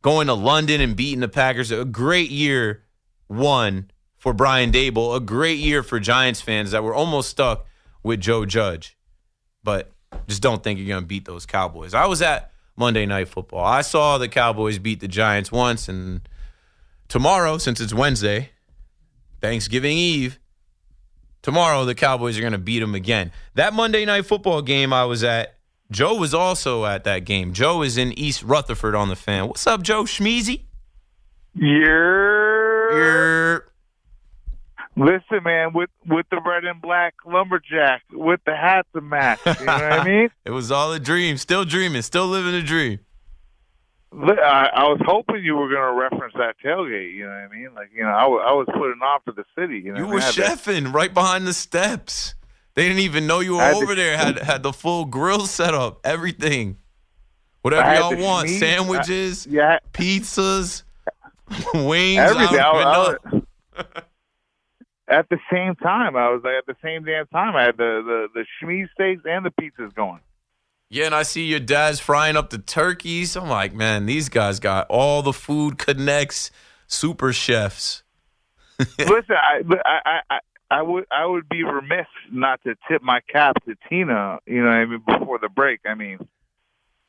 going 0.00 0.28
to 0.28 0.34
London 0.34 0.80
and 0.80 0.94
beating 0.94 1.20
the 1.20 1.28
Packers. 1.28 1.72
A 1.72 1.84
great 1.84 2.30
year 2.30 2.84
one 3.26 3.90
for 4.22 4.32
Brian 4.32 4.70
Daboll. 4.70 5.16
a 5.16 5.20
great 5.20 5.58
year 5.58 5.82
for 5.82 5.98
Giants 5.98 6.40
fans 6.40 6.70
that 6.70 6.84
were 6.84 6.94
almost 6.94 7.28
stuck 7.28 7.66
with 8.04 8.20
Joe 8.20 8.46
Judge. 8.46 8.96
But 9.64 9.90
just 10.28 10.40
don't 10.40 10.62
think 10.62 10.78
you're 10.78 10.86
going 10.86 11.02
to 11.02 11.06
beat 11.06 11.24
those 11.24 11.44
Cowboys. 11.44 11.92
I 11.92 12.06
was 12.06 12.22
at 12.22 12.52
Monday 12.76 13.04
Night 13.04 13.26
Football. 13.26 13.64
I 13.64 13.80
saw 13.80 14.18
the 14.18 14.28
Cowboys 14.28 14.78
beat 14.78 15.00
the 15.00 15.08
Giants 15.08 15.50
once, 15.50 15.88
and 15.88 16.20
tomorrow, 17.08 17.58
since 17.58 17.80
it's 17.80 17.92
Wednesday, 17.92 18.50
Thanksgiving 19.40 19.98
Eve, 19.98 20.38
tomorrow 21.42 21.84
the 21.84 21.96
Cowboys 21.96 22.38
are 22.38 22.42
going 22.42 22.52
to 22.52 22.58
beat 22.58 22.78
them 22.78 22.94
again. 22.94 23.32
That 23.56 23.74
Monday 23.74 24.04
Night 24.04 24.26
Football 24.26 24.62
game 24.62 24.92
I 24.92 25.04
was 25.04 25.24
at, 25.24 25.56
Joe 25.90 26.14
was 26.14 26.32
also 26.32 26.84
at 26.84 27.02
that 27.02 27.24
game. 27.24 27.54
Joe 27.54 27.82
is 27.82 27.96
in 27.96 28.16
East 28.16 28.44
Rutherford 28.44 28.94
on 28.94 29.08
the 29.08 29.16
fan. 29.16 29.48
What's 29.48 29.66
up, 29.66 29.82
Joe 29.82 30.04
Schmeezy? 30.04 30.66
Yeah. 31.56 32.96
Yeah. 32.96 33.58
Listen, 34.94 35.42
man, 35.42 35.72
with 35.72 35.88
with 36.06 36.26
the 36.30 36.40
red 36.44 36.64
and 36.64 36.80
black 36.82 37.14
lumberjack, 37.24 38.02
with 38.12 38.40
the 38.44 38.54
hats 38.54 38.88
and 38.94 39.08
match. 39.08 39.40
You 39.46 39.52
know 39.64 39.72
what 39.72 39.82
I 39.92 40.04
mean? 40.04 40.28
it 40.44 40.50
was 40.50 40.70
all 40.70 40.92
a 40.92 41.00
dream. 41.00 41.38
Still 41.38 41.64
dreaming. 41.64 42.02
Still 42.02 42.26
living 42.26 42.54
a 42.54 42.62
dream. 42.62 42.98
I, 44.14 44.68
I 44.74 44.82
was 44.88 45.00
hoping 45.06 45.42
you 45.42 45.56
were 45.56 45.70
going 45.70 45.80
to 45.80 45.98
reference 45.98 46.34
that 46.36 46.56
tailgate. 46.62 47.14
You 47.14 47.24
know 47.24 47.30
what 47.30 47.36
I 47.38 47.48
mean? 47.48 47.70
Like, 47.74 47.88
you 47.96 48.02
know, 48.02 48.10
I, 48.10 48.20
w- 48.24 48.42
I 48.42 48.52
was 48.52 48.66
putting 48.66 49.00
off 49.02 49.22
for 49.24 49.32
the 49.32 49.44
city. 49.58 49.78
You 49.78 49.94
know, 49.94 50.00
You 50.00 50.06
were? 50.06 50.18
I 50.18 50.20
had 50.20 50.34
that- 50.34 50.58
chefing 50.58 50.92
right 50.92 51.14
behind 51.14 51.46
the 51.46 51.54
steps. 51.54 52.34
They 52.74 52.82
didn't 52.88 52.98
even 53.00 53.26
know 53.26 53.40
you 53.40 53.56
were 53.56 53.62
over 53.62 53.94
the- 53.94 54.02
there. 54.02 54.18
Had 54.18 54.38
had 54.40 54.62
the 54.62 54.74
full 54.74 55.06
grill 55.06 55.46
set 55.46 55.72
up, 55.72 56.00
everything. 56.04 56.76
Whatever 57.62 57.94
y'all 57.94 58.16
want, 58.22 58.48
schmeat. 58.50 58.56
Uh, 58.56 58.58
sandwiches, 58.58 59.46
Yeah, 59.46 59.78
pizzas, 59.94 60.82
wings. 61.74 62.18
everything. 62.18 62.58
I 62.60 62.68
I 62.68 62.72
don't 62.72 62.76
even 62.76 62.84
was- 62.84 63.16
know. 63.24 63.42
I 63.76 63.82
was- 63.82 64.02
at 65.12 65.28
the 65.28 65.38
same 65.52 65.76
time, 65.76 66.16
I 66.16 66.30
was 66.30 66.42
like, 66.42 66.54
at 66.54 66.66
the 66.66 66.76
same 66.82 67.04
damn 67.04 67.26
time, 67.26 67.54
I 67.54 67.64
had 67.64 67.76
the 67.76 68.28
the 68.34 68.40
the 68.40 68.46
schmeat 68.60 68.90
steaks 68.92 69.22
and 69.24 69.44
the 69.44 69.50
pizzas 69.50 69.94
going. 69.94 70.20
Yeah, 70.88 71.06
and 71.06 71.14
I 71.14 71.22
see 71.22 71.44
your 71.44 71.60
dad's 71.60 72.00
frying 72.00 72.36
up 72.36 72.50
the 72.50 72.58
turkeys. 72.58 73.36
I'm 73.36 73.48
like, 73.48 73.72
man, 73.72 74.06
these 74.06 74.28
guys 74.28 74.60
got 74.60 74.86
all 74.90 75.22
the 75.22 75.32
food 75.32 75.78
connects, 75.78 76.50
super 76.86 77.32
chefs. 77.32 78.02
Listen, 78.78 79.36
I, 79.36 79.62
I, 79.86 80.20
I, 80.28 80.38
I 80.70 80.82
would, 80.82 81.06
I 81.10 81.24
would 81.24 81.48
be 81.48 81.62
remiss 81.62 82.08
not 82.30 82.60
to 82.64 82.74
tip 82.88 83.00
my 83.02 83.20
cap 83.20 83.56
to 83.64 83.74
Tina. 83.88 84.38
You 84.46 84.62
know, 84.62 84.68
what 84.68 84.74
I 84.74 84.84
mean, 84.84 85.02
before 85.06 85.38
the 85.38 85.48
break. 85.48 85.80
I 85.86 85.94
mean, 85.94 86.18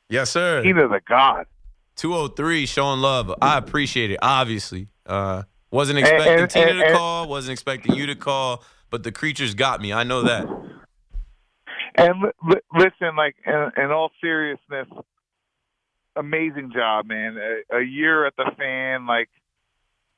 Yes, 0.09 0.29
sir. 0.29 0.61
Tina 0.61 0.87
the 0.87 1.01
god. 1.07 1.47
203 1.95 2.65
showing 2.65 2.99
love. 2.99 3.33
I 3.41 3.57
appreciate 3.57 4.11
it, 4.11 4.19
obviously. 4.21 4.87
Uh, 5.05 5.43
wasn't 5.73 5.99
expecting 5.99 6.39
and- 6.39 6.49
Tina 6.49 6.67
and- 6.67 6.79
to 6.79 6.85
and- 6.85 6.95
call, 6.95 7.27
wasn't 7.27 7.53
expecting 7.53 7.95
you 7.95 8.05
to 8.05 8.15
call, 8.15 8.63
but 8.89 9.03
the 9.03 9.11
creatures 9.11 9.55
got 9.55 9.81
me. 9.81 9.91
I 9.91 10.03
know 10.03 10.21
that. 10.21 10.45
And 11.95 12.21
li- 12.21 12.31
li- 12.47 12.61
listen, 12.77 13.15
like 13.15 13.35
in, 13.45 13.71
in 13.83 13.91
all 13.91 14.11
seriousness, 14.21 14.87
amazing 16.15 16.71
job, 16.73 17.07
man. 17.07 17.37
A, 17.37 17.77
a 17.77 17.81
year 17.81 18.25
at 18.25 18.35
the 18.35 18.51
fan, 18.57 19.05
like 19.05 19.29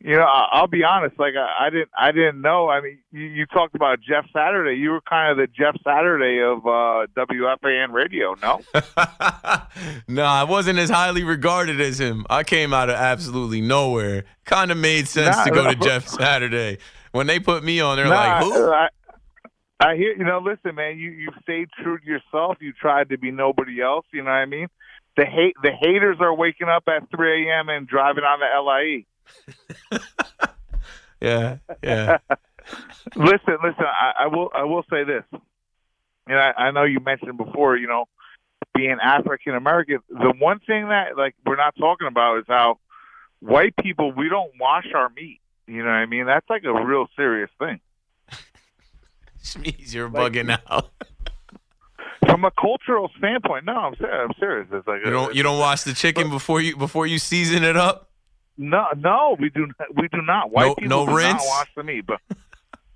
you 0.01 0.15
know, 0.15 0.25
I'll 0.25 0.67
be 0.67 0.83
honest. 0.83 1.17
Like 1.17 1.33
I, 1.35 1.67
I 1.67 1.69
didn't, 1.69 1.89
I 1.97 2.11
didn't 2.11 2.41
know. 2.41 2.69
I 2.69 2.81
mean, 2.81 2.99
you, 3.11 3.21
you 3.21 3.45
talked 3.47 3.75
about 3.75 3.99
Jeff 4.01 4.25
Saturday. 4.33 4.77
You 4.79 4.91
were 4.91 5.01
kind 5.01 5.31
of 5.31 5.37
the 5.37 5.47
Jeff 5.47 5.75
Saturday 5.83 6.41
of 6.41 6.59
uh, 6.65 7.07
WFAN 7.17 7.91
radio. 7.91 8.35
No, 8.41 8.61
no, 10.07 10.23
I 10.23 10.43
wasn't 10.43 10.79
as 10.79 10.89
highly 10.89 11.23
regarded 11.23 11.79
as 11.81 11.99
him. 11.99 12.25
I 12.29 12.43
came 12.43 12.73
out 12.73 12.89
of 12.89 12.95
absolutely 12.95 13.61
nowhere. 13.61 14.25
Kind 14.45 14.71
of 14.71 14.77
made 14.77 15.07
sense 15.07 15.35
Nah, 15.37 15.43
to 15.45 15.51
go 15.51 15.69
to. 15.69 15.75
Jeff 15.75 16.07
Saturday. 16.07 16.77
When 17.11 17.27
they 17.27 17.39
put 17.39 17.63
me 17.63 17.79
on, 17.79 17.95
they're 17.97 18.05
Nah, 18.05 18.11
like, 18.39 18.43
who? 18.43 18.71
I, 18.71 18.87
I 19.79 19.95
hear. 19.95 20.13
You 20.17 20.25
know, 20.25 20.39
listen, 20.39 20.75
man. 20.75 20.99
You 20.99 21.11
you 21.11 21.29
stayed 21.43 21.69
true 21.81 21.97
to 21.97 22.05
yourself. 22.05 22.57
You 22.59 22.73
tried 22.73 23.09
to 23.09 23.17
be 23.17 23.31
nobody 23.31 23.81
else. 23.81 24.05
You 24.13 24.19
know 24.23 24.29
what 24.31 24.35
I 24.37 24.45
mean? 24.45 24.67
The 25.17 25.25
hate, 25.25 25.55
the 25.63 25.71
haters 25.71 26.17
are 26.19 26.33
waking 26.35 26.67
up 26.67 26.83
at 26.87 27.09
3 27.15 27.47
a.m. 27.49 27.69
and 27.69 27.87
driving 27.87 28.25
on 28.25 28.39
the 28.41 28.61
LIE. 28.61 29.05
Yeah, 31.21 31.57
yeah. 31.81 32.17
listen, 33.15 33.57
listen. 33.63 33.85
I, 33.85 34.11
I 34.23 34.27
will. 34.27 34.51
I 34.53 34.63
will 34.65 34.83
say 34.91 35.03
this. 35.05 35.23
And 36.27 36.37
I, 36.37 36.51
I 36.57 36.71
know 36.71 36.83
you 36.83 36.99
mentioned 36.99 37.37
before. 37.37 37.77
You 37.77 37.87
know, 37.87 38.05
being 38.75 38.97
African 39.01 39.55
American. 39.55 39.99
The 40.09 40.33
one 40.37 40.59
thing 40.59 40.89
that 40.89 41.17
like 41.17 41.33
we're 41.45 41.55
not 41.55 41.73
talking 41.79 42.07
about 42.07 42.39
is 42.39 42.45
how 42.47 42.79
white 43.39 43.75
people 43.81 44.11
we 44.11 44.29
don't 44.29 44.51
wash 44.59 44.85
our 44.93 45.09
meat. 45.09 45.39
You 45.67 45.79
know 45.79 45.85
what 45.89 45.95
I 45.95 46.05
mean? 46.05 46.25
That's 46.25 46.47
like 46.49 46.63
a 46.65 46.73
real 46.85 47.07
serious 47.15 47.49
thing. 47.59 47.79
Schmeez, 49.43 49.93
you're 49.93 50.09
Like- 50.09 50.33
bugging 50.33 50.59
out. 50.69 50.89
From 52.27 52.43
a 52.43 52.51
cultural 52.51 53.09
standpoint, 53.17 53.65
no, 53.65 53.73
I'm 53.77 53.95
serious. 53.95 54.19
I'm 54.29 54.35
serious. 54.39 54.67
It's 54.71 54.87
like 54.87 55.01
You 55.05 55.11
don't 55.11 55.33
you 55.35 55.43
don't 55.43 55.59
wash 55.59 55.83
the 55.83 55.93
chicken 55.93 56.29
before 56.29 56.59
you 56.59 56.75
before 56.75 57.07
you 57.07 57.19
season 57.19 57.63
it 57.63 57.77
up. 57.77 58.09
No, 58.57 58.85
no, 58.97 59.35
we 59.39 59.49
do. 59.49 59.67
Not, 59.79 59.95
we 59.95 60.07
do 60.07 60.21
not. 60.21 60.51
White 60.51 60.67
No- 60.67 60.75
people 60.75 60.89
no 60.89 61.05
do 61.07 61.15
rinse? 61.17 61.33
not 61.43 61.45
wash 61.47 61.67
the 61.75 61.83
meat, 61.83 62.05
but 62.05 62.21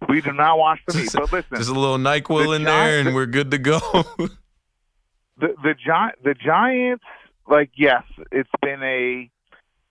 we 0.07 0.21
do 0.21 0.31
not 0.31 0.57
wash 0.57 0.79
the 0.87 0.97
meat. 0.97 1.09
But 1.13 1.31
listen, 1.33 1.57
just 1.57 1.69
a 1.69 1.73
little 1.73 1.97
Nyquil 1.97 2.45
the 2.45 2.51
in 2.53 2.63
there, 2.63 2.99
and 2.99 3.13
we're 3.13 3.25
good 3.25 3.51
to 3.51 3.57
go. 3.57 3.79
the 5.37 5.55
the 5.63 5.73
Gi- 5.75 6.21
the 6.23 6.33
Giants, 6.33 7.03
like 7.47 7.71
yes, 7.75 8.03
it's 8.31 8.49
been 8.61 8.81
a 8.83 9.29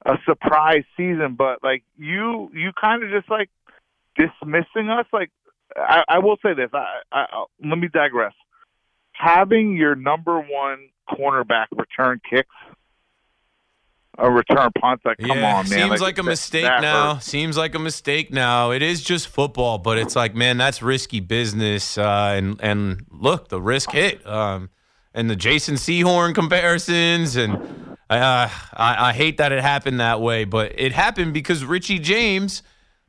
a 0.06 0.16
surprise 0.24 0.84
season, 0.96 1.34
but 1.36 1.62
like 1.62 1.82
you 1.98 2.50
you 2.54 2.70
kind 2.80 3.02
of 3.02 3.10
just 3.10 3.30
like 3.30 3.50
dismissing 4.16 4.88
us. 4.88 5.06
Like 5.12 5.30
I, 5.76 6.04
I 6.08 6.18
will 6.20 6.38
say 6.42 6.54
this. 6.54 6.70
I, 6.72 7.00
I 7.12 7.26
I'll- 7.32 7.50
let 7.62 7.78
me 7.78 7.88
digress. 7.88 8.32
Having 9.12 9.76
your 9.76 9.94
number 9.96 10.38
one 10.40 10.88
cornerback 11.10 11.66
return 11.72 12.20
kicks, 12.28 12.48
a 14.18 14.30
return 14.30 14.70
punt, 14.80 15.00
like 15.04 15.18
come 15.18 15.38
yeah, 15.38 15.56
on, 15.56 15.68
man. 15.68 15.88
seems 15.88 16.00
like, 16.00 16.18
a 16.18 16.22
that- 16.22 16.28
mistake 16.28 16.64
that 16.64 16.82
now. 16.82 17.14
hurts. 17.14 17.26
Seems 17.26 17.56
like 17.56 17.74
a 17.74 17.78
mistake 17.78 18.32
now. 18.32 18.72
It 18.72 18.82
is 18.82 19.02
just 19.02 19.28
football, 19.28 19.78
but 19.78 19.96
it's 19.96 20.16
like, 20.16 20.34
man, 20.34 20.58
that's 20.58 20.82
risky 20.82 21.20
business. 21.20 21.96
Uh, 21.96 22.34
and 22.36 22.60
and 22.60 23.06
look, 23.10 23.48
the 23.48 23.60
risk 23.60 23.92
hit. 23.92 24.26
Um, 24.26 24.70
and 25.14 25.30
the 25.30 25.36
Jason 25.36 25.76
Sehorn 25.76 26.34
comparisons, 26.34 27.36
and 27.36 27.54
uh, 28.10 28.48
I, 28.74 29.08
I 29.08 29.12
hate 29.12 29.38
that 29.38 29.52
it 29.52 29.62
happened 29.62 30.00
that 30.00 30.20
way, 30.20 30.44
but 30.44 30.72
it 30.78 30.92
happened 30.92 31.32
because 31.32 31.64
Richie 31.64 31.98
James 31.98 32.62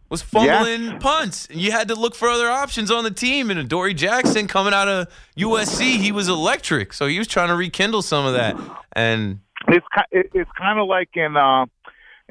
was 0.10 0.22
fumbling 0.22 1.00
punts. 1.00 1.48
And 1.48 1.60
you 1.62 1.72
had 1.72 1.88
to 1.90 1.96
look 1.96 2.16
for 2.16 2.28
other 2.30 2.50
options 2.50 2.90
on 2.90 3.04
the 3.04 3.12
team. 3.12 3.52
And 3.52 3.70
Dory 3.70 3.94
Jackson 3.94 4.48
coming 4.48 4.74
out 4.74 4.88
of 4.88 5.08
USC, 5.38 5.98
he 5.98 6.12
was 6.12 6.28
electric, 6.28 6.94
so 6.94 7.06
he 7.06 7.20
was 7.20 7.28
trying 7.28 7.50
to 7.50 7.56
rekindle 7.56 8.02
some 8.02 8.26
of 8.26 8.34
that. 8.34 8.58
And 8.94 9.42
it's 9.72 9.86
it's 10.32 10.52
kind 10.58 10.80
of 10.80 10.88
like 10.88 11.10
in 11.16 11.36
uh, 11.38 11.66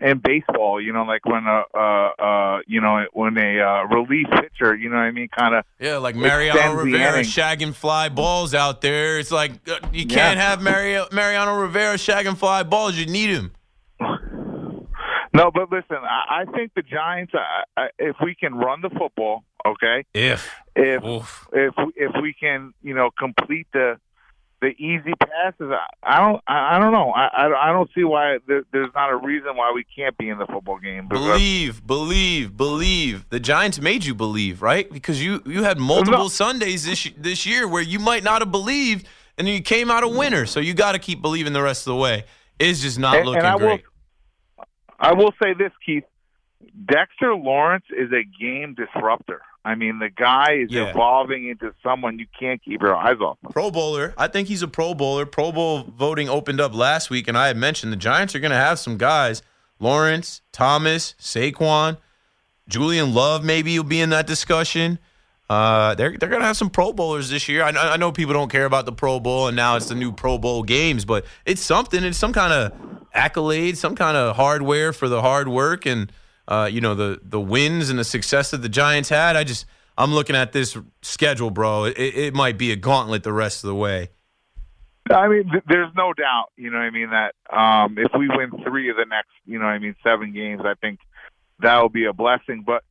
in 0.01 0.19
baseball, 0.19 0.81
you 0.81 0.93
know, 0.93 1.03
like 1.05 1.25
when 1.27 1.45
a 1.45 1.63
uh, 1.75 2.11
uh, 2.23 2.59
you 2.67 2.81
know 2.81 3.05
when 3.13 3.37
a 3.39 3.61
uh, 3.61 3.85
relief 3.85 4.27
pitcher, 4.41 4.75
you 4.77 4.89
know 4.89 4.97
what 4.97 5.03
I 5.03 5.11
mean, 5.11 5.29
kind 5.37 5.55
of 5.55 5.65
Yeah, 5.81 5.97
like 5.99 6.15
Mariano 6.15 6.75
Rivera 6.75 7.21
shagging 7.23 7.75
fly 7.75 8.09
balls 8.09 8.55
out 8.55 8.81
there. 8.81 9.19
It's 9.19 9.31
like 9.33 9.53
uh, 9.69 9.79
you 9.93 10.07
can't 10.07 10.37
Yeah. 10.39 10.49
have 10.51 10.63
Mario, 10.63 11.07
Mariano 11.13 11.61
Rivera 11.61 11.95
shagging 11.97 12.37
fly 12.37 12.63
balls. 12.63 12.97
You 12.97 13.07
need 13.07 13.31
him. 13.31 13.53
No, 15.35 15.51
but 15.53 15.71
listen, 15.71 15.99
I, 16.03 16.43
I 16.43 16.45
think 16.57 16.73
the 16.75 16.83
Giants, 16.83 17.33
I, 17.35 17.63
I, 17.81 17.89
if 17.99 18.17
we 18.25 18.35
can 18.35 18.55
run 18.55 18.81
the 18.81 18.89
football, 18.91 19.45
okay, 19.67 20.05
If 20.15 20.51
if 20.75 21.05
Oof. 21.05 21.49
if 21.53 21.75
if 21.97 22.13
we 22.23 22.33
can, 22.33 22.73
you 22.83 22.95
know, 22.95 23.11
complete 23.17 23.67
the 23.73 23.99
the 24.61 24.69
easy 24.69 25.13
passes, 25.21 25.71
I, 25.71 25.87
I 26.03 26.19
don't, 26.21 26.43
I, 26.47 26.77
I 26.77 26.79
don't 26.81 26.93
know, 26.93 27.11
I, 27.13 27.27
I, 27.29 27.69
I 27.69 27.73
don't 27.73 27.89
see 27.95 28.03
why 28.05 28.39
there, 28.49 28.65
there's 28.73 28.91
not 28.95 29.11
a 29.11 29.17
reason 29.17 29.57
why 29.57 29.71
we 29.73 29.85
can't 29.85 30.17
be 30.19 30.29
in 30.29 30.39
the 30.39 30.47
football 30.47 30.79
game. 30.79 31.07
believe, 31.09 31.87
believe, 31.87 32.57
believe. 32.57 33.29
The 33.31 33.39
Giants 33.41 33.81
made 33.81 34.05
you 34.05 34.15
believe, 34.15 34.61
right? 34.63 34.91
Because 34.91 35.23
you 35.25 35.43
you 35.47 35.63
had 35.63 35.79
multiple 35.79 36.25
No. 36.25 36.29
Sundays 36.29 36.85
this 36.85 37.09
this 37.17 37.47
year 37.47 37.69
where 37.69 37.83
you 37.83 37.99
might 38.01 38.25
not 38.25 38.43
have 38.43 38.51
believed, 38.51 39.07
and 39.37 39.47
then 39.47 39.55
you 39.55 39.63
came 39.63 39.91
out 39.91 40.03
a 40.03 40.09
winner. 40.09 40.45
So 40.47 40.59
you 40.61 40.75
got 40.75 40.93
to 40.93 40.99
keep 40.99 41.23
believing 41.23 41.53
the 41.53 41.63
rest 41.63 41.83
of 41.87 41.93
the 41.93 41.97
way. 41.97 42.25
It's 42.59 42.81
just 42.83 42.99
not 42.99 43.17
And- 43.17 43.27
looking 43.27 43.39
and 43.39 43.47
I 43.47 43.57
great. 43.59 43.85
will, 44.57 44.65
I 44.99 45.13
will 45.13 45.33
say 45.41 45.55
this, 45.55 45.71
Keith. 45.87 46.03
Dexter 46.87 47.35
Lawrence 47.35 47.85
is 47.97 48.11
a 48.13 48.25
game 48.41 48.75
disruptor. 48.75 49.43
I 49.65 49.75
mean, 49.75 49.99
the 49.99 50.09
guy 50.09 50.53
is 50.65 50.71
Yeah. 50.71 50.91
evolving 50.91 51.49
into 51.49 51.75
someone 51.83 52.19
you 52.19 52.27
can't 52.39 52.63
keep 52.63 52.81
your 52.81 52.97
eyes 52.97 53.17
off. 53.21 53.37
of. 53.45 53.53
Pro 53.53 53.71
Bowler. 53.71 54.15
I 54.17 54.29
think 54.29 54.49
he's 54.49 54.63
a 54.63 54.69
Pro 54.69 54.95
Bowler. 54.95 55.27
Pro 55.27 55.53
Bowl 55.53 55.85
voting 55.97 56.29
opened 56.29 56.61
up 56.61 56.75
last 56.75 57.11
week, 57.11 57.29
and 57.29 57.37
I 57.37 57.49
had 57.49 57.57
mentioned 57.57 57.93
the 57.93 57.97
Giants 57.97 58.35
are 58.35 58.41
going 58.41 58.51
to 58.53 58.57
have 58.57 58.79
some 58.79 58.97
guys: 58.97 59.43
Lawrence, 59.79 60.41
Thomas, 60.53 61.15
Saquon, 61.21 61.99
Julian 62.69 63.13
Love. 63.15 63.45
Maybe 63.45 63.79
will 63.79 63.85
be 63.85 64.01
in 64.01 64.11
that 64.11 64.27
discussion. 64.27 64.99
Uh, 65.51 65.95
they're 65.95 66.17
they're 66.19 66.29
going 66.29 66.41
to 66.43 66.47
have 66.47 66.57
some 66.57 66.71
Pro 66.71 66.93
Bowlers 66.93 67.31
this 67.31 67.49
year. 67.49 67.63
I 67.63 67.71
know, 67.71 67.81
I 67.81 67.97
know 67.97 68.13
people 68.13 68.35
don't 68.35 68.51
care 68.51 68.67
about 68.67 68.85
the 68.87 68.93
Pro 68.93 69.19
Bowl, 69.19 69.49
and 69.49 69.57
now 69.57 69.77
it's 69.77 69.87
the 69.89 69.95
new 69.95 70.13
Pro 70.13 70.39
Bowl 70.39 70.63
games, 70.63 71.05
but 71.05 71.25
it's 71.47 71.63
something. 71.63 72.05
It's 72.05 72.19
some 72.19 72.33
kind 72.33 72.53
of 72.53 72.73
accolade, 73.15 73.77
some 73.79 73.95
kind 73.97 74.17
of 74.17 74.37
hardware 74.37 74.93
for 74.93 75.09
the 75.09 75.23
hard 75.23 75.49
work 75.49 75.87
and 75.87 76.13
uh, 76.49 76.69
you 76.71 76.81
know 76.81 76.95
the 76.95 77.21
the 77.23 77.41
wins 77.41 77.91
and 77.91 77.99
the 77.99 78.05
success 78.05 78.51
that 78.51 78.59
the 78.59 78.69
Giants 78.69 79.09
had. 79.09 79.37
I 79.37 79.45
just 79.45 79.67
I'm 79.97 80.13
looking 80.13 80.35
at 80.35 80.53
this 80.53 80.77
schedule, 81.03 81.51
bro. 81.51 81.85
It, 81.85 81.99
it 81.99 82.35
might 82.35 82.59
be 82.59 82.73
a 82.73 82.77
gauntlet 82.77 83.23
the 83.23 83.33
rest 83.33 83.63
of 83.63 83.69
the 83.69 83.75
way. 83.75 84.09
I 85.11 85.29
mean, 85.29 85.51
th- 85.51 85.65
there's 85.69 85.93
no 85.97 86.13
doubt. 86.13 86.47
You 86.57 86.71
know, 86.71 86.79
I 86.79 86.91
mean 86.91 87.11
that 87.11 87.35
um, 87.55 87.97
if 87.99 88.11
we 88.19 88.29
win 88.29 88.51
three 88.65 88.91
of 88.91 88.97
the 88.97 89.07
next, 89.09 89.31
you 89.45 89.59
know, 89.59 89.67
I 89.67 89.79
mean 89.79 89.95
seven 90.03 90.33
games, 90.33 90.63
I 90.65 90.75
think 90.75 91.01
that 91.61 91.81
will 91.81 91.89
be 91.89 92.07
a 92.07 92.13
blessing. 92.13 92.65
But 92.67 92.83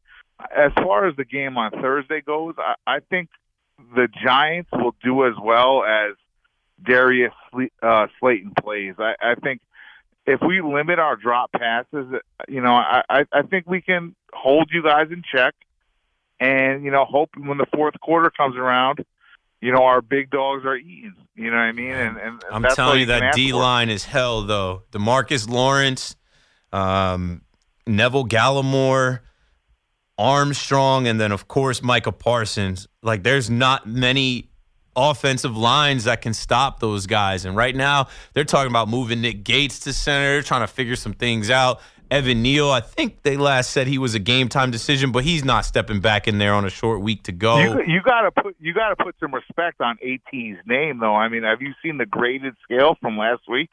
as 0.55 0.72
far 0.76 1.08
as 1.08 1.16
the 1.16 1.26
game 1.26 1.58
on 1.58 1.72
Thursday 1.72 2.22
goes, 2.22 2.55
I, 2.58 2.76
I 2.86 2.99
think 2.99 3.30
the 3.95 4.08
Giants 4.24 4.70
will 4.72 4.95
do 5.03 5.26
as 5.26 5.34
well 5.41 5.84
as 5.84 6.14
Darius 6.84 7.34
Sle- 7.53 7.72
uh, 7.82 8.08
Slayton 8.20 8.53
plays. 8.62 8.95
I, 8.99 9.16
I 9.22 9.36
think 9.36 9.62
if 10.28 10.42
we 10.46 10.62
limit 10.62 11.00
our 11.00 11.16
drop 11.16 11.52
passes, 11.54 12.06
you 12.50 12.62
know, 12.62 12.74
I, 12.74 13.02
I, 13.10 13.26
I 13.32 13.42
think 13.44 13.66
we 13.66 13.82
can 13.82 14.14
hold 14.34 14.70
you 14.72 14.84
guys 14.84 15.08
in 15.10 15.24
check, 15.34 15.56
and 16.40 16.84
you 16.84 16.92
know, 16.92 17.06
hope 17.06 17.30
when 17.38 17.58
the 17.58 17.66
fourth 17.74 18.00
quarter 18.02 18.30
comes 18.30 18.58
around, 18.58 19.06
you 19.62 19.72
know, 19.72 19.84
our 19.84 20.02
big 20.02 20.30
dogs 20.30 20.66
are 20.66 20.76
eating. 20.76 21.16
You 21.36 21.50
know 21.50 21.58
what 21.58 21.64
I 21.64 21.72
mean? 21.72 21.92
And, 21.92 22.18
and 22.18 22.44
I'm 22.52 22.64
telling 22.76 23.00
you 23.00 23.06
that 23.08 23.34
D 23.34 23.54
line 23.54 23.90
is 23.90 24.04
hell, 24.04 24.44
though. 24.44 24.84
Demarcus 24.92 25.50
Lawrence, 25.50 26.18
um, 26.74 27.42
Neville 27.88 28.28
Gallimore, 28.28 29.22
Armstrong, 30.18 31.08
and 31.08 31.20
then 31.22 31.32
of 31.32 31.48
course 31.48 31.82
Micah 31.82 32.12
Parsons. 32.12 32.88
Like, 33.02 33.24
there's 33.24 33.50
not 33.50 33.88
many 33.88 34.50
offensive 34.98 35.56
lines 35.56 36.06
that 36.06 36.22
can 36.22 36.34
stop 36.34 36.80
those 36.80 37.06
guys. 37.06 37.45
And 37.45 37.56
right 37.56 37.76
now, 37.76 38.08
they're 38.34 38.43
talking 38.43 38.72
about 38.72 38.89
moving 38.89 39.22
Nick 39.22 39.43
Gates 39.43 39.80
to 39.82 39.93
center, 39.93 40.41
trying 40.41 40.62
to 40.62 40.68
figure 40.68 40.95
some 40.95 41.14
things 41.14 41.50
out. 41.50 41.80
Evan 42.10 42.41
Neal, 42.41 42.70
I 42.72 42.80
think 42.80 43.24
they 43.24 43.36
last 43.38 43.72
said 43.72 43.86
he 43.88 43.98
was 43.98 44.16
a 44.16 44.20
game 44.20 44.48
time 44.48 44.72
decision, 44.72 45.12
but 45.12 45.24
he's 45.24 45.43
not 45.43 45.66
stepping 45.66 46.00
back 46.00 46.28
in 46.28 46.38
there 46.38 46.54
on 46.54 46.66
a 46.66 46.70
short 46.70 47.02
week 47.02 47.24
to 47.24 47.32
go. 47.32 47.60
You, 47.60 47.84
you 47.86 48.02
gotta 48.02 48.32
put 48.32 48.56
you 48.60 48.74
gotta 48.74 48.95
put 48.95 49.16
some 49.20 49.34
respect 49.34 49.82
on 49.82 49.98
AT's 50.02 50.58
name, 50.66 51.00
though. 51.00 51.16
I 51.16 51.28
mean, 51.28 51.43
have 51.43 51.62
you 51.62 51.74
seen 51.84 51.98
the 51.98 52.06
graded 52.06 52.56
scale 52.64 52.95
from 53.02 53.18
last 53.18 53.41
week? 53.50 53.70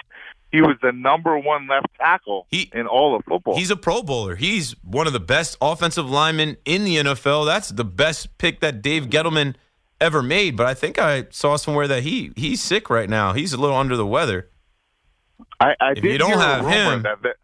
He 0.50 0.60
was 0.60 0.76
the 0.82 0.92
number 0.92 1.36
one 1.38 1.66
left 1.66 1.86
tackle 1.98 2.46
He- 2.48 2.70
in 2.72 2.86
all 2.86 3.16
of 3.16 3.24
football. 3.24 3.56
He's 3.56 3.70
a 3.70 3.76
Pro 3.76 4.02
Bowler. 4.02 4.36
He's 4.36 4.72
one 4.84 5.06
of 5.06 5.12
the 5.12 5.20
best 5.20 5.56
offensive 5.60 6.08
linemen 6.08 6.56
in 6.64 6.84
the 6.84 6.96
NFL. 6.96 7.44
That's 7.46 7.70
the 7.70 7.84
best 7.84 8.38
pick 8.38 8.60
that 8.60 8.80
Dave 8.80 9.06
Gettleman 9.06 9.56
ever 10.00 10.22
made. 10.22 10.56
But 10.56 10.66
I 10.66 10.74
think 10.74 10.98
I 10.98 11.26
saw 11.30 11.56
somewhere 11.56 11.88
that 11.88 12.02
he 12.02 12.32
he's 12.36 12.62
sick 12.62 12.90
right 12.90 13.08
now. 13.08 13.32
He's 13.32 13.52
a 13.52 13.56
little 13.56 13.76
under 13.76 13.96
the 13.96 14.06
weather. 14.06 14.50
I, 15.60 15.74
I 15.80 15.92
if 15.96 16.04
you 16.04 16.18
don't 16.18 16.38
have 16.38 16.66
him- 16.66 17.02
that, 17.02 17.22
that 17.22 17.36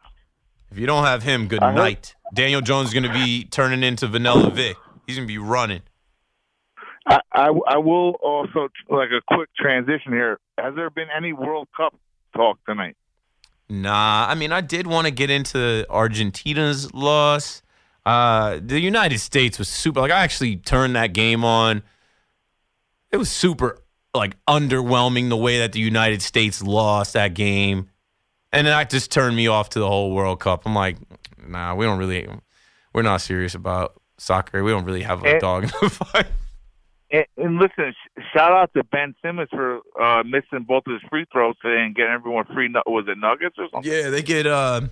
If 0.71 0.79
you 0.79 0.87
don't 0.87 1.05
have 1.05 1.23
him, 1.23 1.49
good 1.49 1.63
I 1.63 1.69
heard- 1.73 1.77
night. 1.77 2.15
Daniel 2.33 2.61
Jones 2.61 2.89
is 2.89 2.95
going 2.95 3.03
to 3.05 3.13
be 3.13 3.45
turning 3.45 3.83
into 3.83 4.07
Vanilla 4.07 4.51
Vick. 4.51 4.77
He's 5.07 5.17
going 5.17 5.27
to 5.27 5.33
be 5.33 5.39
running. 5.39 5.83
I, 7.07 7.19
I 7.33 7.49
I 7.67 7.77
will 7.79 8.11
also 8.23 8.69
like 8.89 9.09
a 9.11 9.21
quick 9.35 9.49
transition 9.59 10.13
here. 10.13 10.39
Has 10.59 10.75
there 10.77 10.91
been 10.91 11.09
any 11.17 11.33
World 11.33 11.67
Cup 11.77 11.95
talk 12.37 12.59
tonight? 12.67 12.97
Nah, 13.69 14.27
I 14.29 14.35
mean, 14.35 14.53
I 14.53 14.61
did 14.61 14.87
want 14.87 15.07
to 15.07 15.11
get 15.11 15.31
into 15.31 15.87
Argentina's 15.91 16.93
loss. 16.93 17.63
Uh, 18.07 18.59
the 18.63 18.81
United 18.81 19.19
States 19.21 19.59
was 19.59 19.69
super. 19.69 20.01
Like, 20.01 20.11
I 20.13 20.21
actually 20.23 20.57
turned 20.57 20.95
that 20.97 21.13
game 21.13 21.45
on. 21.45 21.83
It 23.13 23.17
was 23.17 23.31
super, 23.31 23.79
like, 24.15 24.37
underwhelming 24.47 25.29
the 25.29 25.37
way 25.37 25.59
that 25.59 25.73
the 25.73 25.81
United 25.81 26.23
States 26.23 26.63
lost 26.63 27.13
that 27.15 27.35
game. 27.35 27.89
And 28.53 28.67
then 28.67 28.73
that 28.77 28.91
just 28.91 29.11
turned 29.13 29.37
me 29.37 29.47
off 29.47 29.71
to 29.71 29.79
the 29.81 29.87
whole 29.89 30.13
World 30.13 30.41
Cup. 30.41 30.63
I'm 30.67 30.75
like, 30.75 30.97
nah, 31.47 31.75
we 31.75 31.87
don't 31.87 31.99
really, 31.99 32.29
we're 32.93 33.03
not 33.03 33.21
serious 33.21 33.55
about 33.55 33.95
soccer. 34.19 34.63
We 34.63 34.71
don't 34.71 34.85
really 34.85 35.03
have 35.03 35.23
a 35.25 35.37
Eh. 35.37 35.39
dog 35.39 35.65
in 35.65 35.71
the 35.81 35.91
fight. 35.91 36.27
And, 37.13 37.25
and 37.37 37.57
listen, 37.59 37.93
shout 38.33 38.53
out 38.53 38.73
to 38.75 38.85
Ben 38.85 39.15
Simmons 39.23 39.49
for 39.51 39.81
uh, 40.01 40.23
missing 40.25 40.65
both 40.67 40.85
of 40.87 40.93
his 40.93 41.03
free 41.11 41.27
throws 41.33 41.57
today 41.63 41.83
and 41.83 41.95
getting 41.95 42.13
everyone 42.13 42.45
free. 42.55 42.69
Was 42.87 43.07
it 43.09 43.19
Nuggets 43.19 43.57
or 43.59 43.67
something? 43.73 43.91
Yeah, 43.91 44.11
they 44.11 44.23
get 44.23 44.47
uh, 44.47 44.83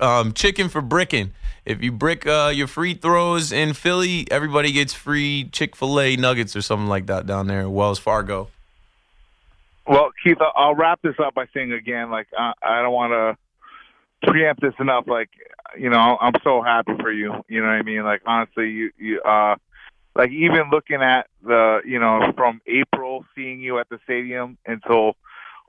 um, 0.00 0.32
chicken 0.32 0.68
for 0.68 0.80
bricking. 0.80 1.32
If 1.64 1.82
you 1.82 1.90
brick 1.90 2.26
uh, 2.26 2.52
your 2.54 2.66
free 2.68 2.94
throws 2.94 3.50
in 3.52 3.74
Philly, 3.74 4.26
everybody 4.30 4.70
gets 4.72 4.94
free 4.94 5.48
Chick 5.50 5.74
Fil 5.74 6.00
A 6.00 6.16
nuggets 6.16 6.54
or 6.54 6.62
something 6.62 6.86
like 6.86 7.06
that 7.06 7.26
down 7.26 7.48
there 7.48 7.60
in 7.60 7.72
Wells 7.72 7.98
Fargo. 7.98 8.48
Well, 9.86 10.10
Keith, 10.22 10.38
I'll 10.54 10.74
wrap 10.74 11.00
this 11.02 11.14
up 11.18 11.34
by 11.34 11.46
saying 11.54 11.72
again, 11.72 12.10
like 12.10 12.28
I, 12.36 12.52
I 12.62 12.82
don't 12.82 12.92
want 12.92 13.12
to 13.12 14.30
preempt 14.30 14.60
this 14.60 14.74
enough. 14.80 15.06
Like, 15.06 15.30
you 15.78 15.90
know, 15.90 16.18
I'm 16.20 16.34
so 16.42 16.62
happy 16.62 16.92
for 17.00 17.12
you. 17.12 17.44
You 17.48 17.60
know 17.60 17.68
what 17.68 17.74
I 17.74 17.82
mean? 17.82 18.02
Like, 18.02 18.22
honestly, 18.26 18.70
you, 18.70 18.90
you, 18.98 19.20
uh, 19.20 19.56
like 20.14 20.30
even 20.30 20.70
looking 20.70 21.02
at 21.02 21.26
the, 21.44 21.80
you 21.84 21.98
know, 21.98 22.32
from 22.36 22.60
April 22.66 23.24
seeing 23.34 23.60
you 23.60 23.78
at 23.78 23.88
the 23.88 23.98
stadium 24.04 24.56
until 24.66 25.14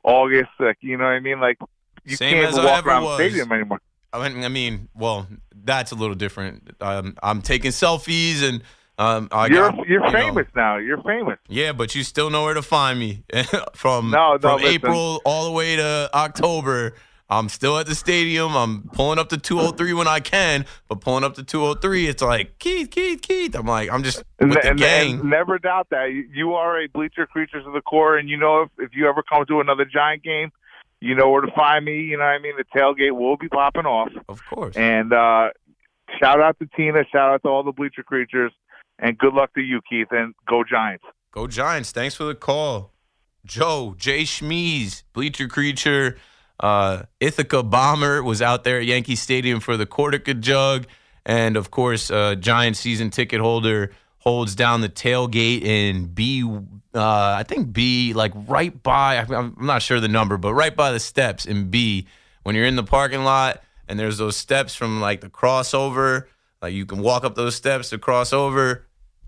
August, 0.03 0.49
like, 0.59 0.77
you 0.81 0.97
know 0.97 1.03
what 1.03 1.11
I 1.11 1.19
mean? 1.19 1.39
Like, 1.39 1.57
you 2.05 2.15
Same 2.15 2.35
can't 2.35 2.53
even 2.53 2.65
walk 2.65 2.85
around 2.85 3.03
was. 3.03 3.17
the 3.17 3.25
stadium 3.25 3.51
anymore. 3.51 3.81
I 4.13 4.29
mean, 4.29 4.43
I 4.43 4.47
mean, 4.49 4.89
well, 4.95 5.27
that's 5.63 5.91
a 5.91 5.95
little 5.95 6.15
different. 6.15 6.75
Um, 6.81 7.15
I'm 7.21 7.41
taking 7.41 7.71
selfies 7.71 8.41
and 8.41 8.63
um, 8.99 9.27
I 9.31 9.47
you're 9.47 9.69
got, 9.69 9.87
you're 9.87 10.05
you 10.05 10.11
know- 10.11 10.19
famous 10.19 10.47
now. 10.55 10.77
You're 10.77 11.01
famous. 11.03 11.37
yeah, 11.47 11.71
but 11.71 11.93
you 11.93 12.03
still 12.03 12.29
know 12.29 12.43
where 12.43 12.53
to 12.55 12.61
find 12.63 12.97
me 12.97 13.23
from 13.75 14.09
No, 14.11 14.33
no, 14.33 14.39
from 14.39 14.61
listen. 14.61 14.73
April 14.75 15.21
all 15.25 15.45
the 15.45 15.51
way 15.51 15.75
to 15.75 16.09
October. 16.13 16.93
I'm 17.29 17.49
still 17.49 17.77
at 17.77 17.85
the 17.87 17.93
stadium. 17.93 18.55
I'm 18.55 18.83
pulling 18.93 19.19
up 19.19 19.27
to 19.29 19.37
203 19.37 19.91
when 19.93 20.07
I 20.07 20.21
can, 20.21 20.65
but 20.87 21.01
pulling 21.01 21.25
up 21.25 21.33
to 21.35 21.43
203, 21.43 22.07
it's 22.07 22.23
like 22.23 22.57
Keith, 22.57 22.89
Keith, 22.89 23.21
Keith. 23.21 23.53
I'm 23.53 23.65
like, 23.67 23.91
I'm 23.91 24.01
just 24.01 24.23
with 24.39 24.53
the 24.53 24.69
and- 24.69 24.79
gang. 24.79 25.19
and 25.19 25.29
never 25.29 25.59
doubt 25.59 25.87
that 25.91 26.05
you, 26.13 26.25
you 26.33 26.53
are 26.53 26.81
a 26.81 26.87
bleacher 26.87 27.25
creatures 27.27 27.67
of 27.67 27.73
the 27.73 27.81
core, 27.81 28.17
and 28.17 28.29
you 28.29 28.37
know 28.37 28.61
if, 28.61 28.69
if 28.79 28.95
you 28.95 29.09
ever 29.09 29.21
come 29.23 29.45
to 29.47 29.59
another 29.59 29.83
Giant 29.83 30.23
game, 30.23 30.51
you 31.01 31.15
know 31.15 31.29
where 31.29 31.41
to 31.41 31.51
find 31.51 31.85
me. 31.85 32.01
You 32.01 32.17
know 32.17 32.23
what 32.23 32.29
I 32.33 32.39
mean. 32.39 32.53
The 32.57 32.65
tailgate 32.79 33.15
will 33.15 33.37
be 33.37 33.47
popping 33.49 33.85
off, 33.85 34.09
Of 34.29 34.41
course. 34.49 34.75
and 34.75 35.13
uh, 35.13 35.49
shout 36.19 36.41
out 36.41 36.57
to 36.59 36.67
Tina, 36.75 37.03
shout 37.11 37.31
out 37.33 37.41
to 37.43 37.49
all 37.49 37.63
the 37.63 37.71
bleacher 37.71 38.03
creatures, 38.03 38.51
and 38.99 39.17
good 39.17 39.33
luck 39.33 39.53
to 39.55 39.61
you, 39.61 39.81
Keith, 39.89 40.07
and 40.11 40.33
go 40.47 40.63
Giants. 40.63 41.03
Go 41.31 41.47
Giants. 41.47 41.91
Thanks 41.91 42.15
for 42.15 42.23
the 42.23 42.35
call. 42.35 42.93
Joe, 43.45 43.95
Jay 43.97 44.23
Schmees, 44.23 45.03
Bleacher 45.13 45.47
Creature, 45.47 46.17
uh, 46.59 47.03
Ithaca 47.19 47.63
Bomber 47.63 48.21
was 48.23 48.41
out 48.41 48.63
there 48.65 48.79
at 48.79 48.85
Yankee 48.85 49.15
Stadium 49.15 49.59
for 49.59 49.77
the 49.77 49.85
Cortaca 49.85 50.37
Jug. 50.39 50.85
And 51.25 51.55
of 51.55 51.71
course, 51.71 52.09
uh, 52.11 52.35
Giants 52.35 52.79
season 52.79 53.09
ticket 53.09 53.39
holder 53.39 53.91
holds 54.27 54.55
down 54.55 54.81
the 54.81 54.89
tailgate 54.89 55.61
in 55.61 56.07
B, 56.07 56.43
uh, 56.43 56.59
I 56.93 57.43
think 57.47 57.71
B, 57.71 58.11
like 58.13 58.33
right 58.35 58.83
by, 58.83 59.19
I'm 59.19 59.55
not 59.57 59.81
sure 59.81 60.01
the 60.01 60.09
number, 60.09 60.35
but 60.35 60.53
right 60.53 60.75
by 60.75 60.91
the 60.91 60.99
steps 60.99 61.45
in 61.45 61.69
B. 61.69 62.07
When 62.43 62.53
you're 62.53 62.65
in 62.65 62.75
the 62.75 62.83
parking 62.83 63.23
lot 63.23 63.63
and 63.87 63.97
there's 63.97 64.17
those 64.17 64.35
steps 64.35 64.75
from 64.75 64.99
like 64.99 65.21
the 65.21 65.29
crossover, 65.29 66.25
like 66.61 66.73
you 66.73 66.85
can 66.85 66.99
walk 66.99 67.23
up 67.23 67.35
those 67.35 67.55
steps 67.55 67.91
to 67.91 67.97
cross 67.97 68.33
over. 68.33 68.85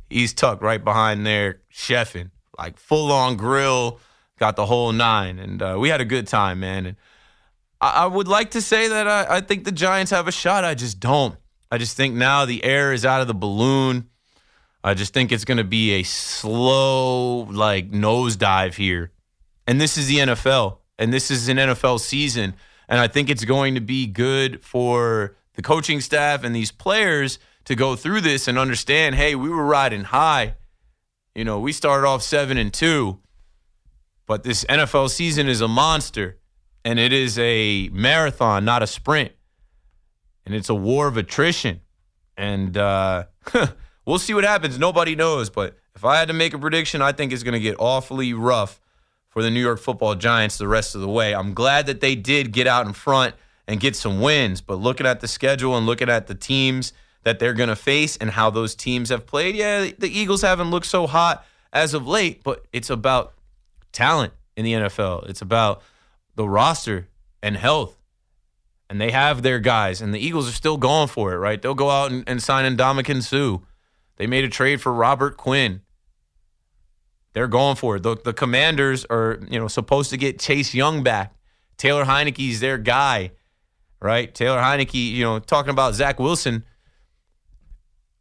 He's 0.09 0.33
tucked 0.33 0.61
right 0.61 0.83
behind 0.83 1.25
there, 1.25 1.61
chefing, 1.73 2.31
like 2.57 2.77
full 2.77 3.13
on 3.13 3.37
grill, 3.37 4.01
got 4.37 4.57
the 4.57 4.65
whole 4.65 4.91
nine. 4.91 5.39
And 5.39 5.61
uh, 5.61 5.77
we 5.79 5.87
had 5.87 6.01
a 6.01 6.05
good 6.05 6.27
time, 6.27 6.59
man. 6.59 6.85
And 6.85 6.97
I, 7.79 8.03
I 8.03 8.05
would 8.05 8.27
like 8.27 8.51
to 8.51 8.61
say 8.61 8.89
that 8.89 9.07
I, 9.07 9.37
I 9.37 9.39
think 9.39 9.63
the 9.63 9.71
Giants 9.71 10.11
have 10.11 10.27
a 10.27 10.33
shot. 10.33 10.65
I 10.65 10.75
just 10.75 10.99
don't. 10.99 11.37
I 11.71 11.77
just 11.77 11.95
think 11.95 12.15
now 12.15 12.43
the 12.43 12.65
air 12.65 12.91
is 12.91 13.05
out 13.05 13.21
of 13.21 13.27
the 13.27 13.33
balloon. 13.33 14.09
I 14.83 14.93
just 14.93 15.13
think 15.13 15.31
it's 15.31 15.45
going 15.45 15.57
to 15.57 15.63
be 15.63 15.91
a 15.91 16.03
slow, 16.03 17.41
like, 17.43 17.91
nosedive 17.91 18.75
here. 18.75 19.11
And 19.67 19.79
this 19.79 19.97
is 19.97 20.07
the 20.07 20.17
NFL, 20.17 20.77
and 20.97 21.13
this 21.13 21.29
is 21.29 21.49
an 21.49 21.57
NFL 21.57 21.99
season. 21.99 22.55
And 22.87 22.99
I 22.99 23.07
think 23.07 23.29
it's 23.29 23.45
going 23.45 23.75
to 23.75 23.81
be 23.81 24.07
good 24.07 24.63
for 24.63 25.35
the 25.53 25.61
coaching 25.61 26.01
staff 26.01 26.43
and 26.43 26.55
these 26.55 26.71
players 26.71 27.37
to 27.65 27.75
go 27.75 27.95
through 27.95 28.21
this 28.21 28.47
and 28.47 28.57
understand 28.57 29.15
hey, 29.15 29.35
we 29.35 29.49
were 29.49 29.65
riding 29.65 30.05
high. 30.05 30.55
You 31.35 31.43
know, 31.43 31.59
we 31.59 31.71
started 31.71 32.07
off 32.07 32.23
seven 32.23 32.57
and 32.57 32.73
two, 32.73 33.19
but 34.25 34.43
this 34.43 34.63
NFL 34.65 35.09
season 35.09 35.47
is 35.47 35.61
a 35.61 35.67
monster, 35.67 36.39
and 36.83 36.97
it 36.97 37.13
is 37.13 37.37
a 37.37 37.89
marathon, 37.89 38.65
not 38.65 38.81
a 38.81 38.87
sprint. 38.87 39.33
And 40.45 40.55
it's 40.55 40.69
a 40.69 40.75
war 40.75 41.07
of 41.07 41.17
attrition. 41.17 41.81
And 42.35 42.75
uh, 42.75 43.25
we'll 44.09 44.17
see 44.19 44.33
what 44.33 44.43
happens. 44.43 44.79
Nobody 44.79 45.15
knows. 45.15 45.51
But 45.51 45.77
if 45.95 46.03
I 46.03 46.17
had 46.17 46.29
to 46.29 46.33
make 46.33 46.55
a 46.55 46.59
prediction, 46.59 47.01
I 47.01 47.11
think 47.11 47.31
it's 47.31 47.43
going 47.43 47.53
to 47.53 47.59
get 47.59 47.75
awfully 47.77 48.33
rough 48.33 48.81
for 49.27 49.43
the 49.43 49.51
New 49.51 49.61
York 49.61 49.79
football 49.79 50.15
Giants 50.15 50.57
the 50.57 50.67
rest 50.67 50.95
of 50.95 51.01
the 51.01 51.07
way. 51.07 51.35
I'm 51.35 51.53
glad 51.53 51.85
that 51.85 52.01
they 52.01 52.15
did 52.15 52.51
get 52.51 52.65
out 52.65 52.87
in 52.87 52.93
front 52.93 53.35
and 53.67 53.79
get 53.79 53.95
some 53.95 54.19
wins. 54.19 54.61
But 54.61 54.75
looking 54.75 55.05
at 55.05 55.19
the 55.19 55.27
schedule 55.27 55.77
and 55.77 55.85
looking 55.85 56.09
at 56.09 56.25
the 56.25 56.33
teams 56.33 56.91
that 57.23 57.37
they're 57.37 57.53
going 57.53 57.69
to 57.69 57.75
face 57.75 58.17
and 58.17 58.31
how 58.31 58.49
those 58.49 58.73
teams 58.73 59.09
have 59.09 59.27
played, 59.27 59.55
yeah, 59.55 59.91
the 59.97 60.09
Eagles 60.09 60.41
haven't 60.41 60.71
looked 60.71 60.87
so 60.87 61.05
hot 61.05 61.45
as 61.71 61.93
of 61.93 62.07
late, 62.07 62.43
but 62.43 62.65
it's 62.73 62.89
about 62.89 63.33
talent 63.91 64.33
in 64.57 64.65
the 64.65 64.73
NFL. 64.73 65.29
It's 65.29 65.43
about 65.43 65.83
the 66.33 66.49
roster 66.49 67.07
and 67.43 67.55
health. 67.55 67.95
And 68.89 68.99
they 68.99 69.11
have 69.11 69.43
their 69.43 69.59
guys, 69.59 70.01
and 70.01 70.15
the 70.15 70.19
Eagles 70.19 70.49
are 70.49 70.53
still 70.53 70.77
going 70.77 71.09
for 71.09 71.31
it, 71.31 71.37
right? 71.37 71.61
They'll 71.61 71.75
go 71.75 71.91
out 71.91 72.09
and, 72.09 72.23
and 72.27 72.41
sign 72.41 72.75
Ndamukong 72.75 73.21
Suh. 73.21 73.63
They 74.19 74.27
made 74.27 74.43
a 74.43 74.49
trade 74.49 74.81
for 74.81 74.93
Robert 74.93 75.37
Quinn. 75.37 75.81
They're 77.33 77.47
going 77.47 77.77
for 77.77 77.95
it. 77.95 78.03
The, 78.03 78.17
the 78.23 78.33
Commanders 78.33 79.05
are, 79.09 79.39
you 79.49 79.57
know, 79.57 79.69
supposed 79.69 80.09
to 80.11 80.17
get 80.17 80.39
Chase 80.39 80.75
Young 80.75 81.03
back. 81.03 81.33
Taylor 81.77 82.03
Heinicke's 82.03 82.59
their 82.59 82.77
guy, 82.77 83.31
right? 84.01 84.35
Taylor 84.35 84.59
Heineke, 84.59 85.11
you 85.11 85.23
know, 85.23 85.39
talking 85.39 85.69
about 85.69 85.95
Zach 85.95 86.19
Wilson. 86.19 86.65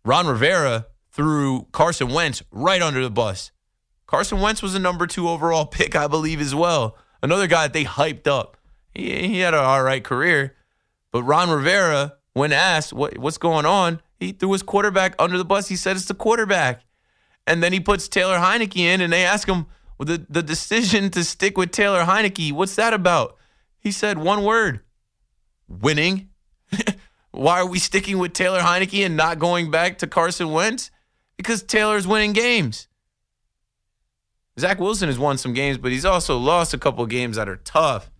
Ron 0.05 0.29
Rivera 0.29 0.87
threw 1.11 1.67
Carson 1.73 2.11
Wentz 2.11 2.45
right 2.53 2.81
under 2.81 3.03
the 3.03 3.11
bus. 3.11 3.51
Carson 4.07 4.41
Wentz 4.41 4.63
was 4.63 4.77
a 4.77 4.79
number 4.79 5.07
two 5.07 5.29
overall 5.29 5.67
pick, 5.67 5.97
I 5.97 6.07
believe, 6.07 6.41
as 6.41 6.55
well. 6.55 6.97
Another 7.23 7.49
guy 7.49 7.65
that 7.65 7.73
they 7.73 7.85
hyped 7.85 8.29
up. 8.29 8.57
He, 8.95 9.27
he 9.27 9.39
had 9.41 9.53
an 9.53 9.61
all 9.61 9.83
right 9.83 10.05
career. 10.05 10.55
But 11.11 11.25
Ron 11.25 11.51
Rivera, 11.51 12.19
when 12.35 12.53
asked 12.53 12.93
what, 12.93 13.19
what's 13.19 13.39
going 13.39 13.67
on, 13.67 14.01
he 14.19 14.33
threw 14.33 14.53
his 14.53 14.63
quarterback 14.63 15.15
under 15.19 15.39
the 15.39 15.45
bus. 15.45 15.69
He 15.69 15.77
said 15.77 15.97
it's 15.97 16.07
the 16.07 16.15
quarterback. 16.15 16.83
And 17.47 17.63
then 17.63 17.73
he 17.73 17.81
puts 17.81 18.09
Taylor 18.09 18.37
Heinicke 18.37 18.77
in, 18.77 19.01
and 19.01 19.13
they 19.13 19.25
ask 19.25 19.49
him 19.49 19.67
well, 19.97 20.07
the 20.07 20.27
the 20.29 20.43
decision 20.43 21.11
to 21.11 21.25
stick 21.25 21.57
with 21.57 21.71
Taylor 21.71 22.05
Heinicke. 22.05 22.53
What's 22.53 22.77
that 22.77 22.93
about? 22.93 23.37
He 23.81 23.91
said 23.91 24.19
one 24.19 24.45
word: 24.45 24.81
winning. 25.69 26.29
Why 27.31 27.61
are 27.61 27.67
we 27.67 27.79
sticking 27.79 28.19
with 28.19 28.33
Taylor 28.33 28.61
Heinicke 28.61 29.05
and 29.05 29.17
not 29.17 29.39
going 29.39 29.71
back 29.71 29.99
to 29.99 30.07
Carson 30.07 30.51
Wentz? 30.51 30.91
Because 31.37 31.63
Taylor's 31.63 32.07
winning 32.07 32.33
games. 32.33 32.89
Zach 34.59 34.81
Wilson 34.81 35.09
has 35.09 35.19
won 35.19 35.39
some 35.39 35.55
games, 35.55 35.79
but 35.79 35.93
he's 35.93 36.05
also 36.05 36.37
lost 36.37 36.75
a 36.75 36.79
couple 36.79 37.07
games 37.07 37.37
that 37.37 37.49
are 37.49 37.59
tough. 37.59 38.11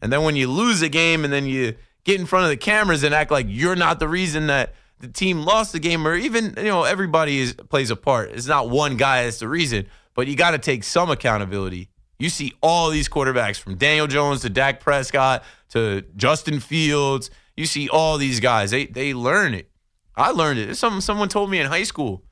And 0.00 0.12
then 0.12 0.22
when 0.22 0.36
you 0.36 0.48
lose 0.48 0.82
a 0.82 0.88
game 0.88 1.24
and 1.24 1.32
then 1.32 1.46
you 1.46 1.74
get 2.04 2.20
in 2.20 2.26
front 2.26 2.44
of 2.44 2.50
the 2.50 2.56
cameras 2.56 3.02
and 3.02 3.14
act 3.14 3.30
like 3.30 3.46
you're 3.48 3.76
not 3.76 3.98
the 3.98 4.08
reason 4.08 4.46
that 4.46 4.74
the 5.00 5.08
team 5.08 5.42
lost 5.42 5.72
the 5.72 5.80
game, 5.80 6.06
or 6.06 6.14
even, 6.14 6.54
you 6.56 6.64
know, 6.64 6.84
everybody 6.84 7.40
is, 7.40 7.54
plays 7.54 7.90
a 7.90 7.96
part. 7.96 8.30
It's 8.30 8.46
not 8.46 8.68
one 8.70 8.96
guy 8.96 9.24
that's 9.24 9.38
the 9.38 9.48
reason, 9.48 9.86
but 10.14 10.26
you 10.26 10.36
got 10.36 10.52
to 10.52 10.58
take 10.58 10.84
some 10.84 11.10
accountability. 11.10 11.88
You 12.18 12.28
see 12.28 12.52
all 12.62 12.90
these 12.90 13.08
quarterbacks 13.08 13.58
from 13.58 13.76
Daniel 13.76 14.06
Jones 14.06 14.42
to 14.42 14.50
Dak 14.50 14.80
Prescott 14.80 15.42
to 15.70 16.02
Justin 16.16 16.60
Fields. 16.60 17.30
You 17.56 17.64
see 17.64 17.88
all 17.88 18.18
these 18.18 18.40
guys. 18.40 18.70
They 18.70 18.86
they 18.86 19.14
learn 19.14 19.54
it. 19.54 19.70
I 20.16 20.30
learned 20.30 20.58
it. 20.58 20.68
It's 20.68 20.78
something 20.78 21.00
someone 21.00 21.30
told 21.30 21.50
me 21.50 21.58
in 21.58 21.66
high 21.66 21.84
school. 21.84 22.22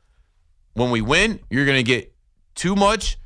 When 0.75 0.91
we 0.91 1.01
win, 1.01 1.41
you're 1.49 1.65
gonna 1.65 1.83
get 1.83 2.15
too 2.55 2.77
much 2.77 3.17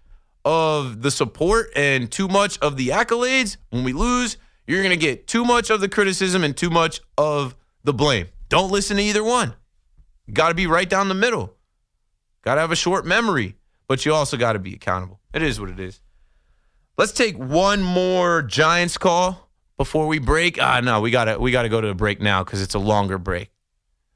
of 0.45 1.03
the 1.03 1.11
support 1.11 1.71
and 1.75 2.11
too 2.11 2.29
much 2.29 2.59
of 2.61 2.77
the 2.77 2.89
accolades. 2.89 3.57
When 3.71 3.83
we 3.83 3.93
lose, 3.93 4.37
you're 4.67 4.85
gonna 4.85 4.95
get 4.97 5.27
too 5.27 5.45
much 5.45 5.69
of 5.69 5.81
the 5.81 5.89
criticism 5.89 6.45
and 6.45 6.57
too 6.57 6.71
much 6.71 7.01
of 7.19 7.57
the 7.83 7.93
blame. 7.93 8.29
Don't 8.53 8.71
listen 8.71 8.99
to 8.99 9.03
either 9.03 9.25
one. 9.25 9.55
Gotta 10.31 10.53
be 10.53 10.67
right 10.67 10.87
down 10.87 11.09
the 11.09 11.15
middle. 11.15 11.57
Gotta 12.43 12.61
have 12.61 12.71
a 12.71 12.77
short 12.77 13.07
memory, 13.07 13.57
but 13.89 14.05
you 14.05 14.13
also 14.13 14.37
gotta 14.37 14.59
be 14.59 14.75
accountable. 14.75 15.21
It 15.33 15.41
is 15.41 15.59
what 15.59 15.71
it 15.71 15.81
is. 15.81 16.03
Let's 16.99 17.13
take 17.13 17.39
one 17.39 17.81
more 17.83 18.43
Giants 18.43 18.99
call 18.99 19.49
before 19.79 20.07
we 20.07 20.19
break. 20.19 20.61
Ah, 20.61 20.81
no, 20.81 21.01
we 21.01 21.11
gotta 21.11 21.39
we 21.39 21.51
gotta 21.51 21.71
go 21.71 21.81
to 21.81 21.89
a 21.89 21.95
break 21.95 22.21
now 22.21 22.45
because 22.45 22.61
it's 22.61 22.75
a 22.75 22.79
longer 22.79 23.17
break. 23.17 23.49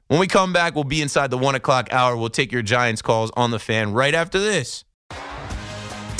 When 0.05 0.19
we 0.19 0.27
come 0.27 0.53
back, 0.53 0.75
we'll 0.75 0.83
be 0.83 1.01
inside 1.01 1.31
the 1.31 1.37
one 1.39 1.55
o'clock 1.55 1.91
hour. 1.91 2.15
We'll 2.15 2.29
take 2.29 2.51
your 2.51 2.61
Giants 2.61 3.01
calls 3.01 3.31
on 3.35 3.49
the 3.49 3.57
fan 3.57 3.91
right 3.91 4.13
after 4.13 4.37
this. 4.37 4.85